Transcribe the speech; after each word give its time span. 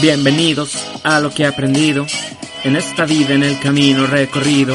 Bienvenidos 0.00 0.72
a 1.02 1.20
lo 1.20 1.28
que 1.30 1.42
he 1.42 1.46
aprendido 1.46 2.06
en 2.64 2.76
esta 2.76 3.04
vida, 3.04 3.34
en 3.34 3.42
el 3.42 3.58
camino 3.58 4.06
recorrido. 4.06 4.74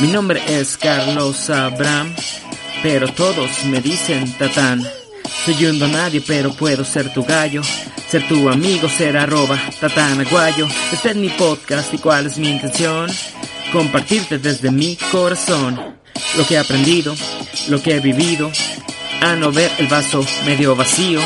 Mi 0.00 0.08
nombre 0.08 0.42
es 0.48 0.78
Carlos 0.78 1.50
Abraham, 1.50 2.14
pero 2.82 3.08
todos 3.12 3.64
me 3.66 3.82
dicen 3.82 4.32
Tatán. 4.38 4.82
Soy 5.44 5.66
un 5.66 5.78
nadie, 5.92 6.22
pero 6.26 6.50
puedo 6.54 6.82
ser 6.82 7.12
tu 7.12 7.24
gallo. 7.24 7.60
Ser 8.08 8.26
tu 8.26 8.48
amigo, 8.48 8.88
ser 8.88 9.18
arroba 9.18 9.60
Tatán 9.80 10.22
Aguayo. 10.22 10.66
Este 10.90 11.10
es 11.10 11.16
mi 11.16 11.28
podcast 11.28 11.92
y 11.92 11.98
cuál 11.98 12.26
es 12.26 12.38
mi 12.38 12.48
intención. 12.48 13.10
Compartirte 13.70 14.38
desde 14.38 14.70
mi 14.70 14.96
corazón 15.12 15.78
lo 16.38 16.46
que 16.46 16.54
he 16.54 16.58
aprendido, 16.58 17.14
lo 17.68 17.82
que 17.82 17.96
he 17.96 18.00
vivido. 18.00 18.50
A 19.20 19.36
no 19.36 19.52
ver 19.52 19.70
el 19.76 19.88
vaso 19.88 20.24
medio 20.46 20.74
vacío. 20.74 21.20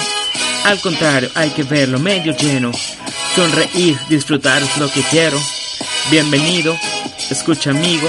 Al 0.64 0.80
contrario, 0.80 1.30
hay 1.36 1.50
que 1.50 1.62
verlo 1.62 2.00
medio 2.00 2.36
lleno. 2.36 2.72
Sonreír, 3.38 3.96
disfrutar 4.08 4.60
es 4.60 4.78
lo 4.78 4.90
que 4.90 5.00
quiero. 5.00 5.38
Bienvenido, 6.10 6.76
escucha 7.30 7.70
amigo. 7.70 8.08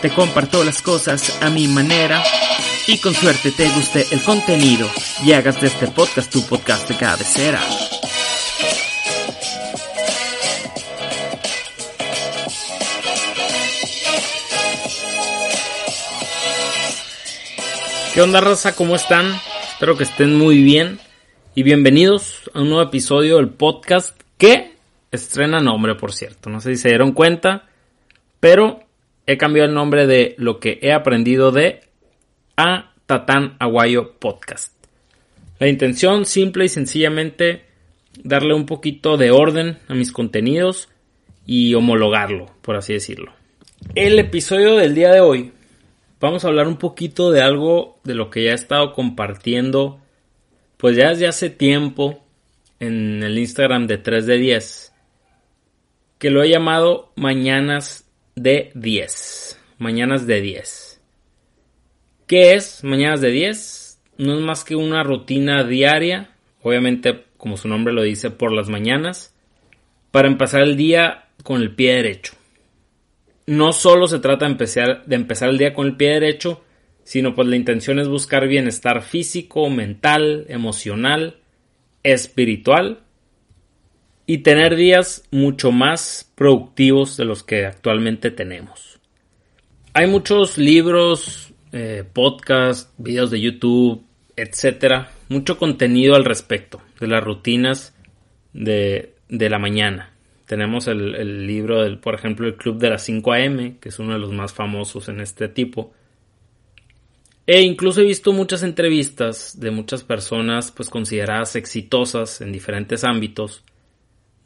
Te 0.00 0.10
comparto 0.10 0.62
las 0.62 0.80
cosas 0.80 1.42
a 1.42 1.50
mi 1.50 1.66
manera. 1.66 2.22
Y 2.86 2.98
con 2.98 3.12
suerte 3.12 3.50
te 3.50 3.68
guste 3.70 4.06
el 4.12 4.22
contenido 4.22 4.88
y 5.24 5.32
hagas 5.32 5.60
de 5.60 5.66
este 5.66 5.88
podcast 5.88 6.30
tu 6.30 6.46
podcast 6.46 6.88
de 6.88 6.94
cabecera. 6.94 7.60
¿Qué 18.14 18.22
onda 18.22 18.40
raza? 18.40 18.76
¿Cómo 18.76 18.94
están? 18.94 19.34
Espero 19.72 19.96
que 19.96 20.04
estén 20.04 20.38
muy 20.38 20.62
bien 20.62 21.00
y 21.56 21.64
bienvenidos 21.64 22.48
a 22.54 22.60
un 22.60 22.68
nuevo 22.68 22.84
episodio 22.84 23.38
del 23.38 23.48
podcast 23.48 24.19
que 24.40 24.72
estrena 25.12 25.60
nombre, 25.60 25.94
por 25.94 26.12
cierto. 26.12 26.48
No 26.48 26.60
sé 26.60 26.74
si 26.74 26.82
se 26.82 26.88
dieron 26.88 27.12
cuenta, 27.12 27.68
pero 28.40 28.80
he 29.26 29.36
cambiado 29.36 29.68
el 29.68 29.74
nombre 29.74 30.06
de 30.06 30.34
lo 30.38 30.58
que 30.58 30.78
he 30.82 30.92
aprendido 30.92 31.52
de 31.52 31.82
a 32.56 32.94
Tatán 33.06 33.56
Aguayo 33.58 34.14
Podcast. 34.18 34.72
La 35.58 35.68
intención 35.68 36.24
simple 36.24 36.64
y 36.64 36.68
sencillamente 36.70 37.66
darle 38.24 38.54
un 38.54 38.64
poquito 38.64 39.18
de 39.18 39.30
orden 39.30 39.78
a 39.88 39.94
mis 39.94 40.10
contenidos 40.10 40.88
y 41.44 41.74
homologarlo, 41.74 42.46
por 42.62 42.76
así 42.76 42.94
decirlo. 42.94 43.32
El 43.94 44.18
episodio 44.18 44.76
del 44.76 44.94
día 44.94 45.12
de 45.12 45.20
hoy 45.20 45.52
vamos 46.18 46.44
a 46.44 46.48
hablar 46.48 46.66
un 46.66 46.78
poquito 46.78 47.30
de 47.30 47.42
algo 47.42 47.98
de 48.04 48.14
lo 48.14 48.30
que 48.30 48.44
ya 48.44 48.52
he 48.52 48.54
estado 48.54 48.94
compartiendo 48.94 50.00
pues 50.78 50.96
ya 50.96 51.10
desde 51.10 51.28
hace 51.28 51.50
tiempo 51.50 52.24
en 52.80 53.22
el 53.22 53.38
Instagram 53.38 53.86
de 53.86 53.98
3 53.98 54.26
de 54.26 54.38
10 54.38 54.92
que 56.18 56.30
lo 56.30 56.42
he 56.42 56.50
llamado 56.50 57.12
mañanas 57.16 58.10
de 58.34 58.72
10. 58.74 59.58
Mañanas 59.78 60.26
de 60.26 60.40
10. 60.42 61.00
¿Qué 62.26 62.54
es 62.54 62.84
mañanas 62.84 63.22
de 63.22 63.30
10? 63.30 64.00
No 64.18 64.34
es 64.34 64.40
más 64.40 64.64
que 64.64 64.76
una 64.76 65.02
rutina 65.02 65.64
diaria, 65.64 66.30
obviamente 66.62 67.24
como 67.38 67.56
su 67.56 67.68
nombre 67.68 67.94
lo 67.94 68.02
dice, 68.02 68.30
por 68.30 68.52
las 68.52 68.68
mañanas, 68.68 69.34
para 70.10 70.28
empezar 70.28 70.60
el 70.60 70.76
día 70.76 71.28
con 71.42 71.62
el 71.62 71.74
pie 71.74 71.94
derecho 71.94 72.34
no 73.50 73.72
solo 73.72 74.06
se 74.06 74.20
trata 74.20 74.44
de 74.44 74.52
empezar, 74.52 75.04
de 75.06 75.16
empezar 75.16 75.48
el 75.48 75.58
día 75.58 75.74
con 75.74 75.88
el 75.88 75.96
pie 75.96 76.10
derecho, 76.10 76.62
sino 77.02 77.34
pues 77.34 77.48
la 77.48 77.56
intención 77.56 77.98
es 77.98 78.06
buscar 78.06 78.46
bienestar 78.46 79.02
físico, 79.02 79.68
mental, 79.70 80.46
emocional, 80.48 81.39
espiritual 82.02 83.00
y 84.26 84.38
tener 84.38 84.76
días 84.76 85.24
mucho 85.30 85.72
más 85.72 86.30
productivos 86.34 87.16
de 87.16 87.24
los 87.24 87.42
que 87.42 87.66
actualmente 87.66 88.30
tenemos. 88.30 89.00
Hay 89.92 90.06
muchos 90.06 90.56
libros, 90.56 91.52
eh, 91.72 92.04
podcasts, 92.12 92.92
videos 92.96 93.30
de 93.30 93.40
YouTube, 93.40 94.04
etcétera, 94.36 95.10
mucho 95.28 95.58
contenido 95.58 96.14
al 96.14 96.24
respecto 96.24 96.80
de 97.00 97.08
las 97.08 97.22
rutinas 97.24 97.94
de, 98.52 99.14
de 99.28 99.50
la 99.50 99.58
mañana. 99.58 100.12
Tenemos 100.46 100.88
el, 100.88 101.46
libro 101.46 101.82
del, 101.82 101.98
por 101.98 102.16
ejemplo, 102.16 102.48
el 102.48 102.56
Club 102.56 102.78
de 102.78 102.90
las 102.90 103.04
5 103.04 103.32
AM, 103.32 103.78
que 103.78 103.88
es 103.88 103.98
uno 104.00 104.14
de 104.14 104.18
los 104.18 104.32
más 104.32 104.52
famosos 104.52 105.08
en 105.08 105.20
este 105.20 105.48
tipo. 105.48 105.92
E 107.52 107.62
incluso 107.62 108.00
he 108.00 108.04
visto 108.04 108.32
muchas 108.32 108.62
entrevistas 108.62 109.58
de 109.58 109.72
muchas 109.72 110.04
personas 110.04 110.70
pues 110.70 110.88
consideradas 110.88 111.56
exitosas 111.56 112.40
en 112.42 112.52
diferentes 112.52 113.02
ámbitos, 113.02 113.64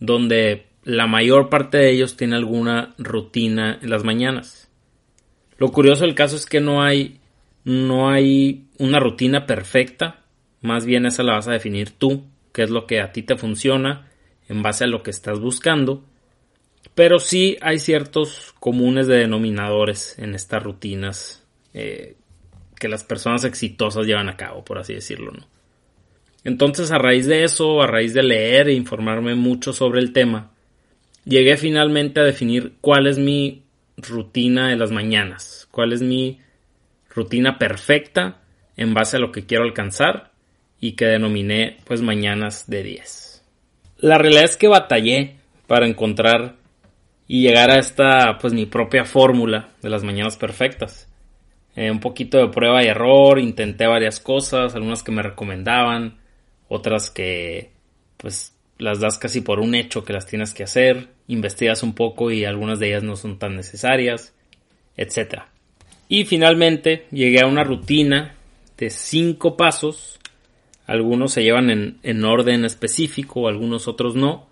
donde 0.01 0.69
la 0.85 1.07
mayor 1.07 1.51
parte 1.51 1.77
de 1.77 1.91
ellos 1.91 2.17
tiene 2.17 2.37
alguna 2.37 2.95
rutina 2.97 3.79
en 3.83 3.91
las 3.91 4.05
mañanas. 4.05 4.71
Lo 5.59 5.71
curioso 5.71 6.07
del 6.07 6.15
caso 6.15 6.37
es 6.37 6.47
que 6.47 6.63
no 6.63 6.83
hay 6.83 7.21
no 7.65 8.09
hay 8.09 8.69
una 8.79 9.01
rutina 9.01 9.45
perfecta, 9.45 10.23
más 10.63 10.87
bien 10.87 11.05
esa 11.05 11.23
la 11.25 11.35
vas 11.35 11.49
a 11.49 11.53
definir 11.53 11.91
tú, 11.91 12.25
qué 12.55 12.63
es 12.63 12.71
lo 12.71 12.87
que 12.87 13.03
a 13.03 13.13
ti 13.13 13.23
te 13.23 13.37
funciona 13.37 14.09
en 14.49 14.63
base 14.63 14.85
a 14.85 14.87
lo 14.87 15.03
que 15.03 15.11
estás 15.11 15.41
buscando, 15.41 16.03
pero 16.95 17.19
sí 17.19 17.59
hay 17.61 17.81
ciertos 17.81 18.55
comunes 18.61 19.07
de 19.09 19.19
denominadores 19.19 20.19
en 20.19 20.35
estas 20.35 20.63
rutinas 20.63 21.45
eh, 21.75 22.17
que 22.85 22.89
las 22.91 23.03
personas 23.03 23.45
exitosas 23.45 24.05
llevan 24.05 24.29
a 24.29 24.37
cabo, 24.37 24.63
por 24.63 24.77
así 24.77 24.93
decirlo, 24.93 25.33
¿no? 25.33 25.47
Entonces, 26.45 26.91
a 26.91 26.99
raíz 26.99 27.27
de 27.27 27.43
eso, 27.43 27.81
a 27.81 27.87
raíz 27.87 28.13
de 28.13 28.23
leer 28.23 28.69
e 28.69 28.75
informarme 28.75 29.35
mucho 29.35 29.73
sobre 29.73 30.01
el 30.01 30.13
tema, 30.13 30.51
llegué 31.25 31.57
finalmente 31.57 32.21
a 32.21 32.25
definir 32.25 32.75
cuál 32.83 33.07
es 33.07 33.17
mi 33.17 33.63
rutina 33.97 34.69
de 34.69 34.77
las 34.77 34.91
mañanas, 34.91 35.67
cuál 35.71 35.95
es 35.95 36.03
mi 36.03 36.41
rutina 37.09 37.57
perfecta 37.59 38.43
en 38.77 38.93
base 38.93 39.17
a 39.17 39.21
lo 39.21 39.33
que 39.33 39.47
quiero 39.47 39.65
alcanzar 39.65 40.33
y 40.79 40.93
que 40.93 41.07
denominé 41.07 41.79
pues 41.87 42.03
mañanas 42.03 42.69
de 42.69 42.83
10. 42.83 43.45
La 44.01 44.19
realidad 44.19 44.45
es 44.45 44.59
que 44.59 44.69
batallé 44.69 45.37
para 45.67 45.87
encontrar 45.87 46.57
y 47.27 47.41
llegar 47.41 47.71
a 47.71 47.79
esta, 47.79 48.37
pues 48.39 48.53
mi 48.53 48.67
propia 48.67 49.07
fórmula 49.07 49.71
de 49.81 49.89
las 49.89 50.05
mañanas 50.05 50.37
perfectas. 50.37 51.09
Eh, 51.77 51.91
un 51.91 52.01
poquito 52.01 52.39
de 52.39 52.49
prueba 52.49 52.83
y 52.83 52.87
error, 52.87 53.39
intenté 53.39 53.87
varias 53.87 54.21
cosas, 54.21 54.75
algunas 54.75 55.03
que 55.03 55.13
me 55.13 55.23
recomendaban, 55.23 56.19
otras 56.69 57.11
que 57.11 57.73
pues 58.17 58.55
las 58.79 59.01
das 59.01 59.19
casi 59.19 59.41
por 59.41 59.61
un 59.61 59.75
hecho 59.75 60.05
que 60.05 60.13
las 60.13 60.27
tienes 60.27 60.55
que 60.55 60.65
hacer, 60.65 61.09
investigas 61.27 61.83
un 61.83 61.95
poco 61.95 62.31
y 62.31 62.45
algunas 62.45 62.79
de 62.79 62.89
ellas 62.89 63.03
no 63.03 63.17
son 63.17 63.39
tan 63.39 63.57
necesarias, 63.57 64.35
etc. 64.97 65.43
Y 66.09 66.25
finalmente 66.25 67.07
llegué 67.11 67.41
a 67.41 67.47
una 67.47 67.65
rutina 67.65 68.35
de 68.77 68.91
cinco 68.91 69.57
pasos 69.57 70.15
algunos 70.87 71.33
se 71.33 71.43
llevan 71.43 71.99
en, 72.03 72.25
orden 72.25 72.65
específico, 72.65 73.49
algunos 73.49 73.89
otros 73.89 74.15
no, 74.15 74.47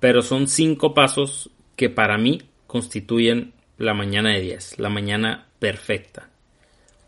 pero 0.00 0.22
son 0.22 0.48
cinco 0.48 0.94
pasos 0.94 1.50
que 1.76 1.90
para 1.90 2.16
mí 2.16 2.42
constituyen 2.66 3.52
la 3.76 3.92
mañana 3.92 4.32
de 4.32 4.40
10, 4.40 4.78
la 4.78 4.88
mañana 4.88 5.46
perfecta. 5.58 6.30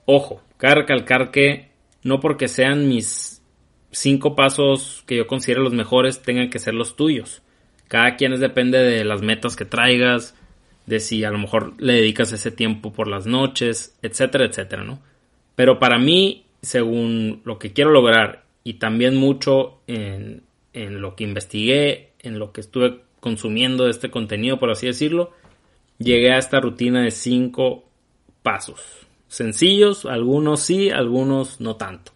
Ojo, 0.06 0.40
cabe 0.56 0.76
recalcar 0.76 1.30
que 1.30 1.68
no 2.02 2.20
porque 2.20 2.48
sean 2.48 2.88
mis 2.88 3.42
cinco 3.90 4.34
pasos 4.34 5.02
que 5.06 5.16
yo 5.16 5.26
considero 5.26 5.62
los 5.62 5.72
mejores 5.72 6.22
tengan 6.22 6.50
que 6.50 6.58
ser 6.58 6.74
los 6.74 6.96
tuyos. 6.96 7.42
Cada 7.88 8.16
quien 8.16 8.38
depende 8.40 8.78
de 8.78 9.04
las 9.04 9.22
metas 9.22 9.56
que 9.56 9.64
traigas, 9.64 10.34
de 10.86 11.00
si 11.00 11.24
a 11.24 11.30
lo 11.30 11.38
mejor 11.38 11.74
le 11.80 11.94
dedicas 11.94 12.32
ese 12.32 12.50
tiempo 12.50 12.92
por 12.92 13.08
las 13.08 13.26
noches, 13.26 13.96
etcétera, 14.02 14.44
etcétera, 14.44 14.84
¿no? 14.84 15.00
Pero 15.56 15.78
para 15.78 15.98
mí, 15.98 16.44
según 16.62 17.42
lo 17.44 17.58
que 17.58 17.72
quiero 17.72 17.90
lograr 17.90 18.44
y 18.62 18.74
también 18.74 19.16
mucho 19.16 19.80
en, 19.86 20.42
lo 20.72 21.16
que 21.16 21.24
investigué, 21.24 22.12
en 22.20 22.38
lo 22.38 22.52
que 22.52 22.60
estuve 22.60 23.00
consumiendo 23.20 23.84
de 23.84 23.90
este 23.90 24.10
contenido, 24.10 24.58
por 24.58 24.70
así 24.70 24.86
decirlo, 24.86 25.32
llegué 25.98 26.32
a 26.32 26.38
esta 26.38 26.60
rutina 26.60 27.02
de 27.02 27.10
cinco 27.10 27.84
pasos. 28.42 29.05
Sencillos, 29.28 30.06
algunos 30.06 30.60
sí, 30.60 30.90
algunos 30.90 31.60
no 31.60 31.76
tanto. 31.76 32.12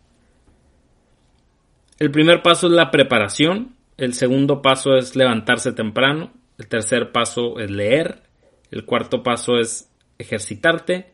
El 1.99 2.11
primer 2.11 2.43
paso 2.43 2.67
es 2.67 2.73
la 2.73 2.91
preparación, 2.91 3.77
el 3.97 4.15
segundo 4.15 4.63
paso 4.63 4.97
es 4.97 5.17
levantarse 5.17 5.73
temprano, 5.73 6.33
el 6.59 6.69
tercer 6.69 7.13
paso 7.13 7.59
es 7.59 7.71
leer, 7.71 8.23
el 8.71 8.85
cuarto 8.85 9.23
paso 9.23 9.59
es 9.59 9.91
ejercitarte, 10.19 11.13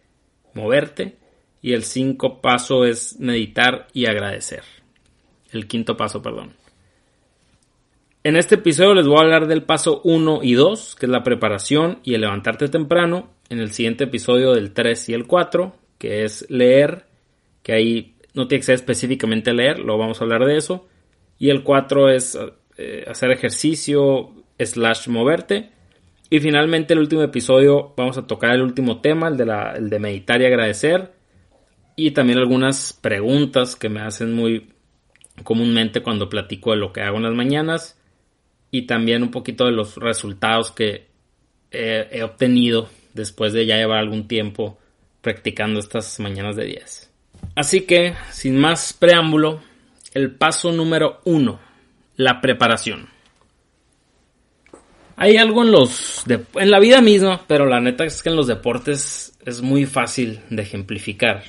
moverte 0.54 1.18
y 1.62 1.72
el 1.72 1.82
cinco 1.82 2.40
paso 2.40 2.84
es 2.84 3.18
meditar 3.18 3.88
y 3.92 4.06
agradecer 4.06 4.62
el 5.56 5.66
quinto 5.66 5.96
paso, 5.96 6.22
perdón. 6.22 6.54
En 8.22 8.36
este 8.36 8.56
episodio 8.56 8.94
les 8.94 9.06
voy 9.06 9.18
a 9.18 9.22
hablar 9.22 9.46
del 9.46 9.62
paso 9.62 10.00
1 10.04 10.40
y 10.42 10.54
2, 10.54 10.96
que 10.96 11.06
es 11.06 11.10
la 11.10 11.22
preparación 11.22 12.00
y 12.02 12.14
el 12.14 12.22
levantarte 12.22 12.68
temprano. 12.68 13.30
En 13.48 13.60
el 13.60 13.70
siguiente 13.70 14.04
episodio 14.04 14.52
del 14.52 14.72
3 14.72 15.10
y 15.10 15.14
el 15.14 15.26
4, 15.26 15.76
que 15.98 16.24
es 16.24 16.46
leer, 16.50 17.06
que 17.62 17.72
ahí 17.72 18.16
no 18.34 18.48
tiene 18.48 18.60
que 18.60 18.66
ser 18.66 18.74
específicamente 18.76 19.52
leer, 19.52 19.78
lo 19.78 19.98
vamos 19.98 20.20
a 20.20 20.24
hablar 20.24 20.44
de 20.44 20.56
eso. 20.56 20.86
Y 21.38 21.50
el 21.50 21.62
4 21.62 22.10
es 22.10 22.38
eh, 22.78 23.04
hacer 23.08 23.30
ejercicio, 23.30 24.32
slash 24.58 25.08
moverte. 25.08 25.70
Y 26.28 26.40
finalmente 26.40 26.94
el 26.94 27.00
último 27.00 27.22
episodio 27.22 27.94
vamos 27.96 28.18
a 28.18 28.26
tocar 28.26 28.54
el 28.54 28.62
último 28.62 29.00
tema, 29.00 29.28
el 29.28 29.36
de, 29.36 29.46
la, 29.46 29.72
el 29.72 29.88
de 29.88 29.98
meditar 29.98 30.40
y 30.40 30.46
agradecer. 30.46 31.12
Y 31.94 32.10
también 32.10 32.38
algunas 32.38 32.92
preguntas 32.92 33.76
que 33.76 33.88
me 33.88 34.00
hacen 34.00 34.34
muy 34.34 34.72
comúnmente 35.44 36.02
cuando 36.02 36.28
platico 36.28 36.72
de 36.72 36.78
lo 36.78 36.92
que 36.92 37.02
hago 37.02 37.16
en 37.16 37.24
las 37.24 37.34
mañanas. 37.34 37.98
Y 38.70 38.82
también 38.82 39.22
un 39.22 39.30
poquito 39.30 39.64
de 39.64 39.72
los 39.72 39.96
resultados 39.96 40.72
que 40.72 41.06
he, 41.70 42.22
obtenido 42.22 42.88
después 43.14 43.52
de 43.52 43.66
ya 43.66 43.76
llevar 43.76 43.98
algún 43.98 44.28
tiempo 44.28 44.78
practicando 45.26 45.80
estas 45.80 46.20
mañanas 46.20 46.54
de 46.54 46.66
10. 46.66 47.10
Así 47.56 47.80
que, 47.80 48.14
sin 48.30 48.56
más 48.60 48.92
preámbulo, 48.92 49.60
el 50.14 50.30
paso 50.30 50.70
número 50.70 51.20
uno, 51.24 51.58
la 52.14 52.40
preparación. 52.40 53.08
Hay 55.16 55.36
algo 55.36 55.64
en 55.64 55.72
los 55.72 56.22
en 56.28 56.70
la 56.70 56.78
vida 56.78 57.00
misma, 57.00 57.44
pero 57.48 57.66
la 57.66 57.80
neta 57.80 58.04
es 58.04 58.22
que 58.22 58.28
en 58.28 58.36
los 58.36 58.46
deportes 58.46 59.36
es 59.44 59.62
muy 59.62 59.84
fácil 59.84 60.42
de 60.48 60.62
ejemplificar. 60.62 61.42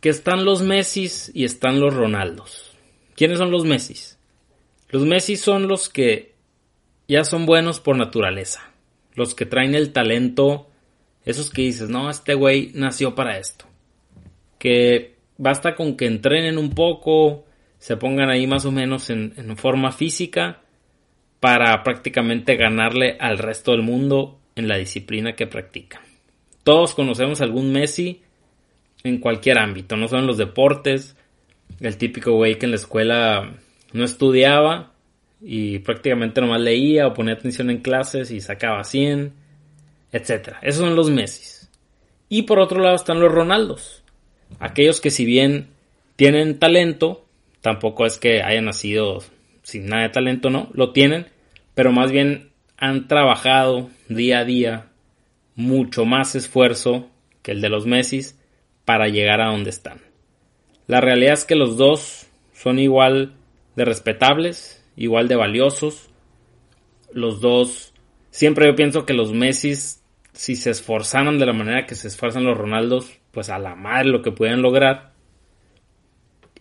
Que 0.00 0.08
están 0.08 0.44
los 0.44 0.62
Messi 0.62 1.08
y 1.32 1.44
están 1.44 1.78
los 1.78 1.94
Ronaldos. 1.94 2.72
¿Quiénes 3.14 3.38
son 3.38 3.52
los 3.52 3.64
Messi? 3.64 3.94
Los 4.88 5.04
Messi 5.04 5.36
son 5.36 5.68
los 5.68 5.88
que 5.88 6.34
ya 7.06 7.22
son 7.22 7.46
buenos 7.46 7.78
por 7.78 7.96
naturaleza. 7.96 8.68
Los 9.14 9.36
que 9.36 9.46
traen 9.46 9.76
el 9.76 9.92
talento, 9.92 10.68
esos 11.26 11.50
que 11.50 11.62
dices, 11.62 11.90
no, 11.90 12.08
este 12.08 12.34
güey 12.34 12.70
nació 12.74 13.14
para 13.14 13.36
esto. 13.36 13.66
Que 14.58 15.16
basta 15.36 15.74
con 15.74 15.96
que 15.96 16.06
entrenen 16.06 16.56
un 16.56 16.70
poco, 16.70 17.44
se 17.78 17.96
pongan 17.96 18.30
ahí 18.30 18.46
más 18.46 18.64
o 18.64 18.72
menos 18.72 19.10
en, 19.10 19.34
en 19.36 19.56
forma 19.56 19.92
física 19.92 20.62
para 21.40 21.82
prácticamente 21.82 22.56
ganarle 22.56 23.16
al 23.20 23.38
resto 23.38 23.72
del 23.72 23.82
mundo 23.82 24.40
en 24.54 24.68
la 24.68 24.78
disciplina 24.78 25.34
que 25.34 25.46
practica. 25.46 26.00
Todos 26.62 26.94
conocemos 26.94 27.40
algún 27.40 27.72
Messi 27.72 28.22
en 29.04 29.18
cualquier 29.18 29.58
ámbito, 29.58 29.96
no 29.96 30.08
son 30.08 30.26
los 30.26 30.38
deportes, 30.38 31.16
el 31.80 31.96
típico 31.96 32.32
güey 32.32 32.58
que 32.58 32.66
en 32.66 32.72
la 32.72 32.76
escuela 32.76 33.54
no 33.92 34.04
estudiaba 34.04 34.92
y 35.40 35.80
prácticamente 35.80 36.40
nomás 36.40 36.60
leía 36.60 37.06
o 37.06 37.14
ponía 37.14 37.34
atención 37.34 37.70
en 37.70 37.82
clases 37.82 38.30
y 38.30 38.40
sacaba 38.40 38.82
100, 38.82 39.32
etc. 40.12 40.56
Esos 40.62 40.82
son 40.82 40.96
los 40.96 41.10
Messi. 41.10 41.66
Y 42.28 42.42
por 42.42 42.58
otro 42.58 42.80
lado 42.80 42.96
están 42.96 43.20
los 43.20 43.32
Ronaldos, 43.32 44.02
aquellos 44.58 45.00
que 45.00 45.10
si 45.10 45.24
bien 45.24 45.68
tienen 46.16 46.58
talento, 46.58 47.24
tampoco 47.60 48.06
es 48.06 48.18
que 48.18 48.42
hayan 48.42 48.64
nacido 48.64 49.22
sin 49.62 49.86
nada 49.86 50.02
de 50.02 50.08
talento, 50.10 50.50
no, 50.50 50.70
lo 50.72 50.92
tienen, 50.92 51.26
pero 51.74 51.92
más 51.92 52.10
bien 52.10 52.50
han 52.76 53.08
trabajado 53.08 53.90
día 54.08 54.40
a 54.40 54.44
día 54.44 54.86
mucho 55.54 56.04
más 56.04 56.34
esfuerzo 56.34 57.08
que 57.42 57.52
el 57.52 57.60
de 57.60 57.68
los 57.68 57.86
Messi 57.86 58.20
para 58.84 59.08
llegar 59.08 59.40
a 59.40 59.50
donde 59.50 59.70
están. 59.70 60.00
La 60.86 61.00
realidad 61.00 61.34
es 61.34 61.44
que 61.44 61.56
los 61.56 61.76
dos 61.76 62.26
son 62.52 62.78
igual 62.78 63.34
de 63.74 63.84
respetables, 63.84 64.84
igual 64.96 65.28
de 65.28 65.36
valiosos. 65.36 66.10
Los 67.12 67.40
dos, 67.40 67.92
siempre 68.36 68.66
yo 68.66 68.76
pienso 68.76 69.06
que 69.06 69.14
los 69.14 69.32
Messi, 69.32 69.74
si 70.34 70.56
se 70.56 70.68
esforzaran 70.68 71.38
de 71.38 71.46
la 71.46 71.54
manera 71.54 71.86
que 71.86 71.94
se 71.94 72.08
esfuerzan 72.08 72.44
los 72.44 72.58
Ronaldos, 72.58 73.10
pues 73.30 73.48
a 73.48 73.58
la 73.58 73.74
madre 73.74 74.10
lo 74.10 74.20
que 74.20 74.30
pueden 74.30 74.60
lograr. 74.60 75.14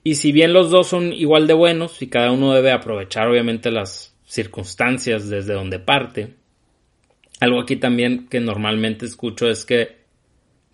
Y 0.02 0.16
si 0.16 0.32
bien 0.32 0.54
los 0.54 0.70
dos 0.70 0.88
son 0.88 1.12
igual 1.12 1.48
de 1.48 1.54
buenos 1.54 2.02
y 2.02 2.08
cada 2.08 2.32
uno 2.32 2.54
debe 2.54 2.72
aprovechar 2.72 3.28
obviamente 3.28 3.72
las 3.72 4.16
circunstancias 4.24 5.28
desde 5.28 5.54
donde 5.54 5.80
parte, 5.80 6.36
algo 7.42 7.60
aquí 7.60 7.76
también 7.76 8.30
que 8.30 8.40
normalmente 8.40 9.06
escucho 9.06 9.50
es 9.50 9.66
que 9.66 9.98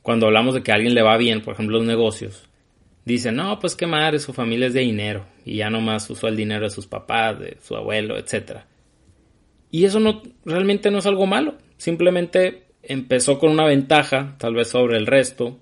cuando 0.03 0.27
hablamos 0.27 0.53
de 0.53 0.61
que 0.61 0.71
a 0.71 0.75
alguien 0.75 0.93
le 0.93 1.01
va 1.01 1.17
bien, 1.17 1.41
por 1.41 1.55
ejemplo 1.55 1.79
los 1.79 1.87
negocios, 1.87 2.47
dicen, 3.05 3.37
no, 3.37 3.57
pues 3.59 3.75
qué 3.75 3.87
madre, 3.87 4.19
su 4.19 4.33
familia 4.33 4.67
es 4.67 4.75
de 4.75 4.81
dinero 4.81 5.25
y 5.45 5.55
ya 5.55 5.71
nomás 5.71 6.07
usó 6.11 6.27
el 6.27 6.37
dinero 6.37 6.65
de 6.65 6.69
sus 6.69 6.85
papás, 6.85 7.39
de 7.39 7.57
su 7.59 7.75
abuelo, 7.75 8.19
etc. 8.19 8.65
Y 9.71 9.85
eso 9.85 9.99
no, 9.99 10.21
realmente 10.45 10.91
no 10.91 10.99
es 10.99 11.05
algo 11.05 11.25
malo, 11.25 11.55
simplemente 11.77 12.65
empezó 12.83 13.39
con 13.39 13.51
una 13.51 13.65
ventaja, 13.65 14.35
tal 14.37 14.53
vez 14.53 14.67
sobre 14.67 14.97
el 14.97 15.07
resto, 15.07 15.57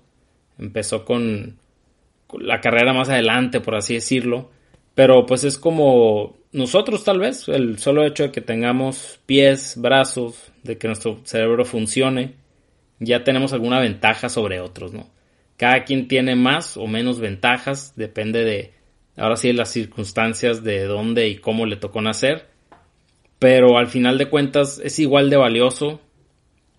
empezó 0.58 1.04
con 1.04 1.58
la 2.38 2.60
carrera 2.60 2.92
más 2.92 3.08
adelante, 3.08 3.60
por 3.60 3.76
así 3.76 3.94
decirlo. 3.94 4.50
Pero 4.94 5.24
pues 5.26 5.44
es 5.44 5.58
como 5.58 6.36
nosotros 6.52 7.04
tal 7.04 7.20
vez, 7.20 7.48
el 7.48 7.78
solo 7.78 8.04
hecho 8.04 8.24
de 8.24 8.32
que 8.32 8.40
tengamos 8.40 9.20
pies, 9.26 9.76
brazos, 9.78 10.52
de 10.62 10.78
que 10.78 10.88
nuestro 10.88 11.20
cerebro 11.24 11.64
funcione, 11.64 12.34
ya 12.98 13.24
tenemos 13.24 13.52
alguna 13.52 13.80
ventaja 13.80 14.28
sobre 14.28 14.60
otros, 14.60 14.92
¿no? 14.92 15.08
Cada 15.56 15.84
quien 15.84 16.08
tiene 16.08 16.34
más 16.36 16.76
o 16.76 16.86
menos 16.86 17.20
ventajas, 17.20 17.94
depende 17.96 18.44
de, 18.44 18.72
ahora 19.16 19.36
sí, 19.36 19.48
de 19.48 19.54
las 19.54 19.70
circunstancias 19.70 20.64
de 20.64 20.84
dónde 20.84 21.28
y 21.28 21.36
cómo 21.36 21.66
le 21.66 21.76
tocó 21.76 22.00
nacer. 22.02 22.48
Pero 23.40 23.76
al 23.78 23.88
final 23.88 24.18
de 24.18 24.28
cuentas 24.28 24.80
es 24.84 25.00
igual 25.00 25.28
de 25.30 25.36
valioso 25.36 26.00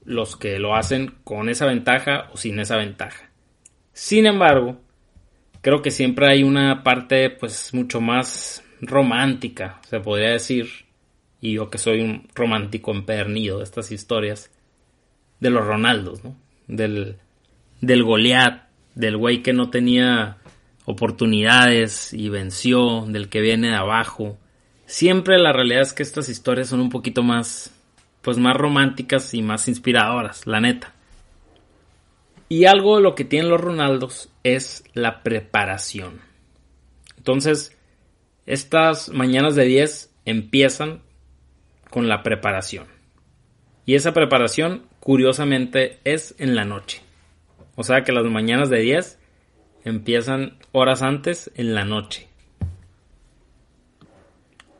los 0.06 0.38
que 0.38 0.60
lo 0.60 0.76
hacen 0.76 1.16
con 1.26 1.50
esa 1.50 1.66
ventaja 1.66 2.30
o 2.32 2.38
sin 2.38 2.60
esa 2.60 2.78
ventaja. 2.78 3.30
Sin 3.92 4.26
embargo, 4.26 4.80
creo 5.62 5.82
que 5.82 5.92
siempre 5.92 6.32
hay 6.32 6.44
una 6.44 6.84
parte 6.84 7.30
pues 7.30 7.74
mucho 7.74 8.00
más 8.00 8.64
romántica, 8.82 9.82
se 9.88 10.00
podría 10.00 10.32
decir, 10.32 10.70
y 11.40 11.54
yo 11.54 11.70
que 11.70 11.78
soy 11.78 12.02
un 12.02 12.28
romántico 12.34 12.92
empernido 12.92 13.58
de 13.58 13.64
estas 13.64 13.92
historias, 13.92 14.52
de 15.40 15.50
los 15.50 15.66
Ronaldos, 15.66 16.24
¿no? 16.24 16.36
Del, 16.68 17.18
del 17.82 18.04
Goliat, 18.04 18.64
del 18.96 19.18
güey 19.18 19.42
que 19.42 19.54
no 19.54 19.70
tenía 19.70 20.38
oportunidades 20.86 22.14
y 22.14 22.30
venció, 22.30 23.06
del 23.08 23.30
que 23.30 23.42
viene 23.42 23.70
de 23.70 23.76
abajo. 23.76 24.38
Siempre 24.92 25.40
la 25.40 25.54
realidad 25.54 25.84
es 25.84 25.94
que 25.94 26.04
estas 26.04 26.28
historias 26.28 26.68
son 26.68 26.82
un 26.82 26.90
poquito 26.90 27.24
más, 27.24 27.74
pues 28.22 28.38
más 28.38 28.58
románticas 28.58 29.34
y 29.34 29.42
más 29.42 29.70
inspiradoras, 29.70 30.46
la 30.46 30.60
neta. 30.60 30.94
Y 32.50 32.66
algo 32.66 32.98
de 32.98 33.02
lo 33.02 33.16
que 33.16 33.24
tienen 33.24 33.50
los 33.50 33.62
Ronaldos 33.62 34.28
es 34.44 34.84
la 34.94 35.24
preparación. 35.24 36.20
Entonces, 37.16 37.78
estas 38.46 39.08
mañanas 39.08 39.56
de 39.56 39.64
10 39.64 40.14
empiezan 40.26 41.02
con 41.90 42.10
la 42.10 42.22
preparación. 42.22 42.88
Y 43.86 43.96
esa 43.96 44.14
preparación, 44.14 44.84
curiosamente, 45.00 46.00
es 46.04 46.36
en 46.38 46.54
la 46.54 46.66
noche. 46.66 47.02
O 47.78 47.86
sea 47.86 48.04
que 48.04 48.12
las 48.12 48.26
mañanas 48.26 48.70
de 48.70 48.80
10 48.80 49.18
empiezan 49.86 50.58
horas 50.74 51.02
antes 51.02 51.50
en 51.56 51.76
la 51.76 51.86
noche. 51.86 52.28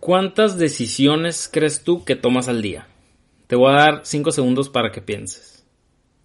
¿Cuántas 0.02 0.58
decisiones 0.58 1.48
crees 1.48 1.84
tú 1.84 2.04
que 2.04 2.16
tomas 2.16 2.48
al 2.48 2.64
día? 2.64 2.88
Te 3.46 3.56
voy 3.56 3.72
a 3.72 3.76
dar 3.76 4.02
5 4.04 4.32
segundos 4.32 4.68
para 4.68 4.92
que 4.92 5.00
pienses. 5.00 5.64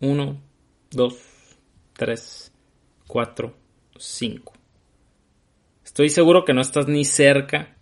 1, 0.01 0.41
2, 0.93 1.15
3, 1.93 2.53
4, 3.07 3.55
5. 3.99 4.53
Estoy 5.85 6.09
seguro 6.09 6.47
que 6.47 6.55
no 6.55 6.63
estás 6.63 6.89
ni 6.89 7.05
cerca 7.05 7.77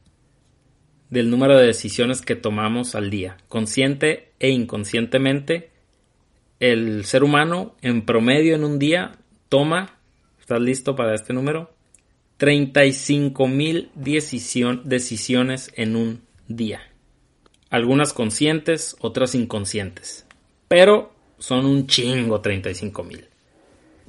del 1.11 1.31
número 1.31 1.57
de 1.57 1.67
decisiones 1.67 2.23
que 2.23 2.35
tomamos 2.35 2.97
al 2.97 3.09
día. 3.09 3.37
Consciente 3.47 4.33
e 4.41 4.51
inconscientemente, 4.51 5.71
el 6.59 7.05
ser 7.05 7.23
humano 7.23 7.77
en 7.83 8.05
promedio 8.05 8.57
en 8.57 8.65
un 8.65 8.81
día 8.81 9.13
toma, 9.49 10.01
¿estás 10.41 10.61
listo 10.61 10.97
para 10.97 11.15
este 11.15 11.33
número? 11.33 11.73
35 12.37 13.47
mil 13.47 13.91
decisiones 13.95 15.73
en 15.77 15.97
un 15.97 16.23
día. 16.49 16.81
Algunas 17.71 18.13
conscientes, 18.13 18.97
otras 19.01 19.35
inconscientes. 19.35 20.27
Pero 20.69 21.13
son 21.39 21.67
un 21.67 21.87
chingo 21.87 22.41
35 22.41 23.05
mil. 23.05 23.27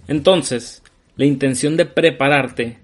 Entonces, 0.07 0.83
la 1.15 1.25
intención 1.25 1.77
de 1.77 1.85
prepararte 1.85 2.79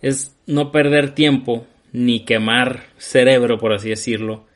es 0.00 0.36
no 0.46 0.70
perder 0.70 1.14
tiempo 1.14 1.66
ni 1.92 2.24
quemar 2.24 2.86
cerebro, 2.98 3.58
por 3.58 3.72
así 3.72 3.88
decirlo, 3.88 4.46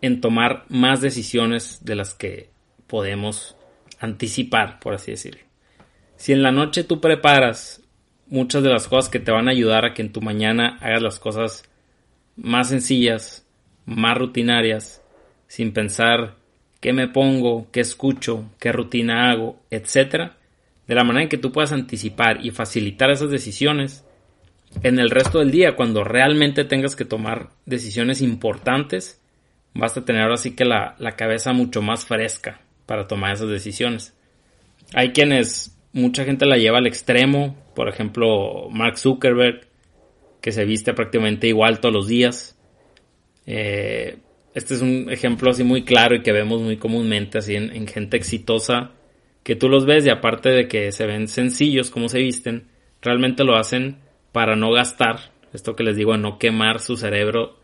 en 0.00 0.20
tomar 0.20 0.64
más 0.68 1.00
decisiones 1.00 1.84
de 1.84 1.96
las 1.96 2.14
que 2.14 2.50
podemos 2.86 3.56
anticipar, 3.98 4.80
por 4.80 4.94
así 4.94 5.12
decirlo. 5.12 5.42
Si 6.16 6.32
en 6.32 6.42
la 6.42 6.52
noche 6.52 6.84
tú 6.84 7.00
preparas 7.00 7.82
muchas 8.30 8.62
de 8.62 8.70
las 8.70 8.88
cosas 8.88 9.10
que 9.10 9.20
te 9.20 9.32
van 9.32 9.48
a 9.48 9.50
ayudar 9.50 9.84
a 9.84 9.92
que 9.92 10.02
en 10.02 10.12
tu 10.12 10.22
mañana 10.22 10.78
hagas 10.80 11.02
las 11.02 11.18
cosas 11.18 11.64
más 12.36 12.68
sencillas, 12.68 13.46
más 13.84 14.16
rutinarias, 14.16 15.02
sin 15.48 15.72
pensar 15.72 16.36
qué 16.80 16.92
me 16.92 17.08
pongo, 17.08 17.66
qué 17.72 17.80
escucho, 17.80 18.50
qué 18.58 18.72
rutina 18.72 19.30
hago, 19.30 19.60
etcétera, 19.70 20.36
de 20.86 20.94
la 20.94 21.04
manera 21.04 21.24
en 21.24 21.28
que 21.28 21.38
tú 21.38 21.52
puedas 21.52 21.72
anticipar 21.72 22.44
y 22.44 22.50
facilitar 22.50 23.10
esas 23.10 23.30
decisiones 23.30 24.04
en 24.82 24.98
el 24.98 25.10
resto 25.10 25.40
del 25.40 25.50
día, 25.50 25.76
cuando 25.76 26.04
realmente 26.04 26.64
tengas 26.64 26.94
que 26.96 27.04
tomar 27.04 27.50
decisiones 27.66 28.22
importantes, 28.22 29.20
vas 29.74 29.96
a 29.96 30.04
tener 30.04 30.22
ahora 30.22 30.36
sí 30.36 30.54
que 30.54 30.64
la, 30.64 30.94
la 30.98 31.16
cabeza 31.16 31.52
mucho 31.52 31.82
más 31.82 32.06
fresca 32.06 32.60
para 32.86 33.06
tomar 33.06 33.32
esas 33.32 33.48
decisiones. 33.48 34.14
Hay 34.94 35.10
quienes, 35.10 35.76
mucha 35.92 36.24
gente 36.24 36.46
la 36.46 36.56
lleva 36.56 36.78
al 36.78 36.86
extremo, 36.86 37.56
por 37.74 37.88
ejemplo, 37.88 38.68
Mark 38.70 38.98
Zuckerberg, 38.98 39.66
que 40.40 40.52
se 40.52 40.64
viste 40.64 40.94
prácticamente 40.94 41.48
igual 41.48 41.80
todos 41.80 41.94
los 41.94 42.08
días. 42.08 42.58
Eh, 43.46 44.18
este 44.54 44.74
es 44.74 44.82
un 44.82 45.10
ejemplo 45.10 45.50
así 45.50 45.64
muy 45.64 45.84
claro 45.84 46.16
y 46.16 46.22
que 46.22 46.32
vemos 46.32 46.60
muy 46.60 46.76
comúnmente 46.76 47.38
así 47.38 47.54
en, 47.54 47.86
gente 47.86 48.16
exitosa, 48.16 48.92
que 49.42 49.54
tú 49.54 49.68
los 49.68 49.86
ves 49.86 50.04
y 50.06 50.10
aparte 50.10 50.48
de 50.48 50.68
que 50.68 50.90
se 50.92 51.06
ven 51.06 51.28
sencillos 51.28 51.90
como 51.90 52.08
se 52.08 52.18
visten, 52.18 52.68
realmente 53.00 53.44
lo 53.44 53.56
hacen 53.56 53.98
para 54.32 54.56
no 54.56 54.72
gastar, 54.72 55.32
esto 55.52 55.76
que 55.76 55.84
les 55.84 55.96
digo, 55.96 56.16
no 56.16 56.38
quemar 56.38 56.80
su 56.80 56.96
cerebro 56.96 57.58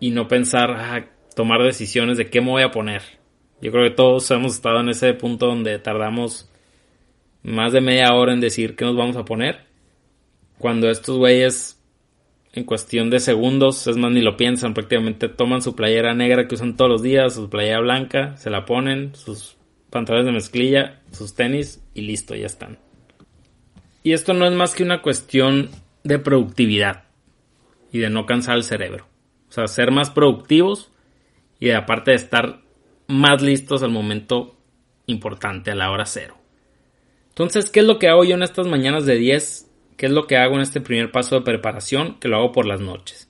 y 0.00 0.10
no 0.10 0.28
pensar, 0.28 0.70
ah, 0.70 1.06
tomar 1.34 1.62
decisiones 1.62 2.16
de 2.16 2.30
qué 2.30 2.40
me 2.40 2.50
voy 2.50 2.62
a 2.62 2.70
poner. 2.70 3.02
Yo 3.60 3.72
creo 3.72 3.84
que 3.88 3.94
todos 3.94 4.30
hemos 4.30 4.54
estado 4.54 4.80
en 4.80 4.90
ese 4.90 5.14
punto 5.14 5.46
donde 5.46 5.78
tardamos 5.80 6.47
más 7.42 7.72
de 7.72 7.80
media 7.80 8.14
hora 8.14 8.32
en 8.32 8.40
decir 8.40 8.76
qué 8.76 8.84
nos 8.84 8.96
vamos 8.96 9.16
a 9.16 9.24
poner. 9.24 9.66
Cuando 10.58 10.90
estos 10.90 11.16
güeyes 11.16 11.80
en 12.52 12.64
cuestión 12.64 13.10
de 13.10 13.20
segundos, 13.20 13.86
es 13.86 13.96
más, 13.96 14.10
ni 14.10 14.20
lo 14.20 14.36
piensan, 14.36 14.74
prácticamente 14.74 15.28
toman 15.28 15.62
su 15.62 15.76
playera 15.76 16.14
negra 16.14 16.48
que 16.48 16.54
usan 16.54 16.76
todos 16.76 16.90
los 16.90 17.02
días, 17.02 17.34
su 17.34 17.48
playera 17.48 17.80
blanca, 17.80 18.36
se 18.36 18.50
la 18.50 18.64
ponen, 18.64 19.14
sus 19.14 19.56
pantalones 19.90 20.26
de 20.26 20.32
mezclilla, 20.32 21.00
sus 21.12 21.34
tenis 21.34 21.82
y 21.94 22.02
listo, 22.02 22.34
ya 22.34 22.46
están. 22.46 22.78
Y 24.02 24.12
esto 24.12 24.34
no 24.34 24.46
es 24.46 24.52
más 24.52 24.74
que 24.74 24.82
una 24.82 25.02
cuestión 25.02 25.70
de 26.04 26.18
productividad 26.18 27.04
y 27.92 27.98
de 27.98 28.10
no 28.10 28.26
cansar 28.26 28.56
el 28.56 28.64
cerebro. 28.64 29.06
O 29.48 29.52
sea, 29.52 29.66
ser 29.66 29.90
más 29.90 30.10
productivos 30.10 30.90
y 31.60 31.70
aparte 31.70 32.12
de 32.12 32.16
estar 32.16 32.60
más 33.06 33.42
listos 33.42 33.82
al 33.82 33.90
momento 33.90 34.56
importante, 35.06 35.70
a 35.70 35.74
la 35.74 35.90
hora 35.90 36.06
cero. 36.06 36.37
Entonces, 37.38 37.70
¿qué 37.70 37.78
es 37.78 37.86
lo 37.86 38.00
que 38.00 38.08
hago 38.08 38.24
yo 38.24 38.34
en 38.34 38.42
estas 38.42 38.66
mañanas 38.66 39.06
de 39.06 39.14
10 39.14 39.66
¿Qué 39.96 40.06
es 40.06 40.12
lo 40.12 40.26
que 40.26 40.36
hago 40.36 40.56
en 40.56 40.60
este 40.60 40.80
primer 40.80 41.12
paso 41.12 41.36
de 41.36 41.42
preparación? 41.42 42.18
Que 42.18 42.26
lo 42.26 42.36
hago 42.36 42.50
por 42.50 42.66
las 42.66 42.80
noches. 42.80 43.28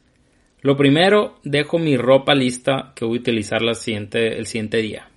Lo 0.62 0.78
primero, 0.78 1.38
dejo 1.44 1.78
mi 1.78 1.98
ropa 1.98 2.34
lista 2.34 2.92
que 2.94 3.04
voy 3.04 3.18
a 3.18 3.20
utilizar 3.20 3.60
la 3.60 3.74
siguiente, 3.74 4.38
el 4.38 4.46
siguiente 4.46 4.78
día. 4.78 5.10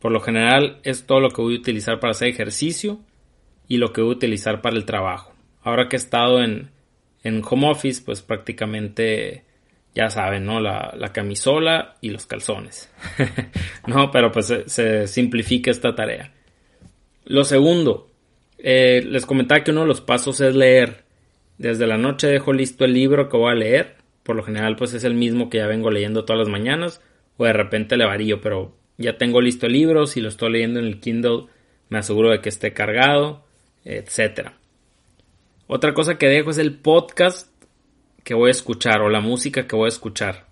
Por 0.00 0.12
lo 0.12 0.20
general 0.20 0.80
es 0.82 1.04
todo 1.06 1.20
lo 1.20 1.30
que 1.30 1.42
voy 1.42 1.56
a 1.56 1.58
utilizar 1.58 2.00
para 2.00 2.12
hacer 2.12 2.28
ejercicio 2.28 3.00
y 3.68 3.76
lo 3.76 3.92
que 3.92 4.00
voy 4.00 4.12
a 4.12 4.16
utilizar 4.16 4.62
para 4.62 4.76
el 4.76 4.86
trabajo. 4.86 5.34
Ahora 5.62 5.88
que 5.88 5.96
he 5.96 5.98
estado 5.98 6.42
en, 6.42 6.70
en 7.22 7.42
home 7.44 7.70
office, 7.70 8.02
pues 8.02 8.22
prácticamente 8.22 9.44
ya 9.94 10.08
saben, 10.08 10.46
¿no? 10.46 10.58
La, 10.60 11.10
camisola 11.12 11.96
y 12.00 12.10
los 12.10 12.24
calzones. 12.24 12.90
no, 13.86 14.10
pero 14.10 14.30
pues 14.30 14.46
se, 14.46 14.68
se 14.70 15.06
simplifica 15.06 15.70
esta 15.70 15.94
tarea. 15.94 16.32
Lo 17.24 17.44
segundo, 17.44 18.10
eh, 18.58 19.02
les 19.06 19.26
comentaba 19.26 19.62
que 19.62 19.70
uno 19.70 19.82
de 19.82 19.86
los 19.86 20.00
pasos 20.00 20.40
es 20.40 20.54
leer. 20.54 21.04
Desde 21.58 21.86
la 21.86 21.96
noche 21.96 22.26
dejo 22.26 22.52
listo 22.52 22.84
el 22.84 22.94
libro 22.94 23.28
que 23.28 23.36
voy 23.36 23.52
a 23.52 23.54
leer. 23.54 23.96
Por 24.22 24.36
lo 24.36 24.42
general, 24.42 24.76
pues 24.76 24.94
es 24.94 25.04
el 25.04 25.14
mismo 25.14 25.50
que 25.50 25.58
ya 25.58 25.66
vengo 25.66 25.90
leyendo 25.90 26.24
todas 26.24 26.40
las 26.40 26.48
mañanas. 26.48 27.00
O 27.36 27.44
de 27.44 27.52
repente 27.52 27.96
le 27.96 28.06
varío, 28.06 28.40
pero 28.40 28.74
ya 28.98 29.16
tengo 29.18 29.40
listo 29.40 29.66
el 29.66 29.72
libro. 29.72 30.06
Si 30.06 30.20
lo 30.20 30.28
estoy 30.28 30.52
leyendo 30.52 30.80
en 30.80 30.86
el 30.86 31.00
Kindle, 31.00 31.46
me 31.88 31.98
aseguro 31.98 32.30
de 32.30 32.40
que 32.40 32.48
esté 32.48 32.72
cargado, 32.72 33.44
etcétera. 33.84 34.58
Otra 35.66 35.94
cosa 35.94 36.18
que 36.18 36.26
dejo 36.26 36.50
es 36.50 36.58
el 36.58 36.78
podcast 36.78 37.48
que 38.24 38.34
voy 38.34 38.48
a 38.48 38.50
escuchar 38.50 39.00
o 39.02 39.08
la 39.08 39.20
música 39.20 39.66
que 39.66 39.76
voy 39.76 39.86
a 39.86 39.88
escuchar. 39.88 40.46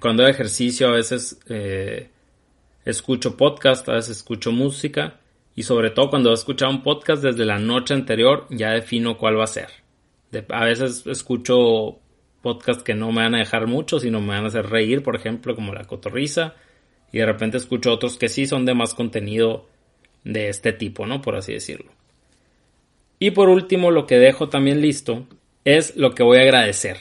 Cuando 0.00 0.22
hago 0.22 0.30
ejercicio 0.30 0.88
a 0.88 0.92
veces 0.92 1.40
eh, 1.48 2.10
escucho 2.84 3.36
podcast, 3.36 3.88
a 3.88 3.94
veces 3.94 4.18
escucho 4.18 4.52
música 4.52 5.20
y 5.58 5.64
sobre 5.64 5.90
todo 5.90 6.08
cuando 6.08 6.30
he 6.30 6.34
escuchado 6.34 6.70
un 6.70 6.84
podcast 6.84 7.20
desde 7.20 7.44
la 7.44 7.58
noche 7.58 7.92
anterior 7.92 8.46
ya 8.48 8.70
defino 8.70 9.18
cuál 9.18 9.40
va 9.40 9.42
a 9.42 9.48
ser. 9.48 9.66
a 10.50 10.64
veces 10.64 11.04
escucho 11.04 11.98
podcasts 12.42 12.84
que 12.84 12.94
no 12.94 13.10
me 13.10 13.22
van 13.22 13.34
a 13.34 13.40
dejar 13.40 13.66
mucho, 13.66 13.98
sino 13.98 14.20
me 14.20 14.28
van 14.28 14.44
a 14.44 14.46
hacer 14.46 14.66
reír, 14.66 15.02
por 15.02 15.16
ejemplo, 15.16 15.56
como 15.56 15.74
La 15.74 15.82
Cotorriza. 15.82 16.54
Y 17.10 17.18
de 17.18 17.26
repente 17.26 17.56
escucho 17.56 17.92
otros 17.92 18.18
que 18.18 18.28
sí 18.28 18.46
son 18.46 18.66
de 18.66 18.74
más 18.74 18.94
contenido 18.94 19.66
de 20.22 20.48
este 20.48 20.72
tipo, 20.72 21.06
¿no? 21.06 21.22
Por 21.22 21.34
así 21.34 21.54
decirlo. 21.54 21.90
Y 23.18 23.32
por 23.32 23.48
último, 23.48 23.90
lo 23.90 24.06
que 24.06 24.20
dejo 24.20 24.48
también 24.48 24.80
listo 24.80 25.26
es 25.64 25.96
lo 25.96 26.14
que 26.14 26.22
voy 26.22 26.38
a 26.38 26.42
agradecer. 26.42 26.98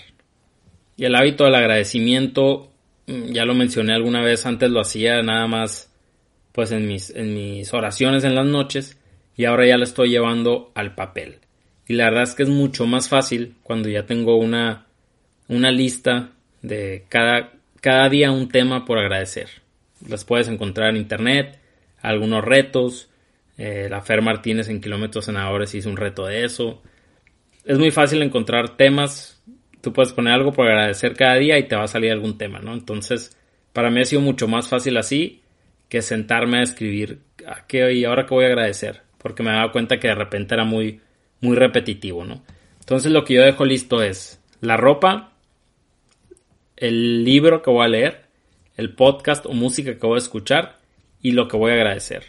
Y 0.95 1.05
el 1.05 1.13
hábito 1.13 1.43
del 1.43 1.53
agradecimiento, 1.53 2.71
mm, 3.05 3.33
ya 3.33 3.45
lo 3.45 3.53
mencioné 3.53 3.93
alguna 3.93 4.23
vez, 4.23 4.47
antes 4.47 4.71
lo 4.71 4.81
hacía 4.81 5.21
nada 5.21 5.45
más 5.45 5.93
pues 6.57 6.71
en 6.71 6.87
mis, 6.87 7.11
en 7.11 7.35
mis 7.35 7.71
oraciones 7.71 8.23
en 8.23 8.33
las 8.33 8.47
noches 8.47 8.99
y 9.35 9.45
ahora 9.45 9.67
ya 9.67 9.77
la 9.77 9.83
estoy 9.83 10.09
llevando 10.09 10.71
al 10.73 10.95
papel. 10.95 11.37
Y 11.87 11.93
la 11.93 12.05
verdad 12.05 12.23
es 12.23 12.33
que 12.33 12.41
es 12.41 12.49
mucho 12.49 12.87
más 12.87 13.09
fácil 13.09 13.57
cuando 13.61 13.89
ya 13.89 14.07
tengo 14.07 14.37
una, 14.37 14.87
una 15.49 15.69
lista 15.69 16.31
de 16.63 17.05
cada, 17.09 17.51
cada 17.79 18.09
día 18.09 18.31
un 18.31 18.49
tema 18.49 18.85
por 18.85 18.97
agradecer. 18.97 19.49
Las 20.09 20.25
puedes 20.25 20.47
encontrar 20.47 20.89
en 20.89 20.97
internet, 20.97 21.59
algunos 22.01 22.43
retos. 22.43 23.07
Eh, 23.59 23.85
la 23.87 24.01
Fer 24.01 24.23
Martínez 24.23 24.67
en 24.69 24.81
Kilómetros 24.81 25.25
Senadores 25.25 25.75
hizo 25.75 25.91
un 25.91 25.97
reto 25.97 26.25
de 26.25 26.43
eso. 26.43 26.81
Es 27.65 27.77
muy 27.77 27.91
fácil 27.91 28.23
encontrar 28.23 28.77
temas. 28.77 29.43
Tú 29.81 29.93
puedes 29.93 30.11
poner 30.11 30.33
algo 30.33 30.53
por 30.53 30.65
agradecer 30.65 31.13
cada 31.13 31.35
día 31.35 31.59
y 31.59 31.67
te 31.67 31.75
va 31.75 31.83
a 31.83 31.87
salir 31.87 32.11
algún 32.11 32.39
tema, 32.39 32.57
¿no? 32.57 32.73
Entonces, 32.73 33.37
para 33.73 33.91
mí 33.91 34.01
ha 34.01 34.05
sido 34.05 34.21
mucho 34.21 34.47
más 34.47 34.67
fácil 34.67 34.97
así 34.97 35.43
que 35.89 36.01
sentarme 36.01 36.59
a 36.59 36.63
escribir 36.63 37.19
a 37.45 37.65
qué 37.67 37.93
y 37.93 38.05
ahora 38.05 38.25
que 38.25 38.33
voy 38.33 38.45
a 38.45 38.49
agradecer, 38.49 39.01
porque 39.17 39.43
me 39.43 39.51
daba 39.51 39.71
cuenta 39.71 39.99
que 39.99 40.07
de 40.07 40.15
repente 40.15 40.53
era 40.53 40.63
muy 40.63 41.01
muy 41.41 41.55
repetitivo, 41.55 42.25
¿no? 42.25 42.43
Entonces 42.79 43.11
lo 43.11 43.23
que 43.23 43.35
yo 43.35 43.41
dejo 43.41 43.65
listo 43.65 44.01
es 44.01 44.41
la 44.61 44.77
ropa, 44.77 45.33
el 46.75 47.23
libro 47.23 47.61
que 47.61 47.69
voy 47.69 47.85
a 47.85 47.89
leer, 47.89 48.21
el 48.75 48.93
podcast 48.93 49.45
o 49.45 49.53
música 49.53 49.97
que 49.97 50.07
voy 50.07 50.15
a 50.15 50.19
escuchar 50.19 50.79
y 51.21 51.31
lo 51.31 51.47
que 51.47 51.57
voy 51.57 51.71
a 51.71 51.75
agradecer. 51.75 52.23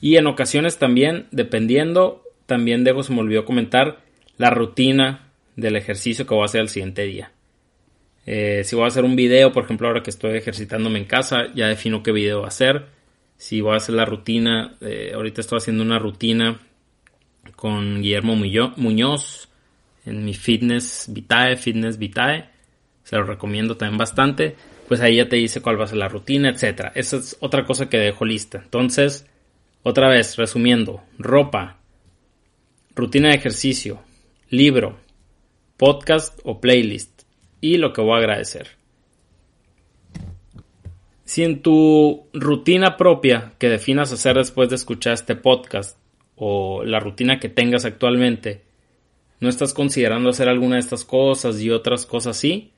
Y 0.00 0.16
en 0.16 0.26
ocasiones 0.26 0.78
también, 0.78 1.26
dependiendo, 1.30 2.22
también 2.46 2.84
dejo, 2.84 3.02
se 3.02 3.12
me 3.12 3.20
olvidó 3.20 3.44
comentar, 3.44 3.98
la 4.36 4.50
rutina 4.50 5.30
del 5.56 5.76
ejercicio 5.76 6.26
que 6.26 6.34
voy 6.34 6.42
a 6.42 6.46
hacer 6.46 6.60
el 6.60 6.68
siguiente 6.68 7.02
día. 7.02 7.30
Eh, 8.26 8.62
si 8.64 8.74
voy 8.74 8.84
a 8.84 8.88
hacer 8.88 9.04
un 9.04 9.16
video, 9.16 9.52
por 9.52 9.64
ejemplo, 9.64 9.86
ahora 9.86 10.02
que 10.02 10.10
estoy 10.10 10.36
ejercitándome 10.36 10.98
en 10.98 11.04
casa, 11.04 11.52
ya 11.54 11.68
defino 11.68 12.02
qué 12.02 12.12
video 12.12 12.40
va 12.40 12.46
a 12.46 12.48
hacer. 12.48 12.86
Si 13.44 13.60
voy 13.60 13.74
a 13.74 13.76
hacer 13.76 13.94
la 13.94 14.06
rutina, 14.06 14.74
eh, 14.80 15.12
ahorita 15.14 15.42
estoy 15.42 15.58
haciendo 15.58 15.82
una 15.82 15.98
rutina 15.98 16.58
con 17.56 18.00
Guillermo 18.00 18.36
Muñoz 18.36 19.50
en 20.06 20.24
mi 20.24 20.32
Fitness 20.32 21.08
Vitae, 21.10 21.58
Fitness 21.58 21.98
Vitae. 21.98 22.48
Se 23.02 23.16
lo 23.16 23.24
recomiendo 23.24 23.76
también 23.76 23.98
bastante. 23.98 24.56
Pues 24.88 25.02
ahí 25.02 25.16
ya 25.16 25.28
te 25.28 25.36
dice 25.36 25.60
cuál 25.60 25.78
va 25.78 25.84
a 25.84 25.88
ser 25.88 25.98
la 25.98 26.08
rutina, 26.08 26.48
etcétera. 26.48 26.92
Esa 26.94 27.18
es 27.18 27.36
otra 27.40 27.66
cosa 27.66 27.90
que 27.90 27.98
dejo 27.98 28.24
lista. 28.24 28.62
Entonces, 28.64 29.26
otra 29.82 30.08
vez, 30.08 30.38
resumiendo, 30.38 31.02
ropa, 31.18 31.80
rutina 32.96 33.28
de 33.28 33.34
ejercicio, 33.34 34.00
libro, 34.48 34.98
podcast 35.76 36.40
o 36.44 36.62
playlist 36.62 37.24
y 37.60 37.76
lo 37.76 37.92
que 37.92 38.00
voy 38.00 38.14
a 38.14 38.20
agradecer. 38.20 38.68
Si 41.34 41.42
en 41.42 41.62
tu 41.62 42.28
rutina 42.32 42.96
propia 42.96 43.54
que 43.58 43.68
definas 43.68 44.12
hacer 44.12 44.36
después 44.36 44.68
de 44.68 44.76
escuchar 44.76 45.14
este 45.14 45.34
podcast 45.34 45.98
o 46.36 46.84
la 46.84 47.00
rutina 47.00 47.40
que 47.40 47.48
tengas 47.48 47.84
actualmente, 47.84 48.62
no 49.40 49.48
estás 49.48 49.74
considerando 49.74 50.30
hacer 50.30 50.48
alguna 50.48 50.76
de 50.76 50.82
estas 50.82 51.04
cosas 51.04 51.60
y 51.60 51.70
otras 51.70 52.06
cosas 52.06 52.36
así, 52.36 52.70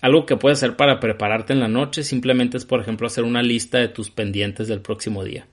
algo 0.00 0.24
que 0.24 0.38
puedes 0.38 0.56
hacer 0.56 0.74
para 0.74 1.00
prepararte 1.00 1.52
en 1.52 1.60
la 1.60 1.68
noche 1.68 2.02
simplemente 2.02 2.56
es, 2.56 2.64
por 2.64 2.80
ejemplo, 2.80 3.06
hacer 3.06 3.24
una 3.24 3.42
lista 3.42 3.76
de 3.76 3.88
tus 3.88 4.10
pendientes 4.10 4.68
del 4.68 4.80
próximo 4.80 5.22
día. 5.22 5.46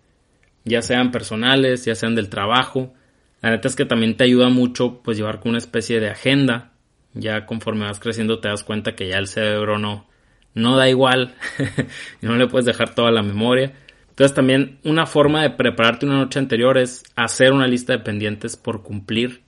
Ya 0.63 0.81
sean 0.81 1.11
personales, 1.11 1.83
ya 1.83 1.93
sean 1.93 2.15
del 2.15 2.29
trabajo. 2.29 2.93
La 3.41 3.49
neta 3.49 3.67
es 3.67 3.75
que 3.75 3.83
también 3.83 4.15
te 4.15 4.23
ayuda 4.23 4.47
mucho 4.47 5.01
pues 5.03 5.17
llevar 5.17 5.41
con 5.41 5.49
una 5.49 5.57
especie 5.57 5.99
de 5.99 6.07
agenda 6.07 6.71
ya 7.15 7.45
conforme 7.45 7.83
vas 7.83 7.99
creciendo 7.99 8.39
te 8.39 8.47
das 8.47 8.63
cuenta 8.63 8.95
que 8.95 9.09
ya 9.09 9.17
el 9.17 9.27
cerebro 9.27 9.77
no, 9.77 10.07
no 10.55 10.77
da 10.77 10.89
igual 10.89 11.35
no 12.21 12.35
le 12.35 12.47
puedes 12.47 12.65
dejar 12.65 12.95
toda 12.95 13.11
la 13.11 13.21
memoria. 13.21 13.73
Entonces 14.09 14.33
también 14.33 14.79
una 14.83 15.05
forma 15.05 15.41
de 15.43 15.51
prepararte 15.51 16.05
una 16.05 16.17
noche 16.17 16.39
anterior 16.39 16.77
es 16.77 17.03
hacer 17.15 17.51
una 17.51 17.67
lista 17.67 17.93
de 17.93 17.99
pendientes 17.99 18.55
por 18.55 18.81
cumplir 18.81 19.41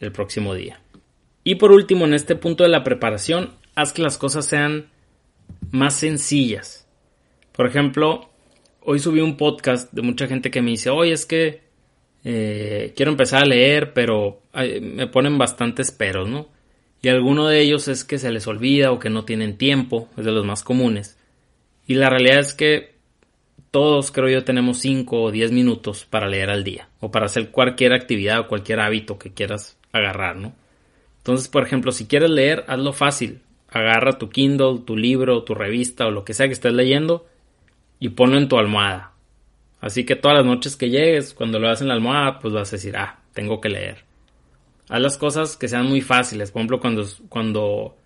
el 0.00 0.12
próximo 0.12 0.54
día. 0.54 0.80
Y 1.44 1.54
por 1.56 1.72
último, 1.72 2.04
en 2.04 2.14
este 2.14 2.36
punto 2.36 2.64
de 2.64 2.70
la 2.70 2.84
preparación, 2.84 3.50
haz 3.74 3.92
que 3.92 4.02
las 4.02 4.18
cosas 4.18 4.44
sean 4.44 4.86
más 5.70 5.94
sencillas. 5.94 6.88
Por 7.52 7.66
ejemplo, 7.66 8.30
hoy 8.80 8.98
subí 8.98 9.20
un 9.20 9.36
podcast 9.36 9.92
de 9.92 10.02
mucha 10.02 10.26
gente 10.26 10.50
que 10.50 10.62
me 10.62 10.70
dice, 10.70 10.90
oye, 10.90 11.12
es 11.12 11.26
que 11.26 11.62
eh, 12.24 12.92
quiero 12.96 13.10
empezar 13.10 13.42
a 13.42 13.46
leer, 13.46 13.92
pero 13.92 14.42
me 14.80 15.06
ponen 15.06 15.38
bastantes 15.38 15.90
peros, 15.90 16.28
¿no? 16.28 16.48
Y 17.02 17.08
alguno 17.08 17.48
de 17.48 17.60
ellos 17.60 17.88
es 17.88 18.04
que 18.04 18.18
se 18.18 18.30
les 18.30 18.46
olvida 18.46 18.92
o 18.92 19.00
que 19.00 19.10
no 19.10 19.24
tienen 19.24 19.58
tiempo, 19.58 20.08
es 20.16 20.24
de 20.24 20.30
los 20.30 20.46
más 20.46 20.62
comunes. 20.62 21.18
Y 21.86 21.94
la 21.94 22.08
realidad 22.08 22.38
es 22.38 22.54
que 22.54 22.94
todos, 23.72 24.12
creo 24.12 24.28
yo, 24.28 24.44
tenemos 24.44 24.78
5 24.78 25.20
o 25.20 25.30
10 25.32 25.50
minutos 25.50 26.06
para 26.08 26.28
leer 26.28 26.50
al 26.50 26.62
día 26.62 26.88
o 27.00 27.10
para 27.10 27.26
hacer 27.26 27.50
cualquier 27.50 27.92
actividad 27.92 28.40
o 28.40 28.46
cualquier 28.46 28.78
hábito 28.78 29.18
que 29.18 29.32
quieras 29.32 29.76
agarrar, 29.92 30.36
¿no? 30.36 30.54
Entonces, 31.18 31.48
por 31.48 31.64
ejemplo, 31.64 31.90
si 31.90 32.06
quieres 32.06 32.30
leer, 32.30 32.64
hazlo 32.68 32.92
fácil. 32.92 33.40
Agarra 33.68 34.18
tu 34.18 34.28
Kindle, 34.28 34.80
tu 34.86 34.96
libro, 34.96 35.42
tu 35.42 35.54
revista 35.54 36.06
o 36.06 36.10
lo 36.10 36.24
que 36.24 36.34
sea 36.34 36.46
que 36.46 36.52
estés 36.52 36.72
leyendo 36.72 37.26
y 37.98 38.10
ponlo 38.10 38.38
en 38.38 38.48
tu 38.48 38.58
almohada. 38.58 39.12
Así 39.80 40.04
que 40.04 40.14
todas 40.14 40.36
las 40.36 40.46
noches 40.46 40.76
que 40.76 40.90
llegues, 40.90 41.34
cuando 41.34 41.58
lo 41.58 41.66
hagas 41.66 41.80
en 41.80 41.88
la 41.88 41.94
almohada, 41.94 42.38
pues 42.38 42.54
vas 42.54 42.68
a 42.72 42.76
decir, 42.76 42.96
ah, 42.96 43.18
tengo 43.32 43.60
que 43.60 43.70
leer. 43.70 44.04
Haz 44.92 45.00
las 45.00 45.16
cosas 45.16 45.56
que 45.56 45.68
sean 45.68 45.86
muy 45.86 46.02
fáciles. 46.02 46.50
Por 46.50 46.60
ejemplo, 46.60 46.78
cuando, 46.78 47.06
cuando 47.30 47.96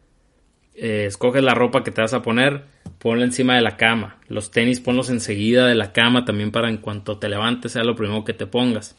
eh, 0.73 1.07
escoges 1.07 1.43
la 1.43 1.53
ropa 1.53 1.83
que 1.83 1.91
te 1.91 2.01
vas 2.01 2.15
a 2.15 2.23
poner, 2.23 2.63
ponla 3.01 3.25
encima 3.25 3.57
de 3.57 3.61
la 3.61 3.77
cama. 3.77 4.21
Los 4.29 4.53
tenis 4.53 4.79
ponlos 4.79 5.11
enseguida 5.11 5.67
de 5.67 5.75
la 5.75 5.93
cama 5.93 6.25
también 6.25 6.53
para 6.53 6.69
en 6.69 6.77
cuanto 6.77 7.19
te 7.19 7.29
levantes 7.29 7.73
sea 7.73 7.83
lo 7.83 7.97
primero 7.97 8.23
que 8.23 8.35
te 8.35 8.47
pongas. 8.47 8.97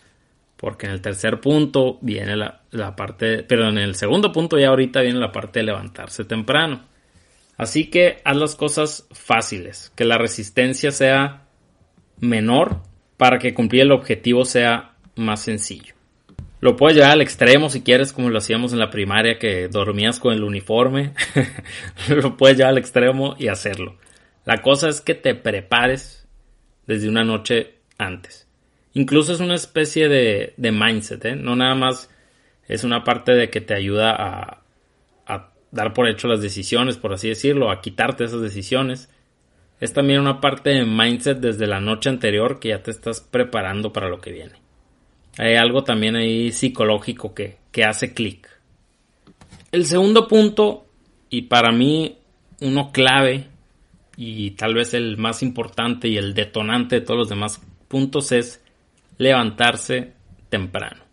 Porque 0.58 0.86
en 0.86 0.92
el 0.92 1.02
tercer 1.02 1.40
punto 1.40 1.98
viene 2.02 2.36
la, 2.36 2.64
la 2.72 2.94
parte, 2.94 3.44
pero 3.44 3.70
en 3.70 3.78
el 3.78 3.96
segundo 3.96 4.34
punto 4.34 4.60
ya 4.60 4.68
ahorita 4.68 5.00
viene 5.00 5.20
la 5.20 5.32
parte 5.32 5.60
de 5.60 5.68
levantarse 5.68 6.26
temprano. 6.26 6.84
Así 7.56 7.86
que 7.86 8.18
haz 8.26 8.36
las 8.36 8.58
cosas 8.58 9.08
fáciles, 9.14 9.94
que 9.96 10.04
la 10.04 10.18
resistencia 10.18 10.92
sea 10.92 11.48
menor 12.20 12.82
para 13.16 13.40
que 13.40 13.54
cumplir 13.54 13.84
el 13.84 13.94
objetivo 13.94 14.44
sea 14.44 14.98
más 15.16 15.40
sencillo. 15.40 15.97
Lo 16.68 16.76
puedes 16.76 16.98
llevar 16.98 17.12
al 17.12 17.22
extremo 17.22 17.70
si 17.70 17.82
quieres, 17.82 18.12
como 18.12 18.30
lo 18.30 18.40
hacíamos 18.40 18.74
en 18.74 18.80
la 18.80 18.90
primaria, 18.90 19.40
que 19.40 19.70
dormías 19.70 20.20
con 20.20 20.34
el 20.34 20.44
uniforme. 20.44 21.14
lo 22.10 22.36
puedes 22.36 22.58
llevar 22.58 22.74
al 22.74 22.78
extremo 22.78 23.38
y 23.40 23.48
hacerlo. 23.48 23.96
La 24.44 24.62
cosa 24.62 24.90
es 24.90 25.00
que 25.00 25.16
te 25.16 25.34
prepares 25.34 26.28
desde 26.86 27.08
una 27.08 27.24
noche 27.24 27.76
antes. 27.98 28.50
Incluso 28.92 29.32
es 29.32 29.40
una 29.40 29.56
especie 29.56 30.10
de, 30.10 30.54
mindset, 30.58 31.24
¿eh? 31.24 31.36
No 31.38 31.56
nada 31.56 31.74
más 31.74 32.10
es 32.68 32.84
una 32.84 33.06
parte 33.06 33.32
de 33.32 33.50
que 33.50 33.62
te 33.62 33.74
ayuda 33.74 34.14
a 35.26 35.52
dar 35.72 35.94
por 35.94 36.10
hecho 36.10 36.28
las 36.28 36.42
decisiones, 36.42 36.98
por 36.98 37.14
así 37.14 37.30
decirlo, 37.30 37.72
a 37.72 37.80
quitarte 37.80 38.26
esas 38.26 38.42
decisiones. 38.42 39.10
Es 39.80 39.94
también 39.94 40.20
una 40.20 40.42
parte 40.42 40.72
de 40.72 40.84
mindset 40.84 41.38
desde 41.38 41.66
la 41.66 41.80
noche 41.80 42.10
anterior 42.10 42.60
que 42.60 42.70
ya 42.70 42.84
te 42.84 42.92
estás 42.92 43.22
preparando 43.22 43.94
para 43.94 44.10
lo 44.10 44.20
que 44.20 44.34
viene. 44.34 44.67
Hay 45.38 45.56
algo 45.56 45.84
también 45.84 46.16
ahí 46.16 46.52
psicológico 46.52 47.34
que, 47.34 47.58
que 47.72 47.84
hace 47.84 48.14
clic. 48.14 48.50
El 49.72 49.86
segundo 49.86 50.28
punto, 50.28 50.86
y 51.30 51.44
para 51.44 51.72
mí 51.72 52.18
uno 52.62 52.92
clave, 52.92 53.48
y 54.16 54.52
tal 54.52 54.74
vez 54.74 54.94
el 54.94 55.18
más 55.18 55.44
importante 55.44 56.08
y 56.08 56.18
el 56.18 56.34
detonante 56.34 57.00
de 57.00 57.06
todos 57.06 57.20
los 57.20 57.30
demás 57.30 57.62
puntos, 57.88 58.32
es 58.32 58.64
levantarse 59.18 60.14
temprano. 60.50 61.08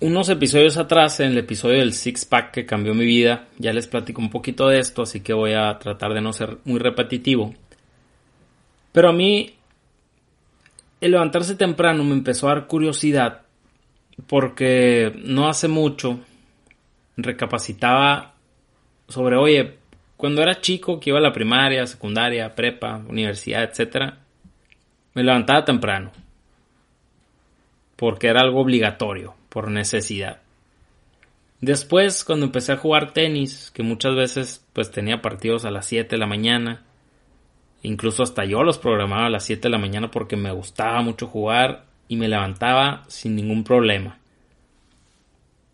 Unos 0.00 0.28
episodios 0.28 0.76
atrás, 0.76 1.18
en 1.18 1.32
el 1.32 1.38
episodio 1.38 1.78
del 1.78 1.92
Six 1.92 2.24
Pack 2.26 2.52
que 2.52 2.66
cambió 2.66 2.94
mi 2.94 3.04
vida, 3.04 3.48
ya 3.58 3.72
les 3.72 3.88
platico 3.88 4.20
un 4.20 4.30
poquito 4.30 4.68
de 4.68 4.78
esto, 4.78 5.02
así 5.02 5.20
que 5.20 5.32
voy 5.32 5.54
a 5.54 5.76
tratar 5.80 6.14
de 6.14 6.20
no 6.20 6.32
ser 6.32 6.58
muy 6.64 6.78
repetitivo. 6.78 7.52
Pero 8.92 9.08
a 9.08 9.12
mí 9.12 9.57
el 11.00 11.10
levantarse 11.12 11.54
temprano 11.54 12.04
me 12.04 12.12
empezó 12.12 12.48
a 12.48 12.54
dar 12.54 12.66
curiosidad 12.66 13.42
porque 14.26 15.12
no 15.24 15.48
hace 15.48 15.68
mucho 15.68 16.20
recapacitaba 17.16 18.34
sobre, 19.08 19.36
oye, 19.36 19.78
cuando 20.16 20.42
era 20.42 20.60
chico 20.60 20.98
que 20.98 21.10
iba 21.10 21.18
a 21.18 21.22
la 21.22 21.32
primaria, 21.32 21.86
secundaria, 21.86 22.54
prepa, 22.54 23.02
universidad, 23.08 23.62
etcétera, 23.64 24.18
me 25.14 25.22
levantaba 25.22 25.64
temprano 25.64 26.12
porque 27.96 28.28
era 28.28 28.42
algo 28.42 28.60
obligatorio, 28.60 29.34
por 29.48 29.70
necesidad. 29.70 30.40
Después, 31.60 32.22
cuando 32.22 32.46
empecé 32.46 32.72
a 32.72 32.76
jugar 32.76 33.12
tenis, 33.12 33.72
que 33.74 33.82
muchas 33.82 34.14
veces 34.14 34.64
pues 34.72 34.92
tenía 34.92 35.20
partidos 35.20 35.64
a 35.64 35.72
las 35.72 35.86
7 35.86 36.08
de 36.08 36.18
la 36.18 36.26
mañana, 36.26 36.84
Incluso 37.82 38.22
hasta 38.22 38.44
yo 38.44 38.62
los 38.64 38.78
programaba 38.78 39.26
a 39.26 39.30
las 39.30 39.44
7 39.44 39.62
de 39.62 39.70
la 39.70 39.78
mañana 39.78 40.10
porque 40.10 40.36
me 40.36 40.52
gustaba 40.52 41.00
mucho 41.02 41.26
jugar 41.26 41.84
y 42.08 42.16
me 42.16 42.28
levantaba 42.28 43.04
sin 43.08 43.36
ningún 43.36 43.64
problema. 43.64 44.18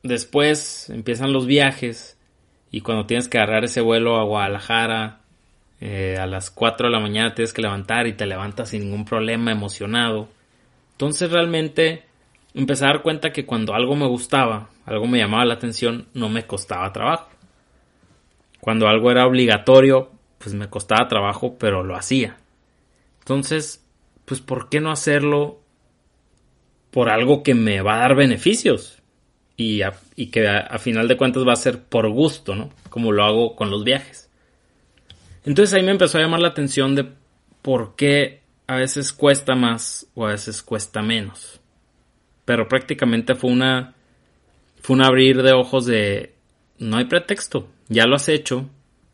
Después 0.02 0.90
empiezan 0.90 1.32
los 1.32 1.46
viajes 1.46 2.18
y 2.70 2.82
cuando 2.82 3.06
tienes 3.06 3.28
que 3.28 3.38
agarrar 3.38 3.64
ese 3.64 3.80
vuelo 3.80 4.16
a 4.16 4.24
Guadalajara 4.24 5.20
eh, 5.80 6.18
a 6.20 6.26
las 6.26 6.50
4 6.50 6.88
de 6.88 6.92
la 6.92 7.00
mañana 7.00 7.34
tienes 7.34 7.52
que 7.52 7.62
levantar 7.62 8.06
y 8.06 8.12
te 8.12 8.26
levantas 8.26 8.70
sin 8.70 8.82
ningún 8.82 9.04
problema, 9.04 9.52
emocionado. 9.52 10.28
Entonces 10.92 11.30
realmente 11.30 12.04
empecé 12.52 12.84
a 12.84 12.88
dar 12.88 13.02
cuenta 13.02 13.32
que 13.32 13.46
cuando 13.46 13.74
algo 13.74 13.96
me 13.96 14.06
gustaba, 14.06 14.68
algo 14.86 15.06
me 15.06 15.18
llamaba 15.18 15.44
la 15.44 15.54
atención, 15.54 16.06
no 16.14 16.28
me 16.28 16.46
costaba 16.46 16.92
trabajo. 16.92 17.28
Cuando 18.60 18.88
algo 18.88 19.10
era 19.10 19.26
obligatorio, 19.26 20.10
pues 20.38 20.54
me 20.54 20.68
costaba 20.68 21.08
trabajo, 21.08 21.56
pero 21.58 21.82
lo 21.82 21.96
hacía. 21.96 22.36
Entonces, 23.20 23.84
pues 24.24 24.40
¿por 24.40 24.68
qué 24.68 24.80
no 24.80 24.90
hacerlo 24.90 25.60
por 26.90 27.08
algo 27.08 27.42
que 27.42 27.54
me 27.54 27.80
va 27.80 27.96
a 27.96 28.00
dar 28.00 28.14
beneficios? 28.14 29.00
Y, 29.56 29.82
y 30.16 30.26
que 30.26 30.48
a, 30.48 30.78
final 30.78 31.06
de 31.08 31.16
cuentas 31.16 31.46
va 31.46 31.52
a 31.52 31.56
ser 31.56 31.82
por 31.82 32.08
gusto, 32.10 32.54
¿no? 32.54 32.70
Como 32.90 33.12
lo 33.12 33.24
hago 33.24 33.56
con 33.56 33.70
los 33.70 33.84
viajes. 33.84 34.30
Entonces 35.44 35.74
ahí 35.74 35.82
me 35.82 35.92
empezó 35.92 36.18
a 36.18 36.22
llamar 36.22 36.40
la 36.40 36.48
atención 36.48 36.94
de 36.94 37.08
por 37.62 37.94
qué 37.96 38.40
a 38.66 38.76
veces 38.76 39.12
cuesta 39.12 39.54
más 39.54 40.06
o 40.14 40.26
a 40.26 40.30
veces 40.30 40.62
cuesta 40.62 41.02
menos. 41.02 41.60
Pero 42.44 42.68
prácticamente 42.68 43.34
fue 43.34 43.50
una 43.50 43.94
fue 44.82 44.96
un 44.96 45.02
abrir 45.02 45.42
de 45.42 45.52
ojos 45.52 45.86
de 45.86 46.34
no 46.78 46.98
hay 46.98 47.06
pretexto, 47.06 47.68
ya 47.88 48.06
lo 48.06 48.16
has 48.16 48.28
hecho, 48.28 48.68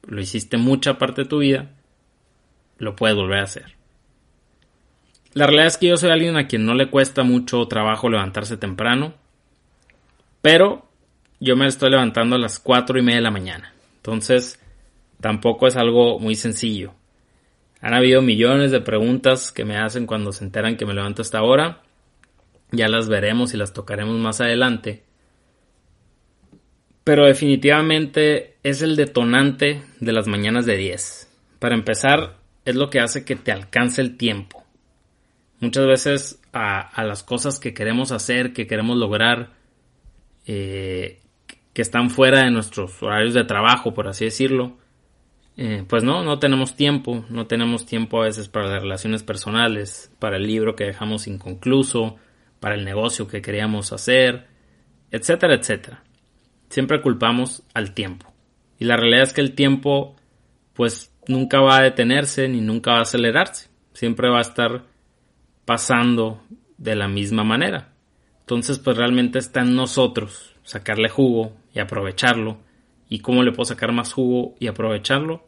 lo 0.06 0.20
hiciste 0.20 0.56
mucha 0.56 0.98
parte 0.98 1.22
de 1.22 1.28
tu 1.28 1.38
vida, 1.38 1.70
lo 2.78 2.96
puedes 2.96 3.16
volver 3.16 3.40
a 3.40 3.44
hacer. 3.44 3.76
La 5.32 5.46
realidad 5.46 5.68
es 5.68 5.76
que 5.76 5.88
yo 5.88 5.96
soy 5.96 6.10
alguien 6.10 6.36
a 6.36 6.48
quien 6.48 6.66
no 6.66 6.74
le 6.74 6.90
cuesta 6.90 7.22
mucho 7.22 7.66
trabajo 7.66 8.08
levantarse 8.08 8.56
temprano, 8.56 9.14
pero 10.42 10.88
yo 11.38 11.56
me 11.56 11.66
estoy 11.66 11.90
levantando 11.90 12.36
a 12.36 12.38
las 12.38 12.58
4 12.58 12.98
y 12.98 13.02
media 13.02 13.16
de 13.16 13.22
la 13.22 13.30
mañana. 13.30 13.72
Entonces, 13.96 14.58
tampoco 15.20 15.66
es 15.66 15.76
algo 15.76 16.18
muy 16.18 16.34
sencillo. 16.34 16.94
Han 17.80 17.94
habido 17.94 18.22
millones 18.22 18.72
de 18.72 18.80
preguntas 18.80 19.52
que 19.52 19.64
me 19.64 19.78
hacen 19.78 20.06
cuando 20.06 20.32
se 20.32 20.44
enteran 20.44 20.76
que 20.76 20.86
me 20.86 20.94
levanto 20.94 21.22
a 21.22 21.24
esta 21.24 21.42
hora. 21.42 21.82
Ya 22.72 22.88
las 22.88 23.08
veremos 23.08 23.54
y 23.54 23.56
las 23.56 23.72
tocaremos 23.72 24.16
más 24.16 24.40
adelante 24.40 25.04
pero 27.10 27.26
definitivamente 27.26 28.54
es 28.62 28.82
el 28.82 28.94
detonante 28.94 29.82
de 29.98 30.12
las 30.12 30.28
mañanas 30.28 30.64
de 30.64 30.76
10. 30.76 31.28
Para 31.58 31.74
empezar, 31.74 32.36
es 32.64 32.76
lo 32.76 32.88
que 32.88 33.00
hace 33.00 33.24
que 33.24 33.34
te 33.34 33.50
alcance 33.50 34.00
el 34.00 34.16
tiempo. 34.16 34.62
Muchas 35.58 35.88
veces 35.88 36.40
a, 36.52 37.02
las 37.02 37.24
cosas 37.24 37.58
que 37.58 37.74
queremos 37.74 38.12
hacer, 38.12 38.52
que 38.52 38.68
queremos 38.68 38.96
lograr, 38.96 39.50
eh, 40.46 41.18
que 41.72 41.82
están 41.82 42.10
fuera 42.10 42.44
de 42.44 42.52
nuestros 42.52 43.02
horarios 43.02 43.34
de 43.34 43.42
trabajo, 43.42 43.92
por 43.92 44.06
así 44.06 44.26
decirlo, 44.26 44.76
eh, 45.56 45.84
pues 45.88 46.04
no, 46.04 46.22
no 46.22 46.38
tenemos 46.38 46.76
tiempo, 46.76 47.24
no 47.28 47.48
tenemos 47.48 47.86
tiempo 47.86 48.22
a 48.22 48.26
veces 48.26 48.48
para 48.48 48.68
las 48.68 48.82
relaciones 48.82 49.24
personales, 49.24 50.12
para 50.20 50.36
el 50.36 50.46
libro 50.46 50.76
que 50.76 50.84
dejamos 50.84 51.26
inconcluso, 51.26 52.18
para 52.60 52.76
el 52.76 52.84
negocio 52.84 53.26
que 53.26 53.42
queríamos 53.42 53.92
hacer, 53.92 54.46
etcétera, 55.10 55.56
etcétera 55.56 56.04
siempre 56.70 57.02
culpamos 57.02 57.62
al 57.74 57.92
tiempo. 57.92 58.32
Y 58.78 58.86
la 58.86 58.96
realidad 58.96 59.24
es 59.24 59.32
que 59.34 59.42
el 59.42 59.54
tiempo 59.54 60.16
pues 60.72 61.12
nunca 61.28 61.60
va 61.60 61.78
a 61.78 61.82
detenerse 61.82 62.48
ni 62.48 62.60
nunca 62.62 62.92
va 62.92 62.98
a 62.98 63.02
acelerarse. 63.02 63.68
Siempre 63.92 64.30
va 64.30 64.38
a 64.38 64.42
estar 64.42 64.84
pasando 65.66 66.42
de 66.78 66.96
la 66.96 67.08
misma 67.08 67.44
manera. 67.44 67.92
Entonces 68.40 68.78
pues 68.78 68.96
realmente 68.96 69.38
está 69.38 69.60
en 69.60 69.76
nosotros 69.76 70.56
sacarle 70.62 71.08
jugo 71.08 71.52
y 71.74 71.80
aprovecharlo. 71.80 72.58
¿Y 73.08 73.18
cómo 73.18 73.42
le 73.42 73.52
puedo 73.52 73.66
sacar 73.66 73.92
más 73.92 74.12
jugo 74.12 74.54
y 74.60 74.68
aprovecharlo? 74.68 75.46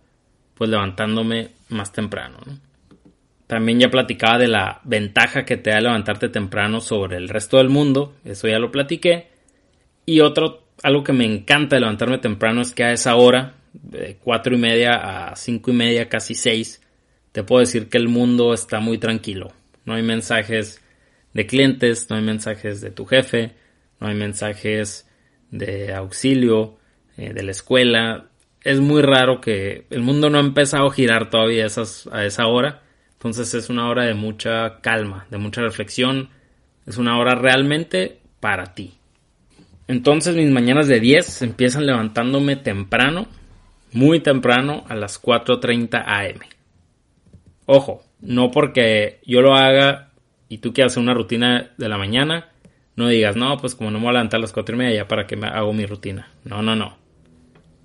Pues 0.54 0.68
levantándome 0.68 1.52
más 1.68 1.92
temprano. 1.92 2.38
También 3.46 3.80
ya 3.80 3.90
platicaba 3.90 4.38
de 4.38 4.48
la 4.48 4.80
ventaja 4.84 5.44
que 5.44 5.56
te 5.56 5.70
da 5.70 5.80
levantarte 5.80 6.28
temprano 6.28 6.80
sobre 6.80 7.16
el 7.16 7.28
resto 7.28 7.58
del 7.58 7.68
mundo. 7.68 8.14
Eso 8.24 8.48
ya 8.48 8.58
lo 8.58 8.70
platiqué. 8.70 9.28
Y 10.04 10.20
otro 10.20 10.62
algo 10.82 11.04
que 11.04 11.12
me 11.12 11.24
encanta 11.24 11.76
de 11.76 11.80
levantarme 11.80 12.18
temprano 12.18 12.60
es 12.60 12.72
que 12.72 12.84
a 12.84 12.92
esa 12.92 13.16
hora, 13.16 13.54
de 13.72 14.16
cuatro 14.22 14.54
y 14.54 14.58
media 14.58 15.30
a 15.30 15.36
cinco 15.36 15.70
y 15.70 15.74
media, 15.74 16.08
casi 16.08 16.34
seis, 16.34 16.82
te 17.32 17.42
puedo 17.42 17.60
decir 17.60 17.88
que 17.88 17.98
el 17.98 18.08
mundo 18.08 18.52
está 18.52 18.80
muy 18.80 18.98
tranquilo. 18.98 19.52
No 19.84 19.94
hay 19.94 20.02
mensajes 20.02 20.82
de 21.32 21.46
clientes, 21.46 22.10
no 22.10 22.16
hay 22.16 22.22
mensajes 22.22 22.80
de 22.80 22.90
tu 22.90 23.06
jefe, 23.06 23.52
no 24.00 24.08
hay 24.08 24.14
mensajes 24.14 25.08
de 25.50 25.94
auxilio, 25.94 26.78
eh, 27.16 27.32
de 27.32 27.42
la 27.42 27.50
escuela. 27.52 28.26
es 28.64 28.80
muy 28.80 29.02
raro 29.02 29.40
que 29.40 29.86
el 29.90 30.02
mundo 30.02 30.30
no 30.30 30.38
ha 30.38 30.40
empezado 30.40 30.86
a 30.86 30.92
girar 30.92 31.30
todavía 31.30 31.66
esas, 31.66 32.08
a 32.12 32.24
esa 32.24 32.46
hora. 32.46 32.82
Entonces 33.14 33.54
es 33.54 33.70
una 33.70 33.88
hora 33.88 34.04
de 34.04 34.14
mucha 34.14 34.80
calma, 34.80 35.26
de 35.30 35.38
mucha 35.38 35.62
reflexión. 35.62 36.30
Es 36.86 36.96
una 36.96 37.18
hora 37.18 37.34
realmente 37.34 38.20
para 38.40 38.74
ti. 38.74 38.94
Entonces 39.88 40.36
mis 40.36 40.50
mañanas 40.50 40.88
de 40.88 41.00
10 41.00 41.42
empiezan 41.42 41.86
levantándome 41.86 42.56
temprano, 42.56 43.26
muy 43.92 44.20
temprano, 44.20 44.84
a 44.88 44.94
las 44.94 45.22
4.30 45.22 46.02
am. 46.06 46.40
Ojo, 47.66 48.02
no 48.20 48.50
porque 48.50 49.20
yo 49.26 49.42
lo 49.42 49.54
haga 49.54 50.10
y 50.48 50.58
tú 50.58 50.72
quieras 50.72 50.92
hacer 50.92 51.02
una 51.02 51.14
rutina 51.14 51.70
de 51.76 51.88
la 51.88 51.98
mañana, 51.98 52.48
no 52.96 53.08
digas, 53.08 53.36
no, 53.36 53.56
pues 53.56 53.74
como 53.74 53.90
no 53.90 53.98
me 53.98 54.04
voy 54.04 54.10
a 54.10 54.12
levantar 54.14 54.38
a 54.38 54.42
las 54.42 54.52
4 54.52 54.74
y 54.74 54.78
media, 54.78 54.96
ya 54.96 55.08
para 55.08 55.26
que 55.26 55.36
me 55.36 55.46
hago 55.46 55.72
mi 55.72 55.86
rutina. 55.86 56.28
No, 56.44 56.62
no, 56.62 56.76
no. 56.76 56.96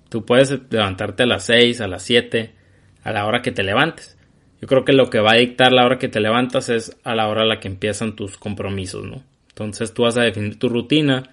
Tú 0.08 0.24
puedes 0.24 0.58
levantarte 0.70 1.22
a 1.22 1.26
las 1.26 1.44
6, 1.44 1.80
a 1.80 1.88
las 1.88 2.02
7, 2.02 2.54
a 3.02 3.12
la 3.12 3.26
hora 3.26 3.42
que 3.42 3.52
te 3.52 3.62
levantes. 3.62 4.18
Yo 4.60 4.68
creo 4.68 4.84
que 4.84 4.92
lo 4.92 5.08
que 5.08 5.20
va 5.20 5.32
a 5.32 5.36
dictar 5.36 5.72
la 5.72 5.84
hora 5.84 5.98
que 5.98 6.08
te 6.08 6.20
levantas 6.20 6.68
es 6.68 6.96
a 7.04 7.14
la 7.14 7.28
hora 7.28 7.42
a 7.42 7.46
la 7.46 7.60
que 7.60 7.68
empiezan 7.68 8.16
tus 8.16 8.36
compromisos, 8.36 9.04
¿no? 9.04 9.22
Entonces 9.48 9.94
tú 9.94 10.02
vas 10.02 10.16
a 10.16 10.22
definir 10.22 10.58
tu 10.58 10.68
rutina, 10.68 11.30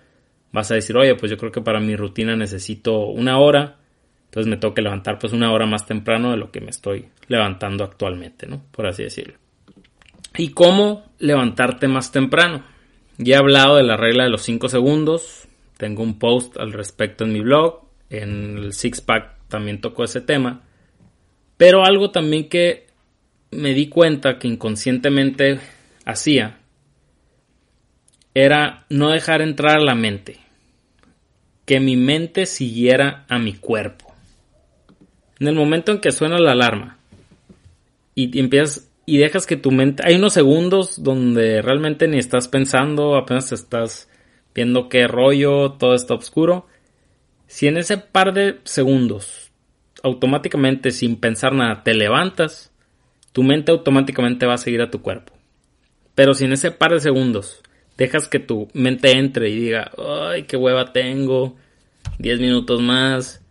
vas 0.56 0.72
a 0.72 0.76
decir, 0.76 0.96
oye, 0.96 1.15
pues 1.15 1.30
yo 1.30 1.38
creo 1.38 1.52
que 1.52 1.62
para 1.62 1.82
mi 1.82 1.98
rutina 1.98 2.36
necesito 2.36 3.08
una 3.08 3.38
hora, 3.39 3.76
entonces 4.26 4.50
me 4.50 4.56
tengo 4.56 4.74
que 4.74 4.82
levantar 4.82 5.20
pues 5.20 5.34
una 5.34 5.52
hora 5.52 5.65
más 5.65 5.86
temprano 5.86 6.32
de 6.32 6.38
lo 6.38 6.50
que 6.50 6.62
me 6.62 6.70
estoy 6.70 7.10
levantando 7.28 7.84
actualmente, 7.84 8.48
¿no? 8.48 8.63
Por 8.72 8.88
así 8.88 9.04
decirlo. 9.04 9.36
¿Y 10.38 10.52
cómo 10.52 11.12
levantarte 11.20 11.89
más 11.89 12.12
temprano? 12.12 12.63
Ya 13.18 13.36
he 13.36 13.39
hablado 13.39 13.76
de 13.76 13.84
la 13.84 13.98
regla 13.98 14.24
de 14.24 14.30
los 14.30 14.44
5 14.44 14.70
segundos, 14.70 15.46
tengo 15.78 16.04
un 16.04 16.20
post 16.20 16.58
al 16.58 16.72
respecto 16.72 17.26
en 17.26 17.34
mi 17.34 17.41
blog, 17.41 17.82
en 18.10 18.58
el 18.58 18.74
Six 18.74 19.02
Pack 19.02 19.48
también 19.50 19.82
tocó 19.82 20.06
ese 20.06 20.22
tema. 20.22 20.63
Pero 21.58 21.86
algo 21.86 22.12
también 22.12 22.48
que 22.48 22.88
me 23.52 23.74
di 23.74 23.88
cuenta 23.88 24.39
que 24.39 24.48
inconscientemente 24.48 25.60
hacía 26.06 26.60
era 28.34 28.86
no 28.89 29.12
dejar 29.12 29.41
entrar 29.41 29.78
a 29.78 29.84
la 29.84 29.96
mente. 29.96 30.44
Que 31.65 31.80
mi 31.80 31.95
mente 31.97 32.45
siguiera 32.45 33.25
a 33.28 33.39
mi 33.39 33.54
cuerpo. 33.54 34.13
En 35.39 35.47
el 35.47 35.56
momento 35.56 35.91
en 35.91 35.99
que 35.99 36.12
suena 36.12 36.39
la 36.39 36.51
alarma 36.51 36.97
y 38.13 38.39
empiezas 38.39 38.89
y 39.06 39.17
dejas 39.17 39.45
que 39.45 39.58
tu 39.58 39.71
mente. 39.71 40.04
Hay 40.06 40.15
unos 40.15 40.34
segundos 40.34 41.04
donde 41.04 41.62
realmente 41.62 42.08
ni 42.08 42.17
estás 42.17 42.47
pensando, 42.47 43.15
apenas 43.15 43.51
estás 43.51 44.10
viendo 44.54 44.89
qué 44.89 45.08
rollo, 45.08 45.73
todo 45.73 45.93
está 45.93 46.15
oscuro. 46.15 46.65
Si 47.47 47.67
en 47.67 47.78
ese 47.78 47.97
par 47.97 48.34
de 48.34 48.60
segundos, 48.63 49.51
automáticamente, 50.01 50.91
sin 50.91 51.17
pensar 51.17 51.54
nada, 51.54 51.84
te 51.84 51.93
levantas, 51.93 52.71
tu 53.32 53.43
mente 53.43 53.71
automáticamente 53.71 54.45
va 54.45 54.56
a 54.56 54.60
seguir 54.60 54.82
a 54.82 54.89
tu 54.89 55.01
cuerpo. 55.01 55.34
Pero 56.15 56.34
si 56.34 56.45
en 56.45 56.54
ese 56.54 56.71
par 56.71 56.91
de 56.91 56.99
segundos 56.99 57.62
dejas 57.97 58.27
que 58.27 58.39
tu 58.39 58.67
mente 58.73 59.12
entre 59.12 59.49
y 59.49 59.55
diga, 59.55 59.91
ay, 59.97 60.43
qué 60.43 60.58
hueva 60.58 60.91
tengo, 60.91 61.55
10 62.19 62.39
minutos 62.39 62.81
más, 62.81 63.41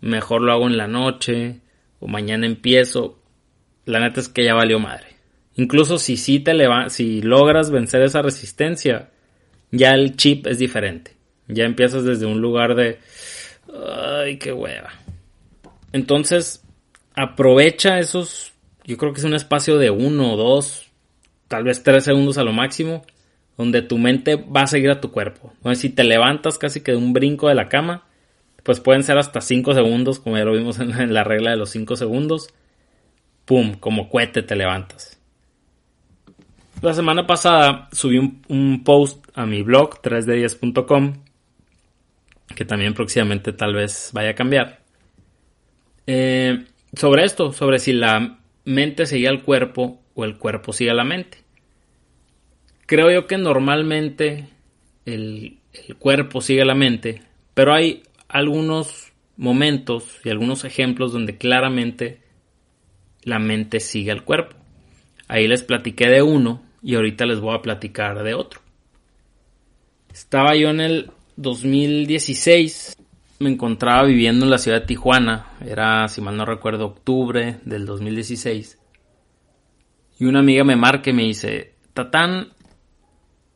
mejor 0.00 0.42
lo 0.42 0.52
hago 0.52 0.66
en 0.66 0.76
la 0.76 0.88
noche, 0.88 1.60
o 2.00 2.08
mañana 2.08 2.46
empiezo, 2.46 3.18
la 3.84 4.00
neta 4.00 4.20
es 4.20 4.28
que 4.28 4.44
ya 4.44 4.54
valió 4.54 4.78
madre. 4.78 5.08
Incluso 5.56 5.98
si 5.98 6.16
sí 6.16 6.40
te 6.40 6.52
si 6.88 7.20
logras 7.20 7.70
vencer 7.70 8.02
esa 8.02 8.22
resistencia, 8.22 9.10
ya 9.70 9.90
el 9.90 10.16
chip 10.16 10.46
es 10.46 10.58
diferente. 10.58 11.16
Ya 11.48 11.64
empiezas 11.64 12.04
desde 12.04 12.26
un 12.26 12.40
lugar 12.40 12.74
de 12.74 12.98
ay, 13.72 14.38
qué 14.38 14.52
hueva. 14.52 14.92
Entonces, 15.92 16.64
aprovecha 17.14 17.98
esos, 17.98 18.52
yo 18.84 18.96
creo 18.96 19.12
que 19.12 19.20
es 19.20 19.24
un 19.24 19.34
espacio 19.34 19.78
de 19.78 19.90
uno, 19.90 20.36
dos, 20.36 20.90
tal 21.48 21.64
vez 21.64 21.82
tres 21.82 22.04
segundos 22.04 22.38
a 22.38 22.44
lo 22.44 22.52
máximo, 22.52 23.04
donde 23.56 23.82
tu 23.82 23.98
mente 23.98 24.36
va 24.36 24.62
a 24.62 24.66
seguir 24.66 24.90
a 24.90 25.00
tu 25.00 25.10
cuerpo. 25.10 25.52
Si 25.74 25.90
te 25.90 26.04
levantas 26.04 26.58
casi 26.58 26.80
que 26.80 26.92
de 26.92 26.98
un 26.98 27.12
brinco 27.12 27.48
de 27.48 27.54
la 27.54 27.68
cama, 27.68 28.04
pues 28.62 28.80
pueden 28.80 29.02
ser 29.02 29.18
hasta 29.18 29.40
cinco 29.40 29.74
segundos, 29.74 30.20
como 30.20 30.36
ya 30.36 30.44
lo 30.44 30.52
vimos 30.52 30.78
en 30.80 31.12
la 31.12 31.24
regla 31.24 31.50
de 31.50 31.56
los 31.56 31.70
cinco 31.70 31.96
segundos 31.96 32.48
¡pum! 33.44 33.74
Como 33.74 34.08
cohete 34.08 34.42
te 34.42 34.56
levantas. 34.56 35.18
La 36.80 36.94
semana 36.94 37.26
pasada 37.26 37.88
subí 37.92 38.18
un, 38.18 38.82
post 38.84 39.24
a 39.34 39.46
mi 39.46 39.62
blog 39.62 40.00
3d10.com 40.02 41.14
que 42.56 42.64
también 42.64 42.92
próximamente 42.92 43.52
tal 43.52 43.74
vez 43.74 44.10
vaya 44.12 44.30
a 44.30 44.34
cambiar. 44.34 44.80
Eh, 46.06 46.64
sobre 46.94 47.24
esto, 47.24 47.52
sobre 47.52 47.78
si 47.78 47.92
la 47.92 48.38
mente 48.64 49.06
sigue 49.06 49.28
al 49.28 49.42
cuerpo 49.42 50.02
o 50.14 50.24
el 50.24 50.36
cuerpo 50.38 50.72
sigue 50.72 50.90
a 50.90 50.94
la 50.94 51.04
mente. 51.04 51.41
Creo 52.92 53.10
yo 53.10 53.26
que 53.26 53.38
normalmente 53.38 54.50
el, 55.06 55.60
cuerpo 55.98 56.42
sigue 56.42 56.62
la 56.66 56.74
mente, 56.74 57.22
pero 57.54 57.72
hay 57.72 58.02
algunos 58.28 59.14
momentos 59.38 60.20
y 60.22 60.28
algunos 60.28 60.66
ejemplos 60.66 61.10
donde 61.10 61.38
claramente 61.38 62.20
la 63.22 63.38
mente 63.38 63.80
sigue 63.80 64.12
al 64.12 64.24
cuerpo. 64.24 64.56
Ahí 65.26 65.48
les 65.48 65.62
platiqué 65.62 66.10
de 66.10 66.20
uno 66.20 66.60
y 66.82 66.96
ahorita 66.96 67.24
les 67.24 67.40
voy 67.40 67.56
a 67.56 67.62
platicar 67.62 68.22
de 68.22 68.34
otro. 68.34 68.60
Estaba 70.12 70.54
yo 70.54 70.68
en 70.68 70.80
el 70.80 71.12
2016, 71.36 72.98
me 73.38 73.48
encontraba 73.48 74.04
viviendo 74.04 74.44
en 74.44 74.50
la 74.50 74.58
ciudad 74.58 74.82
de 74.82 74.86
Tijuana, 74.86 75.46
era, 75.66 76.08
si 76.08 76.20
mal 76.20 76.36
no 76.36 76.44
recuerdo, 76.44 76.88
octubre 76.88 77.58
del 77.64 77.86
2016. 77.86 78.78
Y 80.18 80.26
una 80.26 80.40
amiga 80.40 80.62
me 80.62 80.76
marca 80.76 81.08
y 81.08 81.14
me 81.14 81.22
dice, 81.22 81.72
Tatán, 81.94 82.52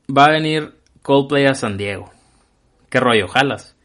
va 0.09 0.27
a 0.27 0.31
venir 0.31 0.75
Coldplay 1.03 1.47
a 1.47 1.55
San 1.55 1.77
Diego. 1.77 2.11
¿Qué 2.91 3.01
rollo, 3.01 3.29
jalas? 3.29 3.77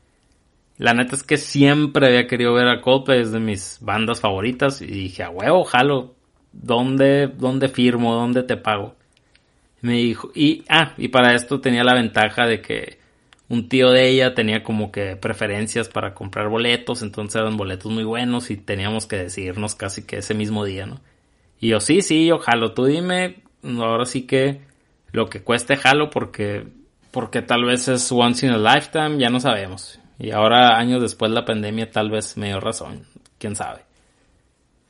La 0.78 0.94
neta 0.94 1.16
es 1.16 1.24
que 1.24 1.38
siempre 1.38 2.08
había 2.08 2.28
querido 2.28 2.54
ver 2.54 2.68
a 2.68 2.82
Coldplay, 2.82 3.22
es 3.22 3.32
de 3.32 3.40
mis 3.40 3.78
bandas 3.82 4.20
favoritas. 4.20 4.82
Y 4.82 4.88
dije, 4.88 5.24
a 5.24 5.30
huevo, 5.30 5.64
jalo. 5.64 6.16
¿Dónde, 6.52 7.28
dónde 7.28 7.70
firmo? 7.70 8.14
¿Dónde 8.14 8.44
te 8.44 8.58
pago? 8.58 8.96
Me 9.82 9.94
dijo, 9.94 10.32
y, 10.36 10.64
ah, 10.70 10.94
y 10.98 11.08
para 11.08 11.34
esto 11.34 11.62
tenía 11.62 11.84
la 11.84 11.94
ventaja 11.94 12.46
de 12.46 12.62
que 12.62 13.00
un 13.50 13.68
tío 13.68 13.92
de 13.92 14.10
ella 14.10 14.34
tenía 14.34 14.64
como 14.64 14.92
que 14.92 15.16
preferencias 15.16 15.90
para 15.90 16.14
comprar 16.14 16.50
boletos, 16.50 17.02
entonces 17.02 17.42
eran 17.42 17.58
boletos 17.58 17.92
muy 17.92 18.04
buenos 18.04 18.50
y 18.50 18.58
teníamos 18.58 19.08
que 19.08 19.18
decidirnos 19.18 19.76
casi 19.76 20.06
que 20.06 20.18
ese 20.18 20.34
mismo 20.34 20.64
día, 20.66 20.86
¿no? 20.86 21.02
Y 21.60 21.70
yo, 21.70 21.80
sí, 21.80 22.02
sí, 22.02 22.28
yo 22.28 22.38
jalo, 22.40 22.74
tú 22.74 22.86
dime, 22.86 23.44
ahora 23.64 24.06
sí 24.06 24.24
que 24.24 24.62
lo 25.12 25.30
que 25.30 25.44
cueste 25.44 25.76
jalo 25.76 26.10
porque, 26.10 26.68
porque 27.12 27.42
tal 27.42 27.66
vez 27.66 27.88
es 27.88 28.12
once 28.12 28.46
in 28.46 28.54
a 28.54 28.58
lifetime, 28.58 29.18
ya 29.18 29.30
no 29.30 29.40
sabemos. 29.40 30.00
Y 30.20 30.32
ahora, 30.32 30.78
años 30.78 31.02
después 31.02 31.32
de 31.32 31.36
la 31.36 31.46
pandemia, 31.46 31.90
tal 31.90 32.12
vez 32.12 32.38
me 32.38 32.48
dio 32.48 32.60
razón. 32.60 33.06
Quién 33.38 33.56
sabe. 33.56 33.82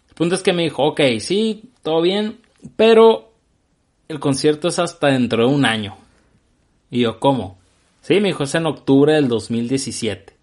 El 0.09 0.15
punto 0.15 0.35
es 0.35 0.43
que 0.43 0.53
me 0.53 0.63
dijo, 0.63 0.83
ok, 0.83 1.01
sí, 1.19 1.71
todo 1.83 2.01
bien, 2.01 2.41
pero 2.75 3.31
el 4.09 4.19
concierto 4.19 4.67
es 4.67 4.77
hasta 4.77 5.07
dentro 5.07 5.47
de 5.47 5.53
un 5.53 5.65
año. 5.65 5.95
Y 6.89 7.01
yo, 7.01 7.19
¿cómo? 7.19 7.59
Sí, 8.01 8.19
me 8.19 8.27
dijo, 8.27 8.43
es 8.43 8.53
en 8.55 8.65
octubre 8.65 9.13
del 9.13 9.29
2017. 9.29 10.35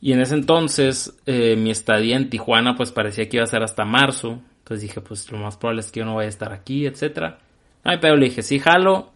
Y 0.00 0.12
en 0.12 0.20
ese 0.20 0.34
entonces, 0.34 1.18
eh, 1.26 1.56
mi 1.56 1.70
estadía 1.70 2.16
en 2.16 2.30
Tijuana, 2.30 2.76
pues 2.76 2.92
parecía 2.92 3.28
que 3.28 3.38
iba 3.38 3.44
a 3.44 3.48
ser 3.48 3.62
hasta 3.62 3.84
marzo. 3.84 4.38
Entonces 4.58 4.82
dije, 4.82 5.00
pues 5.00 5.32
lo 5.32 5.38
más 5.38 5.56
probable 5.56 5.80
es 5.80 5.90
que 5.90 6.00
yo 6.00 6.06
no 6.06 6.14
vaya 6.14 6.26
a 6.26 6.28
estar 6.28 6.52
aquí, 6.52 6.86
etc. 6.86 7.36
Ay, 7.84 7.98
pero 8.00 8.16
le 8.16 8.26
dije, 8.26 8.42
sí, 8.42 8.58
jalo. 8.58 9.10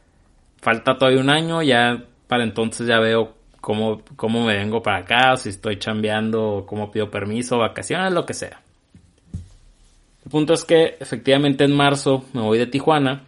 Falta 0.61 0.99
todavía 0.99 1.21
un 1.21 1.31
año, 1.31 1.63
ya 1.63 2.05
para 2.27 2.45
entonces 2.45 2.87
ya 2.87 2.99
veo 2.99 3.35
cómo, 3.61 4.03
cómo 4.17 4.45
me 4.45 4.57
vengo 4.57 4.83
para 4.83 4.99
acá, 4.99 5.37
si 5.37 5.49
estoy 5.49 5.79
chambeando, 5.79 6.65
cómo 6.69 6.91
pido 6.91 7.11
permiso, 7.11 7.59
vacaciones, 7.59 8.13
lo 8.13 8.27
que 8.27 8.35
sea. 8.35 8.61
El 10.25 10.31
punto 10.31 10.53
es 10.53 10.65
que 10.65 10.97
efectivamente 11.01 11.65
en 11.65 11.75
marzo 11.75 12.25
me 12.35 12.43
voy 12.43 12.59
de 12.59 12.67
Tijuana 12.67 13.25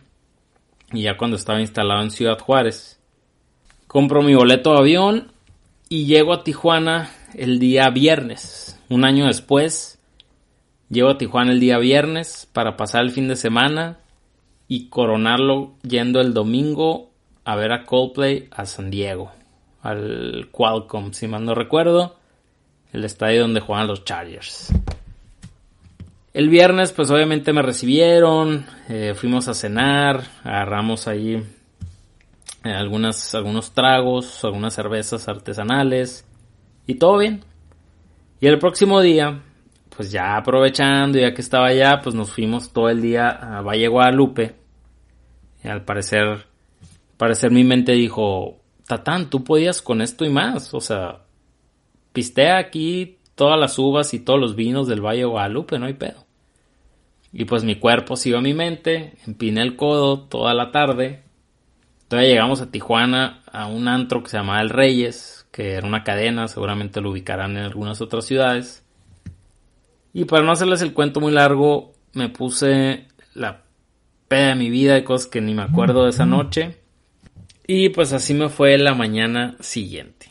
y 0.93 1.03
ya 1.03 1.17
cuando 1.17 1.37
estaba 1.37 1.61
instalado 1.61 2.03
en 2.03 2.11
Ciudad 2.11 2.39
Juárez, 2.39 3.01
compro 3.87 4.23
mi 4.23 4.35
boleto 4.35 4.73
de 4.73 4.79
avión 4.79 5.33
y 5.89 6.05
llego 6.05 6.35
a 6.35 6.45
Tijuana 6.45 7.11
el 7.35 7.59
día 7.59 7.89
viernes. 7.91 8.79
Un 8.91 9.05
año 9.05 9.27
después, 9.29 9.99
llego 10.91 11.11
a 11.11 11.17
Tijuana 11.17 11.53
el 11.53 11.61
día 11.61 11.79
viernes 11.79 12.49
para 12.53 12.77
pasar 12.77 13.03
el 13.03 13.13
fin 13.13 13.29
de 13.29 13.37
semana 13.37 13.99
y 14.71 14.89
coronarlo 14.89 15.73
yendo 15.83 16.21
el 16.21 16.33
domingo 16.33 17.11
a 17.45 17.57
ver 17.57 17.73
a 17.73 17.85
Coldplay 17.85 18.47
a 18.53 18.67
San 18.67 18.89
Diego 18.89 19.33
al 19.83 20.49
Qualcomm, 20.53 21.13
si 21.13 21.27
mal 21.27 21.45
no 21.45 21.57
recuerdo, 21.57 22.15
el 22.93 23.05
estadio 23.05 23.41
donde 23.41 23.59
juegan 23.59 23.89
los 23.89 24.05
Chargers. 24.05 24.73
El 26.33 26.49
viernes, 26.49 26.93
pues 26.93 27.11
obviamente 27.11 27.53
me 27.53 27.63
recibieron, 27.63 28.65
eh, 28.89 29.15
fuimos 29.17 29.49
a 29.49 29.55
cenar, 29.55 30.23
agarramos 30.45 31.09
ahí 31.09 31.43
eh, 32.63 32.71
algunas, 32.73 33.35
algunos 33.35 33.73
tragos, 33.73 34.45
algunas 34.45 34.73
cervezas 34.73 35.27
artesanales 35.27 36.25
y 36.87 36.95
todo 36.95 37.19
bien. 37.19 37.43
Y 38.41 38.47
el 38.47 38.61
próximo 38.61 39.01
día, 39.01 39.41
pues 39.97 40.13
ya 40.13 40.37
aprovechando, 40.37 41.19
ya 41.19 41.35
que 41.35 41.41
estaba 41.41 41.67
allá, 41.67 42.01
pues 42.01 42.15
nos 42.15 42.31
fuimos 42.31 42.73
todo 42.73 42.89
el 42.89 43.03
día 43.03 43.31
a 43.31 43.63
Valle 43.63 43.89
Guadalupe. 43.89 44.60
Y 45.63 45.69
al 45.69 45.85
parecer, 45.85 46.47
parecer 47.17 47.51
mi 47.51 47.65
mente 47.65 47.93
dijo, 47.93 48.61
Tatán, 48.87 49.31
tú 49.31 49.45
podías 49.45 49.83
con 49.83 50.01
esto 50.01 50.25
y 50.25 50.31
más. 50.31 50.75
O 50.75 50.81
sea, 50.81 51.21
pistea 52.13 52.59
aquí 52.59 53.19
todas 53.35 53.59
las 53.59 53.79
uvas 53.79 54.13
y 54.15 54.21
todos 54.21 54.41
los 54.41 54.57
vinos 54.57 54.89
del 54.89 55.05
Valle 55.05 55.25
Guadalupe, 55.25 55.79
no 55.79 55.87
hay 55.87 55.95
pedo. 55.95 56.27
Y 57.33 57.45
pues 57.45 57.63
mi 57.63 57.77
cuerpo 57.77 58.17
siguió 58.17 58.39
a 58.39 58.43
mi 58.43 58.55
mente, 58.55 59.15
empiné 59.27 59.63
el 59.63 59.77
codo 59.77 60.21
toda 60.21 60.53
la 60.55 60.73
tarde. 60.73 61.23
Todavía 62.09 62.31
llegamos 62.31 62.61
a 62.61 62.71
Tijuana 62.71 63.43
a 63.53 63.67
un 63.67 63.87
antro 63.87 64.23
que 64.23 64.31
se 64.31 64.37
llamaba 64.37 64.61
El 64.61 64.71
Reyes, 64.71 65.47
que 65.53 65.75
era 65.75 65.87
una 65.87 66.03
cadena, 66.03 66.49
seguramente 66.49 67.01
lo 67.01 67.11
ubicarán 67.11 67.57
en 67.57 67.63
algunas 67.63 68.01
otras 68.01 68.25
ciudades. 68.25 68.85
Y 70.13 70.25
para 70.25 70.43
no 70.43 70.51
hacerles 70.51 70.83
el 70.83 70.93
cuento 70.93 71.21
muy 71.21 71.33
largo, 71.33 71.93
me 72.15 72.29
puse 72.29 73.07
la 73.35 73.63
peda 74.31 74.51
de 74.51 74.55
mi 74.55 74.71
vida 74.71 74.95
de 74.95 75.03
cosas 75.03 75.27
que 75.29 75.41
ni 75.41 75.55
me 75.55 75.63
acuerdo 75.63 76.05
de 76.05 76.11
esa 76.11 76.25
noche. 76.25 76.77
Y 77.67 77.89
pues 77.89 78.13
así 78.13 78.33
me 78.33 78.49
fue 78.49 78.79
la 78.79 78.95
mañana 78.95 79.57
siguiente. 79.59 80.31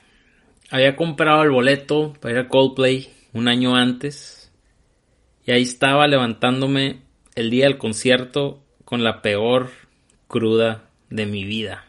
Había 0.72 0.96
comprado 0.96 1.44
el 1.44 1.52
boleto 1.52 2.14
para 2.14 2.34
ir 2.34 2.40
a 2.40 2.48
Coldplay 2.48 3.10
un 3.34 3.50
año 3.50 3.76
antes. 3.76 4.54
Y 5.46 5.52
ahí 5.52 5.64
estaba 5.64 6.08
levantándome 6.08 7.02
el 7.36 7.50
día 7.50 7.66
del 7.66 7.78
concierto 7.78 8.64
con 8.86 9.04
la 9.04 9.22
peor 9.22 9.70
cruda 10.30 10.86
de 11.10 11.26
mi 11.26 11.44
vida. 11.44 11.84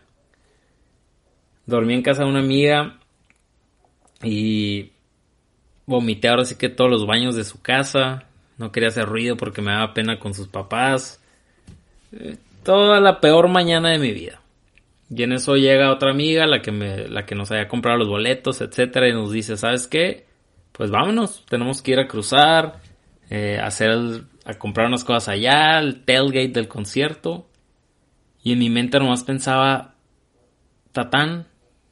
Dormí 1.64 1.94
en 1.94 2.02
casa 2.02 2.24
de 2.24 2.30
una 2.30 2.40
amiga 2.40 2.98
y 4.24 4.90
vomité 5.86 6.26
ahora 6.26 6.44
sí 6.44 6.56
que 6.56 6.70
todos 6.70 6.90
los 6.90 7.06
baños 7.06 7.36
de 7.36 7.44
su 7.44 7.62
casa. 7.62 8.24
No 8.58 8.72
quería 8.72 8.88
hacer 8.88 9.06
ruido 9.06 9.36
porque 9.36 9.62
me 9.62 9.70
daba 9.70 9.94
pena 9.94 10.18
con 10.18 10.34
sus 10.34 10.48
papás. 10.48 11.19
Toda 12.62 13.00
la 13.00 13.20
peor 13.20 13.48
mañana 13.48 13.90
de 13.90 13.98
mi 13.98 14.12
vida. 14.12 14.40
Y 15.08 15.22
en 15.24 15.32
eso 15.32 15.56
llega 15.56 15.92
otra 15.92 16.10
amiga, 16.10 16.46
la 16.46 16.62
que 16.62 16.70
me, 16.70 17.08
la 17.08 17.26
que 17.26 17.34
nos 17.34 17.50
había 17.50 17.68
comprado 17.68 17.98
los 17.98 18.08
boletos, 18.08 18.60
etcétera, 18.60 19.08
y 19.08 19.12
nos 19.12 19.32
dice, 19.32 19.56
¿sabes 19.56 19.88
qué? 19.88 20.26
Pues 20.72 20.90
vámonos, 20.90 21.44
tenemos 21.48 21.82
que 21.82 21.92
ir 21.92 21.98
a 21.98 22.06
cruzar, 22.06 22.80
eh, 23.28 23.58
a 23.60 23.66
hacer, 23.66 23.90
a 24.44 24.54
comprar 24.54 24.86
unas 24.86 25.04
cosas 25.04 25.28
allá, 25.28 25.80
el 25.80 26.04
tailgate 26.04 26.48
del 26.48 26.68
concierto. 26.68 27.48
Y 28.42 28.52
en 28.52 28.60
mi 28.60 28.70
mente 28.70 28.98
nomás 28.98 29.24
pensaba, 29.24 29.94
Tatán, 30.92 31.46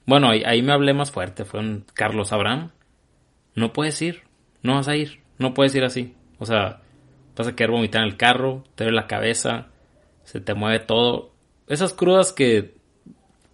bueno, 0.06 0.30
ahí, 0.30 0.62
me 0.62 0.72
hablé 0.72 0.94
más 0.94 1.10
fuerte, 1.10 1.44
fue 1.44 1.60
un 1.60 1.84
Carlos 1.92 2.32
Abraham. 2.32 2.70
No 3.54 3.72
puedes 3.72 4.00
ir, 4.00 4.22
no 4.62 4.76
vas 4.76 4.88
a 4.88 4.96
ir, 4.96 5.20
no 5.38 5.54
puedes 5.54 5.74
ir 5.74 5.84
así. 5.84 6.14
O 6.38 6.46
sea, 6.46 6.80
vas 7.36 7.48
a 7.48 7.54
querer 7.54 7.72
vomitar 7.72 8.02
en 8.02 8.08
el 8.08 8.16
carro, 8.16 8.64
te 8.74 8.84
duele 8.84 8.96
la 8.96 9.06
cabeza, 9.06 9.67
se 10.28 10.42
te 10.42 10.52
mueve 10.52 10.80
todo. 10.80 11.30
Esas 11.68 11.94
crudas 11.94 12.34
que, 12.34 12.74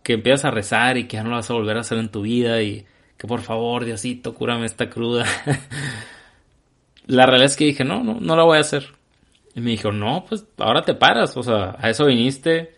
que 0.02 0.14
empiezas 0.14 0.46
a 0.46 0.50
rezar 0.50 0.96
y 0.98 1.06
que 1.06 1.18
ya 1.18 1.22
no 1.22 1.30
las 1.30 1.38
vas 1.38 1.50
a 1.50 1.54
volver 1.54 1.76
a 1.76 1.80
hacer 1.80 1.98
en 1.98 2.08
tu 2.08 2.22
vida 2.22 2.62
y 2.62 2.84
que 3.16 3.28
por 3.28 3.42
favor, 3.42 3.84
Diosito, 3.84 4.34
cúrame 4.34 4.66
esta 4.66 4.90
cruda. 4.90 5.24
la 7.06 7.26
realidad 7.26 7.46
es 7.46 7.56
que 7.56 7.66
dije, 7.66 7.84
no, 7.84 8.02
no, 8.02 8.18
no 8.20 8.34
la 8.34 8.42
voy 8.42 8.56
a 8.56 8.62
hacer. 8.62 8.88
Y 9.54 9.60
me 9.60 9.70
dijo, 9.70 9.92
no, 9.92 10.24
pues 10.28 10.46
ahora 10.58 10.82
te 10.82 10.94
paras, 10.94 11.36
o 11.36 11.44
sea, 11.44 11.76
a 11.78 11.90
eso 11.90 12.06
viniste, 12.06 12.74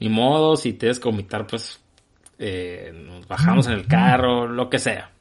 ni 0.00 0.08
modo, 0.08 0.56
si 0.56 0.72
tienes 0.72 0.98
que 0.98 1.08
vomitar, 1.08 1.46
pues 1.46 1.80
eh, 2.40 2.92
nos 2.92 3.28
bajamos 3.28 3.68
en 3.68 3.74
el 3.74 3.86
carro, 3.86 4.48
lo 4.48 4.68
que 4.68 4.80
sea. 4.80 5.12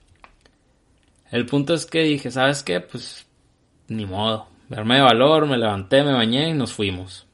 El 1.29 1.45
punto 1.45 1.75
es 1.75 1.85
que 1.85 2.01
dije, 2.01 2.31
¿sabes 2.31 2.63
qué? 2.63 2.79
Pues 2.79 3.27
ni 3.87 4.07
modo. 4.07 4.47
Verme 4.67 4.95
de 4.95 5.01
valor, 5.01 5.45
me 5.45 5.59
levanté, 5.59 6.03
me 6.03 6.13
bañé 6.13 6.49
y 6.49 6.53
nos 6.53 6.73
fuimos. 6.73 7.24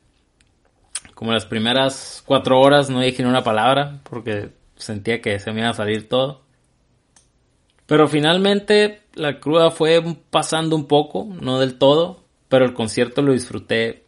Como 1.21 1.33
las 1.33 1.45
primeras 1.45 2.23
cuatro 2.25 2.59
horas 2.59 2.89
no 2.89 2.99
dije 2.99 3.21
ni 3.21 3.29
una 3.29 3.43
palabra 3.43 3.99
porque 4.09 4.49
sentía 4.75 5.21
que 5.21 5.37
se 5.37 5.51
me 5.51 5.59
iba 5.59 5.69
a 5.69 5.73
salir 5.75 6.09
todo. 6.09 6.41
Pero 7.85 8.07
finalmente 8.07 9.03
la 9.13 9.39
cruda 9.39 9.69
fue 9.69 10.01
pasando 10.31 10.75
un 10.75 10.87
poco, 10.87 11.27
no 11.39 11.59
del 11.59 11.77
todo, 11.77 12.23
pero 12.49 12.65
el 12.65 12.73
concierto 12.73 13.21
lo 13.21 13.33
disfruté 13.33 14.03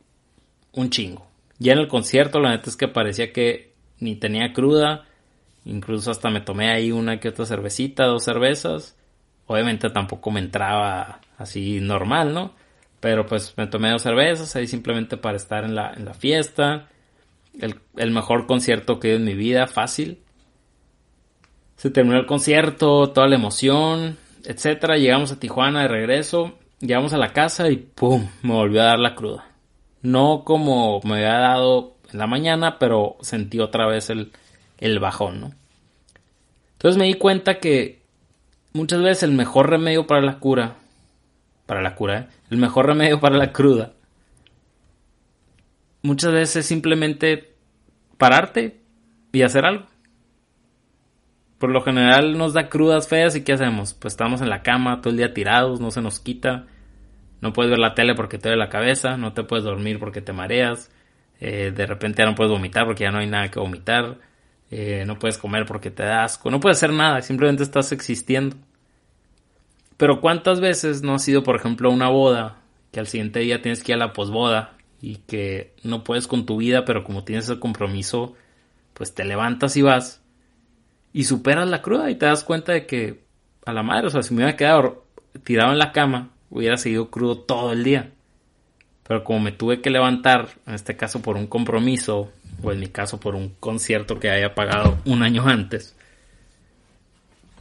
un 0.72 0.90
chingo. 0.90 1.28
Ya 1.60 1.74
en 1.74 1.78
el 1.82 1.88
concierto 1.88 2.40
la 2.40 2.50
neta 2.50 2.72
es 2.72 2.76
que 2.76 2.88
parecía 2.88 3.32
que 3.32 3.76
ni 4.00 4.16
tenía 4.16 4.52
cruda, 4.52 5.06
Incluso 5.66 6.10
hasta 6.10 6.32
me 6.32 6.42
tomé 6.42 6.72
ahí 6.72 6.92
una 6.92 7.20
que 7.20 7.30
otra 7.30 7.46
cervecita, 7.46 8.06
dos 8.06 8.24
cervezas. 8.24 8.98
Obviamente 9.46 9.92
tampoco 9.92 10.32
me 10.32 10.40
entraba 10.40 11.22
así 11.38 11.80
normal, 11.80 12.34
¿no? 12.34 12.56
Pero 13.00 13.28
pues 13.28 13.54
me 13.56 13.68
tomé 13.68 13.92
dos 13.92 14.02
cervezas 14.02 14.56
ahí 14.56 14.66
simplemente 14.66 15.16
para 15.16 15.38
estar 15.38 15.64
en 15.64 15.76
la, 15.76 15.94
en 15.94 16.06
la 16.06 16.16
fiesta. 16.16 16.90
El, 17.60 18.12
mejor 18.12 18.48
concierto 18.48 19.00
que 19.00 19.12
he 19.12 19.16
en 19.16 19.26
mi 19.26 19.36
vida, 19.36 19.68
fácil. 19.68 20.20
Se 21.78 21.90
terminó 21.90 22.18
el 22.18 22.26
concierto, 22.26 23.12
toda 23.12 23.28
la 23.28 23.36
emoción, 23.36 24.18
etcétera. 24.46 24.98
Llegamos 24.98 25.32
a 25.32 25.40
Tijuana 25.40 25.84
de 25.84 25.88
regreso. 25.88 26.58
Llegamos 26.80 27.14
a 27.14 27.18
la 27.18 27.34
casa 27.34 27.70
y 27.70 27.78
¡pum! 27.78 28.28
Me 28.42 28.54
volvió 28.54 28.82
a 28.82 28.86
dar 28.86 29.00
la 29.00 29.16
cruda. 29.16 29.46
No 30.02 30.44
como 30.44 31.00
me 31.04 31.16
había 31.16 31.38
dado 31.40 31.96
en 32.12 32.20
la 32.20 32.28
mañana, 32.28 32.80
pero 32.80 33.18
sentí 33.22 33.60
otra 33.60 33.88
vez 33.88 34.10
el, 34.10 34.32
el 34.80 35.00
bajón, 35.00 35.40
¿no? 35.40 35.52
Entonces 36.74 37.00
me 37.00 37.06
di 37.06 37.14
cuenta 37.14 37.60
que 37.60 38.02
muchas 38.74 39.02
veces 39.02 39.24
el 39.24 39.32
mejor 39.32 39.70
remedio 39.70 40.06
para 40.06 40.22
la 40.22 40.40
cura, 40.40 40.76
para 41.66 41.82
la 41.82 41.96
cura, 41.96 42.20
¿eh? 42.20 42.28
el 42.50 42.58
mejor 42.58 42.88
remedio 42.88 43.22
para 43.22 43.38
la 43.38 43.54
cruda, 43.54 43.94
muchas 46.04 46.32
veces 46.34 46.58
es 46.58 46.66
simplemente 46.68 47.56
pararte 48.18 48.80
y 49.32 49.42
hacer 49.42 49.66
algo. 49.66 49.88
Por 51.58 51.72
lo 51.72 51.82
general 51.82 52.38
nos 52.38 52.54
da 52.54 52.68
crudas 52.70 53.08
feas 53.08 53.36
y 53.36 53.44
¿qué 53.44 53.54
hacemos? 53.54 53.94
Pues 53.94 54.14
estamos 54.14 54.42
en 54.42 54.50
la 54.50 54.62
cama 54.62 55.02
todo 55.02 55.10
el 55.10 55.18
día 55.18 55.34
tirados, 55.34 55.80
no 55.80 55.90
se 55.90 56.02
nos 56.02 56.20
quita. 56.20 56.68
No 57.42 57.54
puedes 57.54 57.72
ver 57.72 57.80
la 57.80 57.96
tele 57.96 58.16
porque 58.16 58.38
te 58.38 58.50
duele 58.50 58.64
la 58.64 58.70
cabeza, 58.70 59.18
no 59.18 59.34
te 59.34 59.44
puedes 59.44 59.66
dormir 59.66 59.98
porque 59.98 60.22
te 60.22 60.34
mareas. 60.34 60.92
Eh, 61.40 61.72
de 61.76 61.86
repente 61.86 62.22
ya 62.22 62.30
no 62.30 62.36
puedes 62.36 62.52
vomitar 62.52 62.86
porque 62.86 63.04
ya 63.04 63.12
no 63.12 63.20
hay 63.20 63.28
nada 63.28 63.50
que 63.50 63.60
vomitar. 63.60 64.20
Eh, 64.72 65.04
no 65.06 65.20
puedes 65.20 65.38
comer 65.38 65.66
porque 65.66 65.92
te 65.92 66.04
da 66.04 66.24
asco, 66.24 66.50
no 66.50 66.60
puedes 66.60 66.78
hacer 66.78 66.92
nada, 66.92 67.22
simplemente 67.22 67.64
estás 67.64 67.92
existiendo. 67.92 68.58
Pero 69.98 70.20
¿cuántas 70.20 70.60
veces 70.60 71.04
no 71.04 71.14
ha 71.14 71.20
sido, 71.20 71.44
por 71.44 71.56
ejemplo, 71.56 71.92
una 71.92 72.10
boda, 72.10 72.58
que 72.92 73.00
al 73.00 73.08
siguiente 73.08 73.40
día 73.40 73.62
tienes 73.62 73.84
que 73.84 73.92
ir 73.92 73.96
a 73.98 74.08
la 74.08 74.14
posboda 74.14 74.74
y 75.04 75.18
que 75.18 75.74
no 75.84 76.06
puedes 76.06 76.28
con 76.28 76.46
tu 76.46 76.56
vida, 76.56 76.86
pero 76.86 77.04
como 77.04 77.26
tienes 77.26 77.50
el 77.50 77.60
compromiso, 77.60 78.36
pues 78.94 79.14
te 79.14 79.26
levantas 79.26 79.76
y 79.76 79.82
vas 79.82 80.22
y 81.12 81.26
superas 81.26 81.68
la 81.68 81.82
cruda 81.82 82.10
y 82.10 82.16
te 82.16 82.26
das 82.26 82.46
cuenta 82.46 82.72
de 82.72 82.86
que 82.86 83.20
a 83.66 83.74
la 83.74 83.84
madre, 83.84 84.08
o 84.08 84.10
sea, 84.10 84.24
si 84.24 84.34
me 84.34 84.44
hubiera 84.44 84.56
quedado 84.56 85.04
tirado 85.44 85.74
en 85.74 85.78
la 85.78 85.92
cama, 85.92 86.30
hubiera 86.50 86.78
seguido 86.78 87.10
crudo 87.10 87.38
todo 87.38 87.74
el 87.74 87.84
día. 87.84 88.12
Pero 89.06 89.26
como 89.26 89.42
me 89.42 89.52
tuve 89.52 89.82
que 89.82 89.90
levantar, 89.90 90.48
en 90.66 90.74
este 90.74 90.96
caso 90.96 91.22
por 91.22 91.36
un 91.36 91.48
compromiso, 91.48 92.32
o 92.64 92.72
en 92.72 92.80
mi 92.80 92.88
caso 92.88 93.20
por 93.20 93.36
un 93.36 93.50
concierto 93.60 94.22
que 94.22 94.30
haya 94.30 94.56
pagado 94.56 95.00
un 95.04 95.22
año 95.22 95.46
antes, 95.46 95.98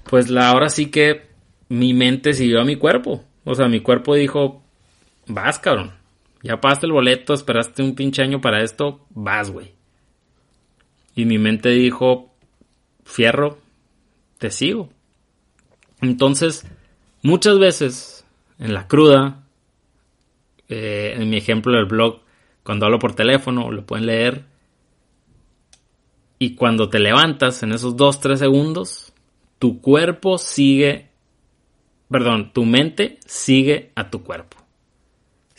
pues 0.05 0.31
la, 0.31 0.49
ahora 0.49 0.69
sí 0.69 0.93
que 0.93 1.27
mi 1.69 1.93
mente 1.93 2.35
siguió 2.35 2.61
a 2.61 2.65
mi 2.65 2.77
cuerpo. 2.77 3.25
O 3.43 3.57
sea, 3.57 3.67
mi 3.67 3.81
cuerpo 3.81 4.15
dijo, 4.15 4.63
vas 5.27 5.59
cabrón, 5.59 6.02
ya 6.43 6.61
pagaste 6.61 6.87
el 6.87 6.93
boleto, 6.93 7.35
esperaste 7.35 7.83
un 7.83 7.95
pinche 7.95 8.23
año 8.23 8.41
para 8.41 8.63
esto, 8.63 9.07
vas 9.11 9.51
güey. 9.51 9.73
Y 11.15 11.25
mi 11.25 11.39
mente 11.39 11.69
dijo, 11.71 12.35
fierro, 13.05 13.59
te 14.39 14.51
sigo. 14.51 14.89
Entonces, 16.01 16.67
muchas 17.23 17.59
veces 17.59 18.25
en 18.59 18.75
la 18.75 18.89
cruda, 18.89 19.45
eh, 20.69 21.15
en 21.17 21.31
mi 21.31 21.37
ejemplo 21.37 21.77
del 21.77 21.87
blog, 21.87 22.21
cuando 22.65 22.87
hablo 22.87 22.99
por 22.99 23.15
teléfono, 23.15 23.71
lo 23.71 23.85
pueden 23.85 24.07
leer, 24.07 24.45
y 26.39 26.57
cuando 26.57 26.89
te 26.89 26.99
levantas 26.99 27.63
en 27.63 27.73
esos 27.73 27.97
2-3 27.97 28.37
segundos, 28.37 29.13
tu 29.61 29.81
cuerpo 29.81 30.39
sigue, 30.39 31.11
perdón, 32.11 32.53
tu 32.53 32.65
mente 32.65 33.21
sigue 33.27 33.93
a 33.95 34.11
tu 34.11 34.25
cuerpo. 34.25 34.62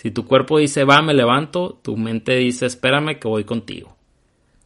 Si 0.04 0.12
tu 0.12 0.26
cuerpo 0.26 0.60
dice, 0.60 0.84
va, 0.84 1.02
me 1.02 1.13
levanto, 1.13 1.80
tu 1.82 1.96
mente 1.96 2.36
dice, 2.36 2.66
espérame 2.66 3.18
que 3.20 3.28
voy 3.30 3.46
contigo. 3.46 3.96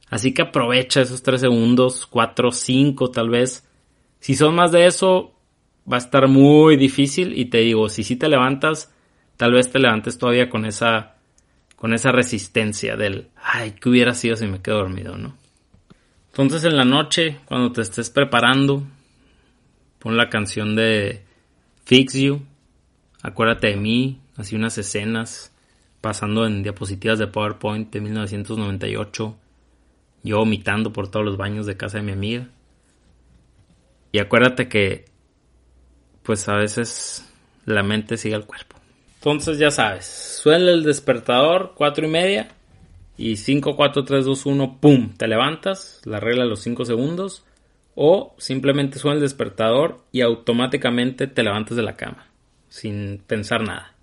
Así 0.10 0.34
que 0.34 0.42
aprovecha 0.42 1.02
esos 1.02 1.22
3 1.22 1.40
segundos, 1.40 2.08
4, 2.08 2.52
5 2.52 3.12
tal 3.12 3.30
vez. 3.30 3.70
Si 4.20 4.36
son 4.36 4.56
más 4.56 4.72
de 4.72 4.88
eso, 4.88 5.36
va 5.90 5.98
a 5.98 6.00
estar 6.00 6.28
muy 6.28 6.76
difícil 6.76 7.38
y 7.38 7.46
te 7.46 7.60
digo, 7.60 7.88
si 7.88 8.04
sí 8.04 8.16
te 8.16 8.28
levantas, 8.28 8.92
tal 9.38 9.54
vez 9.54 9.72
te 9.72 9.78
levantes 9.78 10.18
todavía 10.18 10.50
con 10.50 10.66
esa 10.66 11.14
con 11.76 11.94
esa 11.94 12.12
resistencia 12.12 12.96
del, 12.96 13.28
ay, 13.36 13.76
¿qué 13.80 13.90
hubiera 13.90 14.16
sido 14.16 14.36
si 14.36 14.48
me 14.48 14.64
quedo 14.64 14.78
dormido, 14.78 15.16
no? 15.16 15.36
Entonces 16.30 16.64
en 16.64 16.76
la 16.76 16.86
noche, 16.86 17.38
cuando 17.46 17.72
te 17.72 17.82
estés 17.82 18.10
preparando, 18.10 18.82
pon 20.00 20.18
la 20.18 20.30
canción 20.30 20.76
de 20.76 21.24
Fix 21.86 22.14
You 22.16 22.42
Acuérdate 23.22 23.68
de 23.68 23.78
mí, 23.78 24.20
así 24.38 24.56
unas 24.56 24.78
escenas 24.78 25.52
pasando 26.00 26.46
en 26.46 26.64
diapositivas 26.64 27.20
de 27.20 27.28
PowerPoint 27.28 27.92
de 27.92 28.02
1998, 28.02 29.36
yo 30.24 30.38
vomitando 30.38 30.94
por 30.94 31.10
todos 31.10 31.26
los 31.26 31.38
baños 31.38 31.66
de 31.66 31.76
casa 31.76 31.98
de 31.98 32.04
mi 32.04 32.12
amiga. 32.12 32.48
Y 34.12 34.20
acuérdate 34.20 34.70
que, 34.70 35.06
pues 36.24 36.48
a 36.48 36.56
veces 36.56 37.30
la 37.66 37.84
mente 37.84 38.18
sigue 38.18 38.36
al 38.36 38.46
cuerpo. 38.46 38.78
Entonces 39.16 39.58
ya 39.58 39.72
sabes, 39.72 40.06
suena 40.06 40.72
el 40.72 40.84
despertador, 40.84 41.74
cuatro 41.76 42.06
y 42.06 42.10
media, 42.10 42.50
y 43.18 43.36
5, 43.36 43.76
4, 43.76 44.06
3, 44.06 44.26
2, 44.26 44.46
1, 44.46 44.78
¡pum! 44.80 45.14
Te 45.18 45.28
levantas, 45.28 46.02
la 46.06 46.20
regla 46.20 46.44
de 46.44 46.50
los 46.50 46.62
5 46.62 46.86
segundos, 46.86 47.44
o 47.96 48.36
simplemente 48.38 49.00
suena 49.00 49.16
el 49.16 49.22
despertador 49.22 50.04
y 50.12 50.22
automáticamente 50.22 51.26
te 51.26 51.44
levantas 51.44 51.76
de 51.76 51.84
la 51.84 51.96
cama, 51.96 52.28
sin 52.70 53.18
pensar 53.26 53.64
nada. 53.64 53.97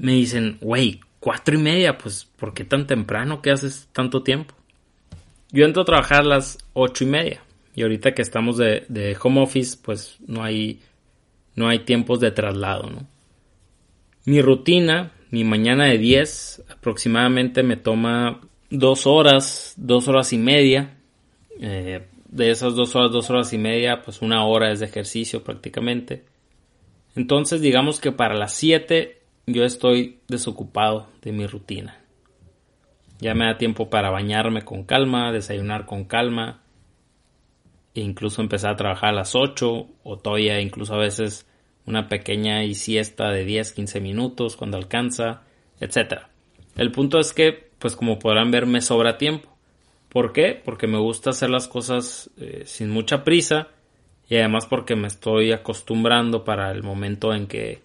Me 0.00 0.12
dicen, 0.12 0.56
güey, 0.62 1.00
cuatro 1.18 1.54
y 1.54 1.58
media, 1.58 1.98
pues, 1.98 2.24
¿por 2.36 2.54
qué 2.54 2.64
tan 2.64 2.86
temprano? 2.86 3.42
¿Qué 3.42 3.50
haces 3.50 3.90
tanto 3.92 4.22
tiempo? 4.22 4.54
Yo 5.52 5.66
entro 5.66 5.82
a 5.82 5.84
trabajar 5.84 6.20
a 6.20 6.24
las 6.24 6.56
ocho 6.72 7.04
y 7.04 7.06
media. 7.06 7.42
Y 7.74 7.82
ahorita 7.82 8.14
que 8.14 8.22
estamos 8.22 8.56
de, 8.56 9.16
home 9.22 9.42
office, 9.42 9.76
pues 9.82 10.16
no 10.26 10.42
hay, 10.42 10.80
no 11.54 11.68
hay 11.68 11.80
tiempos 11.80 12.18
de 12.18 12.30
traslado, 12.30 12.88
¿no? 12.88 13.06
Mi 14.24 14.40
rutina, 14.40 15.12
mi 15.30 15.44
mañana 15.44 15.84
de 15.84 15.98
10, 15.98 16.64
aproximadamente 16.70 17.62
me 17.62 17.76
toma 17.76 18.40
dos 18.70 19.06
horas, 19.06 19.74
dos 19.76 20.08
horas 20.08 20.32
y 20.32 20.38
media. 20.38 20.96
Eh, 21.60 22.06
de 22.26 22.50
esas 22.50 22.74
dos 22.74 22.96
horas, 22.96 23.12
dos 23.12 23.28
horas 23.28 23.52
y 23.52 23.58
media, 23.58 24.00
pues 24.02 24.22
una 24.22 24.46
hora 24.46 24.72
es 24.72 24.80
de 24.80 24.86
ejercicio 24.86 25.44
prácticamente. 25.44 26.24
Entonces 27.16 27.60
digamos 27.60 28.00
que 28.00 28.12
para 28.12 28.34
las 28.34 28.54
7 28.54 29.19
yo 29.52 29.64
estoy 29.64 30.20
desocupado 30.28 31.08
de 31.22 31.32
mi 31.32 31.46
rutina. 31.46 32.00
Ya 33.18 33.34
me 33.34 33.46
da 33.46 33.58
tiempo 33.58 33.90
para 33.90 34.10
bañarme 34.10 34.62
con 34.62 34.84
calma, 34.84 35.32
desayunar 35.32 35.86
con 35.86 36.04
calma, 36.04 36.62
e 37.94 38.00
incluso 38.00 38.40
empezar 38.40 38.72
a 38.72 38.76
trabajar 38.76 39.10
a 39.10 39.16
las 39.16 39.34
8 39.34 39.88
o 40.02 40.18
todavía 40.18 40.60
incluso 40.60 40.94
a 40.94 40.98
veces 40.98 41.46
una 41.86 42.08
pequeña 42.08 42.62
siesta 42.74 43.30
de 43.30 43.44
10, 43.44 43.72
15 43.72 44.00
minutos 44.00 44.56
cuando 44.56 44.76
alcanza, 44.76 45.42
etc. 45.80 46.22
El 46.76 46.92
punto 46.92 47.18
es 47.18 47.32
que, 47.32 47.70
pues 47.78 47.96
como 47.96 48.18
podrán 48.18 48.50
ver, 48.50 48.66
me 48.66 48.80
sobra 48.80 49.18
tiempo. 49.18 49.50
¿Por 50.08 50.32
qué? 50.32 50.60
Porque 50.64 50.86
me 50.86 50.98
gusta 50.98 51.30
hacer 51.30 51.50
las 51.50 51.68
cosas 51.68 52.30
eh, 52.36 52.62
sin 52.66 52.90
mucha 52.90 53.24
prisa 53.24 53.68
y 54.28 54.36
además 54.36 54.66
porque 54.66 54.96
me 54.96 55.08
estoy 55.08 55.52
acostumbrando 55.52 56.44
para 56.44 56.70
el 56.70 56.82
momento 56.82 57.34
en 57.34 57.46
que 57.46 57.82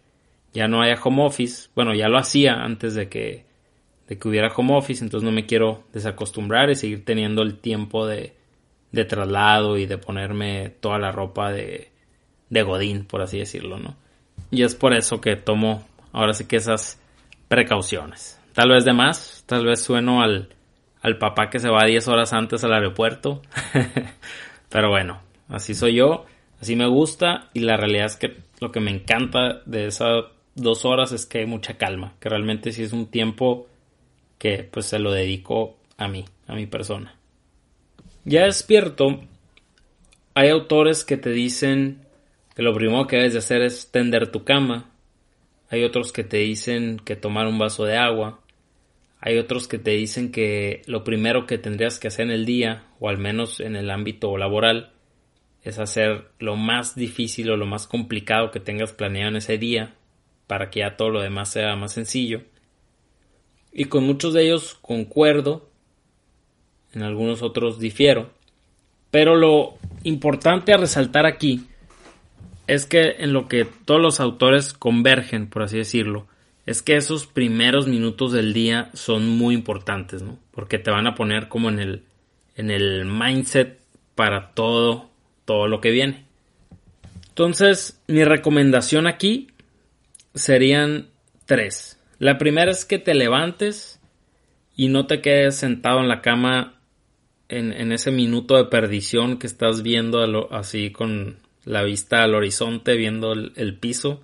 ya 0.56 0.68
no 0.68 0.82
haya 0.82 0.96
home 1.04 1.24
office. 1.24 1.70
Bueno, 1.76 1.94
ya 1.94 2.08
lo 2.08 2.18
hacía 2.18 2.54
antes 2.54 2.96
de 2.96 3.10
que, 3.10 3.46
de 4.08 4.18
que 4.18 4.28
hubiera 4.28 4.48
home 4.48 4.76
office, 4.76 5.04
entonces 5.04 5.26
no 5.26 5.32
me 5.32 5.46
quiero 5.46 5.84
desacostumbrar 5.94 6.70
y 6.70 6.76
seguir 6.76 7.04
teniendo 7.04 7.44
el 7.44 7.60
tiempo 7.60 8.08
de, 8.08 8.34
de 8.92 9.06
traslado 9.06 9.78
y 9.78 9.86
de 9.86 9.98
ponerme 9.98 10.70
toda 10.70 10.98
la 10.98 11.12
ropa 11.12 11.52
de, 11.52 11.92
de 12.50 12.64
Godín, 12.64 13.06
por 13.06 13.22
así 13.22 13.38
decirlo, 13.38 13.78
¿no? 13.78 13.98
Y 14.50 14.64
es 14.64 14.76
por 14.76 14.94
eso 14.94 15.20
que 15.20 15.36
tomo 15.36 15.86
ahora 16.14 16.34
sí 16.34 16.46
que 16.48 16.56
esas 16.56 17.02
precauciones. 17.50 18.40
Tal 18.54 18.70
vez 18.70 18.86
de 18.86 18.94
más, 18.94 19.44
tal 19.48 19.66
vez 19.66 19.84
sueno 19.84 20.22
al, 20.22 20.50
al 21.02 21.18
papá 21.18 21.50
que 21.50 21.60
se 21.60 21.70
va 21.70 21.86
10 21.86 22.08
horas 22.08 22.32
antes 22.32 22.64
al 22.64 22.74
aeropuerto. 22.74 23.42
Pero 24.70 24.90
bueno, 24.90 25.22
así 25.50 25.74
soy 25.74 25.96
yo, 25.96 26.26
así 26.62 26.78
me 26.78 26.88
gusta 26.88 27.50
y 27.54 27.60
la 27.60 27.76
realidad 27.76 28.06
es 28.06 28.16
que 28.16 28.38
lo 28.62 28.72
que 28.72 28.80
me 28.80 28.92
encanta 28.92 29.62
de 29.66 29.88
esas 29.88 30.26
dos 30.56 30.86
horas 30.86 31.12
es 31.12 31.26
que 31.26 31.40
hay 31.40 31.46
mucha 31.46 31.78
calma, 31.78 32.16
que 32.20 32.30
realmente 32.30 32.72
sí 32.72 32.84
es 32.84 32.94
un 32.94 33.08
tiempo 33.08 33.68
que 34.40 34.64
pues 34.64 34.88
se 34.88 35.00
lo 35.00 35.12
dedico 35.12 35.78
a 35.98 36.08
mí, 36.08 36.26
a 36.48 36.56
mi 36.56 36.66
persona. 36.66 37.16
Ya 38.24 38.46
despierto, 38.46 39.22
hay 40.34 40.50
autores 40.50 41.04
que 41.04 41.18
te 41.18 41.30
dicen 41.30 42.02
que 42.56 42.64
lo 42.64 42.74
primero 42.74 43.06
que 43.06 43.18
debes 43.18 43.34
de 43.34 43.40
hacer 43.40 43.62
es 43.62 43.92
tender 43.92 44.32
tu 44.32 44.44
cama. 44.44 44.90
Hay 45.70 45.84
otros 45.84 46.12
que 46.12 46.24
te 46.24 46.38
dicen 46.38 47.00
que 47.04 47.16
tomar 47.16 47.48
un 47.48 47.60
vaso 47.60 47.86
de 47.86 47.98
agua. 47.98 48.40
Hay 49.20 49.38
otros 49.38 49.68
que 49.68 49.78
te 49.78 49.92
dicen 49.92 50.32
que 50.32 50.82
lo 50.86 51.04
primero 51.04 51.46
que 51.46 51.58
tendrías 51.58 52.00
que 52.00 52.08
hacer 52.08 52.26
en 52.26 52.32
el 52.32 52.46
día, 52.46 52.86
o 53.00 53.10
al 53.10 53.18
menos 53.18 53.60
en 53.60 53.76
el 53.76 53.90
ámbito 53.90 54.38
laboral, 54.38 54.92
es 55.64 55.80
hacer 55.80 56.30
lo 56.40 56.56
más 56.56 56.96
difícil 56.96 57.50
o 57.50 57.58
lo 57.58 57.66
más 57.66 57.88
complicado 57.88 58.52
que 58.52 58.60
tengas 58.60 58.94
planeado 58.94 59.30
en 59.30 59.38
ese 59.38 59.58
día, 59.58 59.96
para 60.48 60.70
que 60.70 60.82
ya 60.82 60.96
todo 60.96 61.10
lo 61.10 61.22
demás 61.22 61.52
sea 61.52 61.76
más 61.76 61.94
sencillo. 61.94 62.42
Y 63.72 63.86
con 63.86 64.06
muchos 64.06 64.34
de 64.34 64.44
ellos 64.44 64.78
concuerdo, 64.82 65.70
en 66.94 67.04
algunos 67.04 67.42
otros 67.42 67.80
difiero. 67.80 68.32
Pero 69.12 69.36
lo 69.36 69.78
importante 70.04 70.74
a 70.74 70.78
resaltar 70.78 71.26
aquí 71.26 71.68
es 72.68 72.86
que 72.86 73.16
en 73.20 73.34
lo 73.34 73.48
que 73.48 73.66
todos 73.66 74.02
los 74.02 74.20
autores 74.20 74.74
convergen, 74.74 75.48
por 75.48 75.64
así 75.64 75.78
decirlo, 75.78 76.28
es 76.66 76.82
que 76.82 76.96
esos 76.96 77.28
primeros 77.28 77.88
minutos 77.88 78.32
del 78.32 78.54
día 78.54 78.90
son 78.94 79.30
muy 79.30 79.54
importantes, 79.54 80.22
¿no? 80.24 80.40
Porque 80.52 80.80
te 80.80 80.90
van 80.90 81.06
a 81.06 81.16
poner 81.16 81.48
como 81.48 81.70
en 81.70 81.80
el, 81.80 82.04
en 82.56 82.72
el 82.72 83.06
mindset 83.06 83.80
para 84.16 84.52
todo, 84.52 85.10
todo 85.46 85.68
lo 85.68 85.80
que 85.80 85.92
viene. 85.92 86.26
Entonces, 87.30 88.02
mi 88.08 88.24
recomendación 88.24 89.06
aquí 89.06 89.50
serían 90.36 91.10
tres. 91.46 92.00
La 92.20 92.38
primera 92.38 92.72
es 92.72 92.86
que 92.86 93.00
te 93.00 93.14
levantes 93.14 94.00
y 94.76 94.90
no 94.90 95.08
te 95.08 95.22
quedes 95.22 95.56
sentado 95.56 96.00
en 96.00 96.08
la 96.08 96.22
cama 96.22 96.80
en, 97.50 97.74
en 97.74 97.92
ese 97.92 98.12
minuto 98.12 98.58
de 98.58 98.66
perdición 98.66 99.38
que 99.38 99.48
estás 99.48 99.82
viendo 99.82 100.54
así 100.54 100.92
con 100.92 101.38
la 101.66 101.84
vista 101.84 102.24
al 102.24 102.36
horizonte, 102.36 102.96
viendo 102.96 103.34
el, 103.34 103.78
piso, 103.80 104.24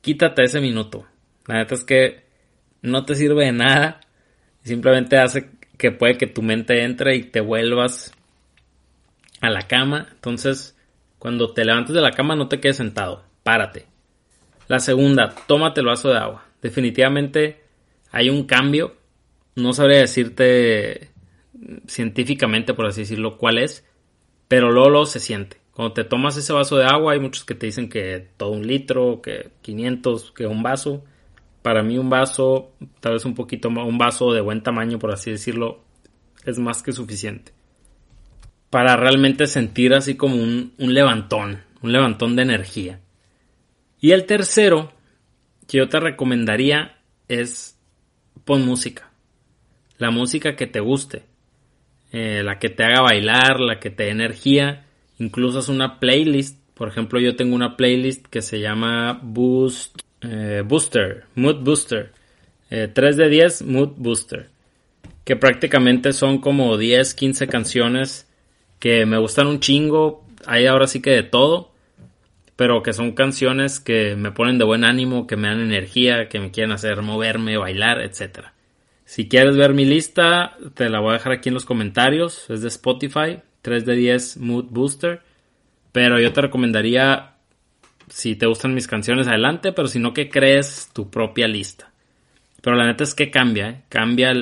quítate 0.00 0.44
ese 0.44 0.60
minuto. 0.60 1.06
La 1.46 1.56
neta 1.56 1.74
es 1.74 1.84
que 1.84 2.24
no 2.82 3.04
te 3.04 3.14
sirve 3.14 3.44
de 3.44 3.52
nada. 3.52 4.00
Simplemente 4.62 5.18
hace 5.18 5.50
que 5.78 5.92
puede 5.92 6.16
que 6.16 6.26
tu 6.26 6.42
mente 6.42 6.82
entre 6.82 7.14
y 7.16 7.24
te 7.24 7.40
vuelvas 7.40 8.12
a 9.40 9.50
la 9.50 9.62
cama. 9.62 10.08
Entonces, 10.12 10.76
cuando 11.18 11.52
te 11.52 11.64
levantes 11.64 11.94
de 11.94 12.00
la 12.00 12.10
cama, 12.10 12.34
no 12.34 12.48
te 12.48 12.58
quedes 12.58 12.78
sentado. 12.78 13.24
Párate. 13.42 13.86
La 14.68 14.80
segunda, 14.80 15.34
tómate 15.46 15.80
el 15.80 15.86
vaso 15.86 16.08
de 16.10 16.18
agua. 16.18 16.44
Definitivamente 16.60 17.62
hay 18.10 18.30
un 18.30 18.44
cambio. 18.44 18.96
No 19.54 19.72
sabría 19.72 19.98
decirte 19.98 21.10
científicamente, 21.86 22.74
por 22.74 22.86
así 22.86 23.02
decirlo, 23.02 23.38
cuál 23.38 23.58
es. 23.58 23.84
Pero 24.48 24.70
luego 24.70 25.06
se 25.06 25.20
siente. 25.20 25.58
Cuando 25.72 25.92
te 25.92 26.04
tomas 26.04 26.36
ese 26.36 26.52
vaso 26.52 26.76
de 26.78 26.86
agua, 26.86 27.12
hay 27.12 27.20
muchos 27.20 27.44
que 27.44 27.54
te 27.54 27.66
dicen 27.66 27.88
que 27.88 28.28
todo 28.36 28.50
un 28.50 28.66
litro, 28.66 29.20
que 29.20 29.50
500, 29.62 30.32
que 30.32 30.46
un 30.46 30.62
vaso. 30.62 31.04
Para 31.62 31.82
mí 31.82 31.98
un 31.98 32.08
vaso, 32.08 32.72
tal 33.00 33.14
vez 33.14 33.24
un 33.24 33.34
poquito 33.34 33.70
más, 33.70 33.86
un 33.86 33.98
vaso 33.98 34.32
de 34.32 34.40
buen 34.40 34.62
tamaño, 34.62 34.98
por 34.98 35.12
así 35.12 35.30
decirlo, 35.30 35.82
es 36.44 36.58
más 36.58 36.82
que 36.82 36.92
suficiente. 36.92 37.52
Para 38.70 38.96
realmente 38.96 39.46
sentir 39.46 39.92
así 39.92 40.16
como 40.16 40.36
un, 40.36 40.72
un 40.78 40.94
levantón, 40.94 41.62
un 41.82 41.92
levantón 41.92 42.36
de 42.36 42.42
energía. 42.42 43.00
Y 44.00 44.12
el 44.12 44.26
tercero 44.26 44.92
que 45.66 45.78
yo 45.78 45.88
te 45.88 46.00
recomendaría 46.00 46.98
es 47.28 47.78
pon 48.44 48.64
música. 48.64 49.10
La 49.98 50.10
música 50.10 50.56
que 50.56 50.66
te 50.66 50.80
guste. 50.80 51.24
Eh, 52.12 52.42
la 52.42 52.58
que 52.58 52.68
te 52.68 52.84
haga 52.84 53.00
bailar, 53.00 53.60
la 53.60 53.80
que 53.80 53.90
te 53.90 54.04
dé 54.04 54.10
energía 54.10 54.86
Incluso 55.18 55.60
es 55.60 55.68
una 55.68 55.98
playlist. 55.98 56.58
Por 56.74 56.88
ejemplo, 56.88 57.18
yo 57.18 57.36
tengo 57.36 57.54
una 57.54 57.76
playlist 57.76 58.26
que 58.26 58.42
se 58.42 58.60
llama 58.60 59.18
Boost, 59.22 60.00
eh, 60.20 60.62
Booster, 60.64 61.24
Mood 61.34 61.62
Booster. 61.62 62.12
3 62.68 62.96
eh, 62.96 63.22
de 63.22 63.28
10 63.28 63.62
Mood 63.62 63.92
Booster. 63.96 64.50
Que 65.24 65.36
prácticamente 65.36 66.12
son 66.12 66.38
como 66.38 66.76
10, 66.76 67.14
15 67.14 67.48
canciones 67.48 68.28
que 68.78 69.06
me 69.06 69.18
gustan 69.18 69.46
un 69.46 69.60
chingo. 69.60 70.24
Hay 70.46 70.66
ahora 70.66 70.86
sí 70.86 71.00
que 71.00 71.10
de 71.10 71.22
todo. 71.22 71.72
Pero 72.56 72.82
que 72.82 72.92
son 72.92 73.12
canciones 73.12 73.80
que 73.80 74.16
me 74.16 74.32
ponen 74.32 74.58
de 74.58 74.64
buen 74.64 74.84
ánimo, 74.84 75.26
que 75.26 75.36
me 75.36 75.48
dan 75.48 75.60
energía, 75.60 76.28
que 76.28 76.40
me 76.40 76.50
quieren 76.50 76.72
hacer 76.72 77.02
moverme, 77.02 77.58
bailar, 77.58 78.00
etc. 78.00 78.46
Si 79.04 79.28
quieres 79.28 79.56
ver 79.56 79.74
mi 79.74 79.84
lista, 79.84 80.56
te 80.74 80.88
la 80.88 81.00
voy 81.00 81.10
a 81.10 81.14
dejar 81.14 81.32
aquí 81.32 81.50
en 81.50 81.54
los 81.54 81.64
comentarios. 81.64 82.48
Es 82.50 82.62
de 82.62 82.68
Spotify. 82.68 83.38
3 83.66 83.84
de 83.84 83.96
10 83.96 84.36
Mood 84.38 84.66
Booster. 84.70 85.22
Pero 85.90 86.20
yo 86.20 86.32
te 86.32 86.40
recomendaría, 86.40 87.34
si 88.08 88.36
te 88.36 88.46
gustan 88.46 88.74
mis 88.74 88.86
canciones, 88.86 89.26
adelante, 89.26 89.72
pero 89.72 89.88
si 89.88 89.98
no, 89.98 90.14
que 90.14 90.28
crees 90.28 90.90
tu 90.92 91.10
propia 91.10 91.48
lista. 91.48 91.90
Pero 92.62 92.76
la 92.76 92.86
neta 92.86 93.02
es 93.02 93.14
que 93.14 93.30
cambia, 93.30 93.68
¿eh? 93.70 93.82
cambia, 93.88 94.32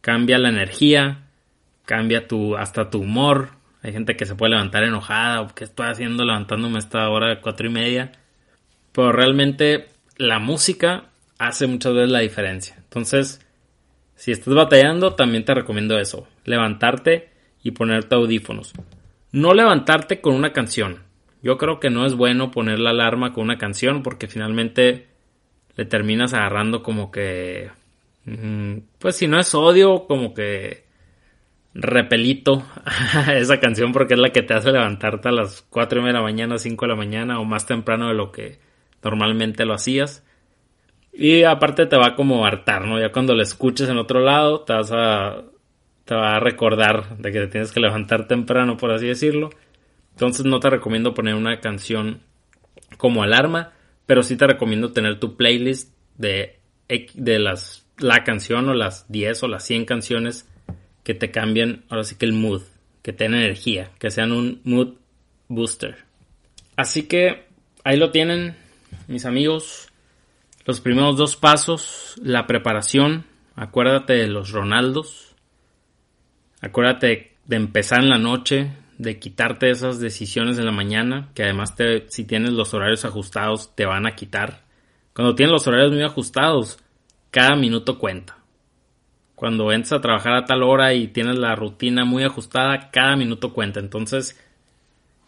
cambia 0.00 0.38
la 0.38 0.48
energía, 0.48 1.26
cambia 1.84 2.26
tu, 2.26 2.56
hasta 2.56 2.88
tu 2.88 3.00
humor. 3.00 3.50
Hay 3.86 3.92
gente 3.92 4.16
que 4.16 4.26
se 4.26 4.34
puede 4.34 4.50
levantar 4.50 4.82
enojada, 4.82 5.42
o 5.42 5.54
que 5.54 5.62
estoy 5.62 5.86
haciendo 5.86 6.24
levantándome 6.24 6.80
esta 6.80 7.08
hora 7.08 7.28
de 7.28 7.40
cuatro 7.40 7.68
y 7.68 7.70
media. 7.70 8.10
pero 8.90 9.12
realmente 9.12 9.86
la 10.16 10.40
música 10.40 11.04
hace 11.38 11.68
muchas 11.68 11.94
veces 11.94 12.10
la 12.10 12.18
diferencia. 12.18 12.74
Entonces, 12.78 13.46
si 14.16 14.32
estás 14.32 14.54
batallando, 14.54 15.14
también 15.14 15.44
te 15.44 15.54
recomiendo 15.54 16.00
eso, 16.00 16.26
levantarte 16.44 17.28
y 17.62 17.70
ponerte 17.70 18.16
audífonos. 18.16 18.72
No 19.30 19.54
levantarte 19.54 20.20
con 20.20 20.34
una 20.34 20.52
canción. 20.52 21.04
Yo 21.40 21.56
creo 21.56 21.78
que 21.78 21.90
no 21.90 22.06
es 22.06 22.14
bueno 22.14 22.50
poner 22.50 22.80
la 22.80 22.90
alarma 22.90 23.32
con 23.32 23.44
una 23.44 23.58
canción 23.58 24.02
porque 24.02 24.26
finalmente 24.26 25.06
le 25.76 25.84
terminas 25.84 26.34
agarrando 26.34 26.82
como 26.82 27.12
que... 27.12 27.70
Mm, 28.24 28.78
pues 28.98 29.14
si 29.14 29.28
no 29.28 29.38
es 29.38 29.54
odio, 29.54 30.08
como 30.08 30.34
que 30.34 30.85
repelito 31.78 32.66
esa 33.34 33.60
canción 33.60 33.92
porque 33.92 34.14
es 34.14 34.20
la 34.20 34.30
que 34.30 34.42
te 34.42 34.54
hace 34.54 34.72
levantarte 34.72 35.28
a 35.28 35.32
las 35.32 35.62
4 35.70 36.04
de 36.04 36.12
la 36.12 36.22
mañana, 36.22 36.58
5 36.58 36.84
de 36.84 36.88
la 36.88 36.96
mañana 36.96 37.38
o 37.38 37.44
más 37.44 37.66
temprano 37.66 38.08
de 38.08 38.14
lo 38.14 38.32
que 38.32 38.58
normalmente 39.02 39.64
lo 39.64 39.74
hacías. 39.74 40.24
Y 41.12 41.44
aparte 41.44 41.86
te 41.86 41.96
va 41.96 42.14
como 42.14 42.44
a 42.44 42.48
hartar, 42.48 42.86
¿no? 42.86 43.00
Ya 43.00 43.12
cuando 43.12 43.34
la 43.34 43.42
escuches 43.42 43.88
en 43.88 43.98
otro 43.98 44.20
lado 44.20 44.60
te 44.60 44.72
vas 44.72 44.92
a 44.92 45.44
te 46.04 46.14
va 46.14 46.36
a 46.36 46.40
recordar 46.40 47.18
de 47.18 47.32
que 47.32 47.40
te 47.40 47.46
tienes 47.48 47.72
que 47.72 47.80
levantar 47.80 48.28
temprano, 48.28 48.76
por 48.76 48.92
así 48.92 49.06
decirlo. 49.06 49.50
Entonces 50.12 50.46
no 50.46 50.60
te 50.60 50.70
recomiendo 50.70 51.14
poner 51.14 51.34
una 51.34 51.60
canción 51.60 52.20
como 52.96 53.22
alarma, 53.22 53.72
pero 54.06 54.22
sí 54.22 54.36
te 54.36 54.46
recomiendo 54.46 54.92
tener 54.92 55.18
tu 55.18 55.36
playlist 55.36 55.92
de, 56.16 56.60
de 56.88 57.38
las, 57.40 57.86
la 57.98 58.22
canción 58.22 58.68
o 58.68 58.74
las 58.74 59.10
10 59.10 59.42
o 59.42 59.48
las 59.48 59.64
100 59.64 59.84
canciones 59.84 60.48
que 61.06 61.14
te 61.14 61.30
cambien, 61.30 61.84
ahora 61.88 62.02
sí 62.02 62.16
que 62.16 62.26
el 62.26 62.32
mood, 62.32 62.62
que 63.00 63.12
te 63.12 63.26
energía, 63.26 63.92
que 64.00 64.10
sean 64.10 64.32
un 64.32 64.60
mood 64.64 64.94
booster. 65.46 65.98
Así 66.74 67.04
que 67.04 67.46
ahí 67.84 67.96
lo 67.96 68.10
tienen, 68.10 68.56
mis 69.06 69.24
amigos. 69.24 69.86
Los 70.64 70.80
primeros 70.80 71.16
dos 71.16 71.36
pasos, 71.36 72.16
la 72.20 72.48
preparación. 72.48 73.24
Acuérdate 73.54 74.14
de 74.14 74.26
los 74.26 74.50
Ronaldos. 74.50 75.36
Acuérdate 76.60 77.36
de 77.44 77.54
empezar 77.54 78.02
en 78.02 78.10
la 78.10 78.18
noche, 78.18 78.72
de 78.98 79.20
quitarte 79.20 79.70
esas 79.70 80.00
decisiones 80.00 80.58
en 80.58 80.66
la 80.66 80.72
mañana, 80.72 81.28
que 81.34 81.44
además 81.44 81.76
te, 81.76 82.10
si 82.10 82.24
tienes 82.24 82.50
los 82.50 82.74
horarios 82.74 83.04
ajustados 83.04 83.76
te 83.76 83.86
van 83.86 84.08
a 84.08 84.16
quitar. 84.16 84.64
Cuando 85.14 85.36
tienes 85.36 85.52
los 85.52 85.68
horarios 85.68 85.92
muy 85.92 86.02
ajustados, 86.02 86.80
cada 87.30 87.54
minuto 87.54 87.96
cuenta. 88.00 88.38
Cuando 89.36 89.70
entras 89.70 89.92
a 89.92 90.00
trabajar 90.00 90.34
a 90.34 90.44
tal 90.46 90.62
hora 90.64 90.94
y 90.94 91.08
tienes 91.08 91.38
la 91.38 91.54
rutina 91.54 92.04
muy 92.04 92.24
ajustada, 92.24 92.90
cada 92.90 93.16
minuto 93.16 93.52
cuenta. 93.52 93.78
Entonces, 93.78 94.40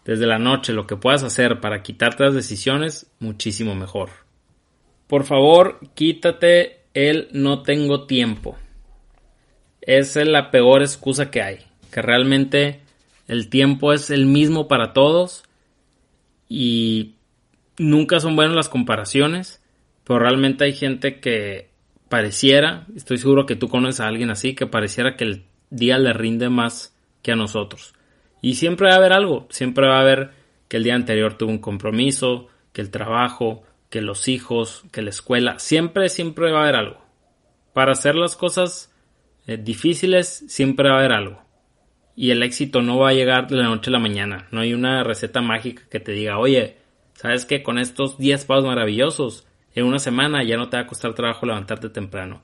desde 0.04 0.26
la 0.26 0.38
noche, 0.38 0.72
lo 0.72 0.86
que 0.86 0.96
puedas 0.96 1.22
hacer 1.22 1.60
para 1.60 1.82
quitarte 1.82 2.24
las 2.24 2.34
decisiones, 2.34 3.12
muchísimo 3.20 3.74
mejor. 3.74 4.08
Por 5.06 5.24
favor, 5.24 5.78
quítate 5.94 6.80
el 6.94 7.28
no 7.32 7.62
tengo 7.62 8.06
tiempo. 8.06 8.56
Esa 9.82 10.22
es 10.22 10.28
la 10.28 10.50
peor 10.50 10.80
excusa 10.80 11.30
que 11.30 11.42
hay. 11.42 11.58
Que 11.92 12.02
realmente 12.02 12.80
el 13.26 13.50
tiempo 13.50 13.92
es 13.92 14.10
el 14.10 14.24
mismo 14.24 14.68
para 14.68 14.94
todos 14.94 15.44
y 16.48 17.14
nunca 17.76 18.20
son 18.20 18.36
buenas 18.36 18.56
las 18.56 18.68
comparaciones, 18.68 19.62
pero 20.04 20.18
realmente 20.18 20.64
hay 20.64 20.72
gente 20.72 21.20
que 21.20 21.67
pareciera, 22.08 22.86
estoy 22.96 23.18
seguro 23.18 23.46
que 23.46 23.56
tú 23.56 23.68
conoces 23.68 24.00
a 24.00 24.06
alguien 24.06 24.30
así, 24.30 24.54
que 24.54 24.66
pareciera 24.66 25.16
que 25.16 25.24
el 25.24 25.44
día 25.70 25.98
le 25.98 26.12
rinde 26.12 26.48
más 26.48 26.94
que 27.22 27.32
a 27.32 27.36
nosotros. 27.36 27.94
Y 28.40 28.54
siempre 28.54 28.88
va 28.88 28.94
a 28.94 28.98
haber 28.98 29.12
algo, 29.12 29.46
siempre 29.50 29.86
va 29.86 29.98
a 29.98 30.02
haber 30.02 30.30
que 30.68 30.76
el 30.76 30.84
día 30.84 30.94
anterior 30.94 31.34
tuvo 31.34 31.50
un 31.50 31.58
compromiso, 31.58 32.48
que 32.72 32.80
el 32.80 32.90
trabajo, 32.90 33.64
que 33.90 34.00
los 34.02 34.28
hijos, 34.28 34.84
que 34.92 35.02
la 35.02 35.10
escuela, 35.10 35.58
siempre, 35.58 36.08
siempre 36.08 36.52
va 36.52 36.60
a 36.60 36.62
haber 36.62 36.76
algo. 36.76 36.98
Para 37.72 37.92
hacer 37.92 38.14
las 38.14 38.36
cosas 38.36 38.92
eh, 39.46 39.56
difíciles, 39.56 40.44
siempre 40.48 40.88
va 40.88 40.96
a 40.96 40.98
haber 40.98 41.12
algo. 41.12 41.42
Y 42.14 42.30
el 42.30 42.42
éxito 42.42 42.82
no 42.82 42.98
va 42.98 43.10
a 43.10 43.14
llegar 43.14 43.46
de 43.46 43.56
la 43.56 43.64
noche 43.64 43.90
a 43.90 43.92
la 43.92 43.98
mañana. 43.98 44.48
No 44.50 44.60
hay 44.60 44.74
una 44.74 45.04
receta 45.04 45.40
mágica 45.40 45.84
que 45.88 46.00
te 46.00 46.12
diga, 46.12 46.38
oye, 46.38 46.76
¿sabes 47.14 47.44
que 47.46 47.62
Con 47.62 47.78
estos 47.78 48.18
10 48.18 48.44
pasos 48.44 48.64
maravillosos, 48.64 49.47
en 49.78 49.86
una 49.86 49.98
semana 49.98 50.42
ya 50.42 50.56
no 50.56 50.68
te 50.68 50.76
va 50.76 50.82
a 50.82 50.86
costar 50.86 51.14
trabajo 51.14 51.46
levantarte 51.46 51.88
temprano. 51.88 52.42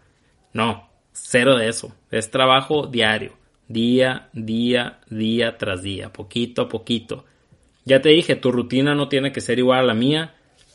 No, 0.53 0.89
cero 1.13 1.57
de 1.57 1.69
eso. 1.69 1.95
Es 2.11 2.31
trabajo 2.31 2.87
diario. 2.87 3.33
Día, 3.69 4.29
día, 4.33 5.01
día 5.09 5.57
tras 5.59 5.83
día. 5.83 6.13
Poquito 6.13 6.63
a 6.63 6.69
poquito. 6.69 7.25
Ya 7.85 8.01
te 8.01 8.11
dije, 8.11 8.37
tu 8.37 8.53
rutina 8.53 8.95
no 8.95 9.09
tiene 9.09 9.33
que 9.33 9.41
ser 9.41 9.59
igual 9.59 9.81
a 9.81 9.85
la 9.85 9.95
mía. 9.95 10.35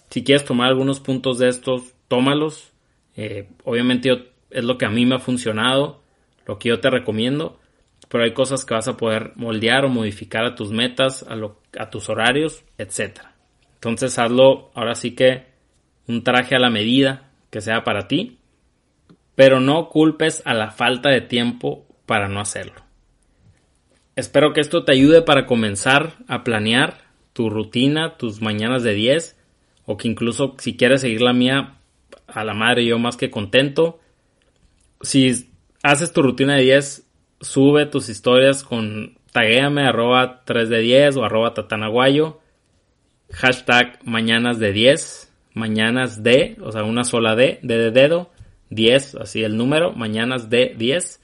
Si 0.09 0.23
quieres 0.23 0.45
tomar 0.45 0.67
algunos 0.67 0.99
puntos 0.99 1.39
de 1.39 1.49
estos, 1.49 1.93
tómalos. 2.07 2.71
Eh, 3.15 3.47
obviamente 3.63 4.31
es 4.49 4.63
lo 4.63 4.77
que 4.77 4.85
a 4.85 4.89
mí 4.89 5.05
me 5.05 5.15
ha 5.15 5.19
funcionado, 5.19 6.01
lo 6.45 6.57
que 6.57 6.69
yo 6.69 6.79
te 6.79 6.89
recomiendo, 6.89 7.59
pero 8.07 8.23
hay 8.23 8.33
cosas 8.33 8.65
que 8.65 8.73
vas 8.73 8.87
a 8.87 8.97
poder 8.97 9.33
moldear 9.35 9.85
o 9.85 9.89
modificar 9.89 10.43
a 10.45 10.55
tus 10.55 10.71
metas, 10.71 11.23
a, 11.23 11.37
a 11.79 11.89
tus 11.89 12.09
horarios, 12.09 12.63
etc. 12.77 13.19
Entonces 13.75 14.17
hazlo 14.17 14.71
ahora 14.73 14.95
sí 14.95 15.15
que 15.15 15.48
un 16.09 16.23
traje 16.23 16.55
a 16.55 16.59
la 16.59 16.71
medida 16.71 17.29
que 17.51 17.61
sea 17.61 17.83
para 17.83 18.07
ti, 18.07 18.39
pero 19.35 19.59
no 19.59 19.89
culpes 19.89 20.41
a 20.43 20.55
la 20.55 20.71
falta 20.71 21.09
de 21.09 21.21
tiempo 21.21 21.85
para 22.07 22.27
no 22.27 22.41
hacerlo. 22.41 22.81
Espero 24.15 24.51
que 24.51 24.59
esto 24.59 24.83
te 24.83 24.91
ayude 24.91 25.21
para 25.21 25.45
comenzar 25.45 26.13
a 26.27 26.43
planear 26.43 26.97
tu 27.31 27.51
rutina, 27.51 28.17
tus 28.17 28.41
mañanas 28.41 28.81
de 28.81 28.95
10, 28.95 29.37
o 29.85 29.97
que 29.97 30.07
incluso 30.07 30.55
si 30.57 30.75
quieres 30.75 31.01
seguir 31.01 31.21
la 31.21 31.31
mía, 31.31 31.75
a 32.27 32.43
la 32.43 32.55
madre 32.55 32.85
yo 32.85 32.97
más 32.97 33.15
que 33.15 33.29
contento. 33.29 33.99
Si 35.01 35.51
haces 35.83 36.11
tu 36.11 36.23
rutina 36.23 36.55
de 36.55 36.63
10, 36.63 37.07
sube 37.39 37.85
tus 37.85 38.09
historias 38.09 38.63
con 38.63 39.19
taguéame 39.31 39.83
arroba 39.83 40.41
3 40.43 40.69
de 40.69 40.79
10 40.79 41.17
o 41.17 41.23
arroba 41.23 41.53
tatanaguayo, 41.53 42.39
hashtag 43.31 43.99
mañanas 44.03 44.57
de 44.57 44.73
10 44.73 45.28
mañanas 45.53 46.23
de, 46.23 46.57
o 46.61 46.71
sea, 46.71 46.83
una 46.83 47.03
sola 47.03 47.35
D, 47.35 47.59
de 47.61 47.91
dedo, 47.91 48.29
10, 48.69 49.15
así 49.15 49.43
el 49.43 49.57
número, 49.57 49.93
mañanas 49.93 50.49
de 50.49 50.75
10. 50.77 51.21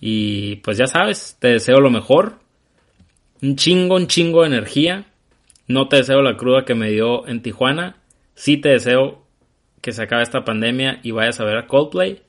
Y 0.00 0.56
pues 0.56 0.78
ya 0.78 0.86
sabes, 0.86 1.36
te 1.38 1.48
deseo 1.48 1.80
lo 1.80 1.90
mejor. 1.90 2.38
Un 3.42 3.56
chingo, 3.56 3.96
un 3.96 4.06
chingo 4.06 4.42
de 4.42 4.48
energía. 4.48 5.06
No 5.66 5.88
te 5.88 5.96
deseo 5.96 6.22
la 6.22 6.36
cruda 6.36 6.64
que 6.64 6.74
me 6.74 6.90
dio 6.90 7.26
en 7.28 7.42
Tijuana. 7.42 7.96
Sí 8.34 8.56
te 8.56 8.70
deseo 8.70 9.24
que 9.80 9.92
se 9.92 10.02
acabe 10.02 10.22
esta 10.22 10.44
pandemia 10.44 11.00
y 11.02 11.10
vayas 11.10 11.40
a 11.40 11.44
ver 11.44 11.56
a 11.56 11.66
Coldplay. 11.66 12.22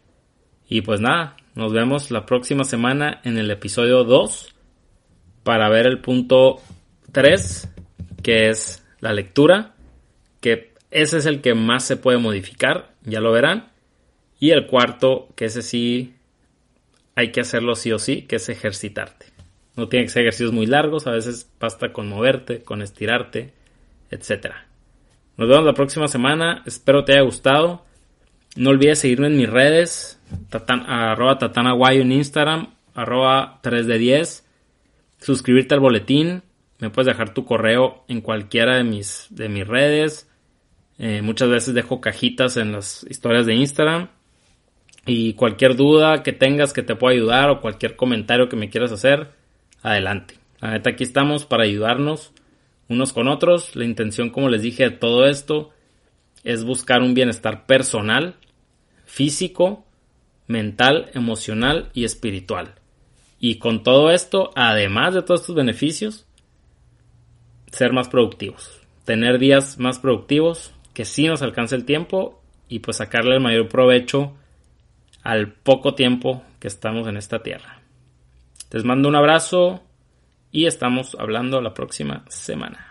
Y 0.70 0.82
pues 0.82 1.02
nada, 1.02 1.36
nos 1.56 1.74
vemos 1.74 2.12
la 2.12 2.26
próxima 2.26 2.64
semana 2.64 3.20
en 3.24 3.38
el 3.38 3.52
episodio 3.52 4.04
2 4.04 4.56
para 5.44 5.70
ver 5.70 5.86
el 5.86 6.00
punto 6.00 6.62
3, 7.12 7.70
que 8.24 8.50
es 8.50 8.86
la 9.00 9.12
lectura, 9.12 9.74
que 10.40 10.71
ese 10.92 11.18
es 11.18 11.26
el 11.26 11.42
que 11.42 11.56
más 11.56 11.86
se 11.86 11.96
puede 11.96 12.18
modificar, 12.18 12.94
ya 13.04 13.22
lo 13.22 13.32
verán. 13.32 13.70
Y 14.40 14.52
el 14.52 14.68
cuarto, 14.68 15.30
que 15.36 15.46
ese 15.46 15.62
sí 15.62 16.16
hay 17.16 17.32
que 17.32 17.42
hacerlo 17.42 17.76
sí 17.76 17.92
o 17.94 18.00
sí, 18.00 18.24
que 18.24 18.36
es 18.36 18.50
ejercitarte. 18.50 19.28
No 19.78 19.88
tiene 19.88 20.06
que 20.06 20.12
ser 20.12 20.24
ejercicios 20.24 20.52
muy 20.52 20.66
largos, 20.66 21.08
a 21.08 21.12
veces 21.12 21.50
basta 21.60 21.94
con 21.94 22.10
moverte, 22.10 22.62
con 22.62 22.82
estirarte, 22.82 23.54
etc. 24.10 24.54
Nos 25.38 25.48
vemos 25.48 25.64
la 25.64 25.74
próxima 25.74 26.10
semana, 26.10 26.62
espero 26.66 27.06
te 27.06 27.14
haya 27.14 27.22
gustado. 27.22 27.86
No 28.58 28.72
olvides 28.72 29.00
seguirme 29.00 29.28
en 29.28 29.38
mis 29.38 29.50
redes, 29.50 30.20
arroba 30.52 31.38
tatanaguayo 31.38 32.02
en 32.02 32.12
Instagram, 32.12 32.74
arroba 32.94 33.60
3 33.64 33.88
de 33.88 33.98
10. 33.98 34.46
Suscribirte 35.22 35.74
al 35.74 35.80
boletín, 35.80 36.42
me 36.80 36.90
puedes 36.90 37.08
dejar 37.08 37.34
tu 37.34 37.46
correo 37.46 38.04
en 38.10 38.20
cualquiera 38.20 38.76
de 38.76 38.84
mis, 38.84 39.28
de 39.30 39.48
mis 39.48 39.66
redes 39.66 40.28
eh, 41.04 41.24
muchas 41.24 41.50
veces 41.50 41.74
dejo 41.74 42.00
cajitas 42.00 42.58
en 42.58 42.74
las 42.74 43.04
historias 43.10 43.48
de 43.48 43.56
Instagram. 43.56 44.10
Y 45.08 45.34
cualquier 45.34 45.76
duda 45.76 46.22
que 46.22 46.32
tengas 46.32 46.74
que 46.74 46.84
te 46.84 46.96
pueda 46.96 47.16
ayudar 47.16 47.50
o 47.50 47.60
cualquier 47.60 47.96
comentario 47.96 48.48
que 48.50 48.56
me 48.56 48.70
quieras 48.70 48.92
hacer, 48.92 49.32
adelante. 49.82 50.36
La 50.60 50.70
neta, 50.70 50.92
aquí 50.92 51.04
estamos 51.04 51.48
para 51.48 51.64
ayudarnos 51.64 52.34
unos 52.88 53.14
con 53.14 53.28
otros. 53.28 53.76
La 53.76 53.84
intención, 53.84 54.30
como 54.30 54.48
les 54.48 54.62
dije, 54.62 54.84
de 54.84 54.92
todo 54.92 55.26
esto 55.26 55.72
es 56.44 56.64
buscar 56.64 57.02
un 57.02 57.16
bienestar 57.16 57.66
personal, 57.66 58.36
físico, 59.06 59.84
mental, 60.46 61.10
emocional 61.16 61.90
y 61.96 62.04
espiritual. 62.04 62.76
Y 63.40 63.56
con 63.56 63.82
todo 63.82 64.12
esto, 64.12 64.52
además 64.56 65.16
de 65.16 65.24
todos 65.24 65.42
estos 65.42 65.56
beneficios, 65.56 66.28
ser 67.72 67.92
más 67.92 68.08
productivos. 68.08 68.80
Tener 69.04 69.40
días 69.40 69.80
más 69.80 69.98
productivos, 69.98 70.76
que 70.94 71.06
sí 71.06 71.28
nos 71.28 71.42
alcance 71.42 71.76
el 71.76 71.86
tiempo 71.86 72.42
y 72.68 72.80
pues 72.80 72.98
sacarle 72.98 73.36
el 73.36 73.42
mayor 73.42 73.68
provecho 73.68 74.34
al 75.24 75.52
poco 75.52 75.94
tiempo 75.96 76.44
que 76.60 76.68
estamos 76.68 77.08
en 77.08 77.18
esta 77.18 77.44
tierra. 77.44 77.82
Les 78.72 78.84
mando 78.84 79.10
un 79.10 79.16
abrazo 79.16 79.84
y 80.52 80.66
estamos 80.66 81.16
hablando 81.20 81.62
la 81.62 81.74
próxima 81.74 82.24
semana. 82.30 82.91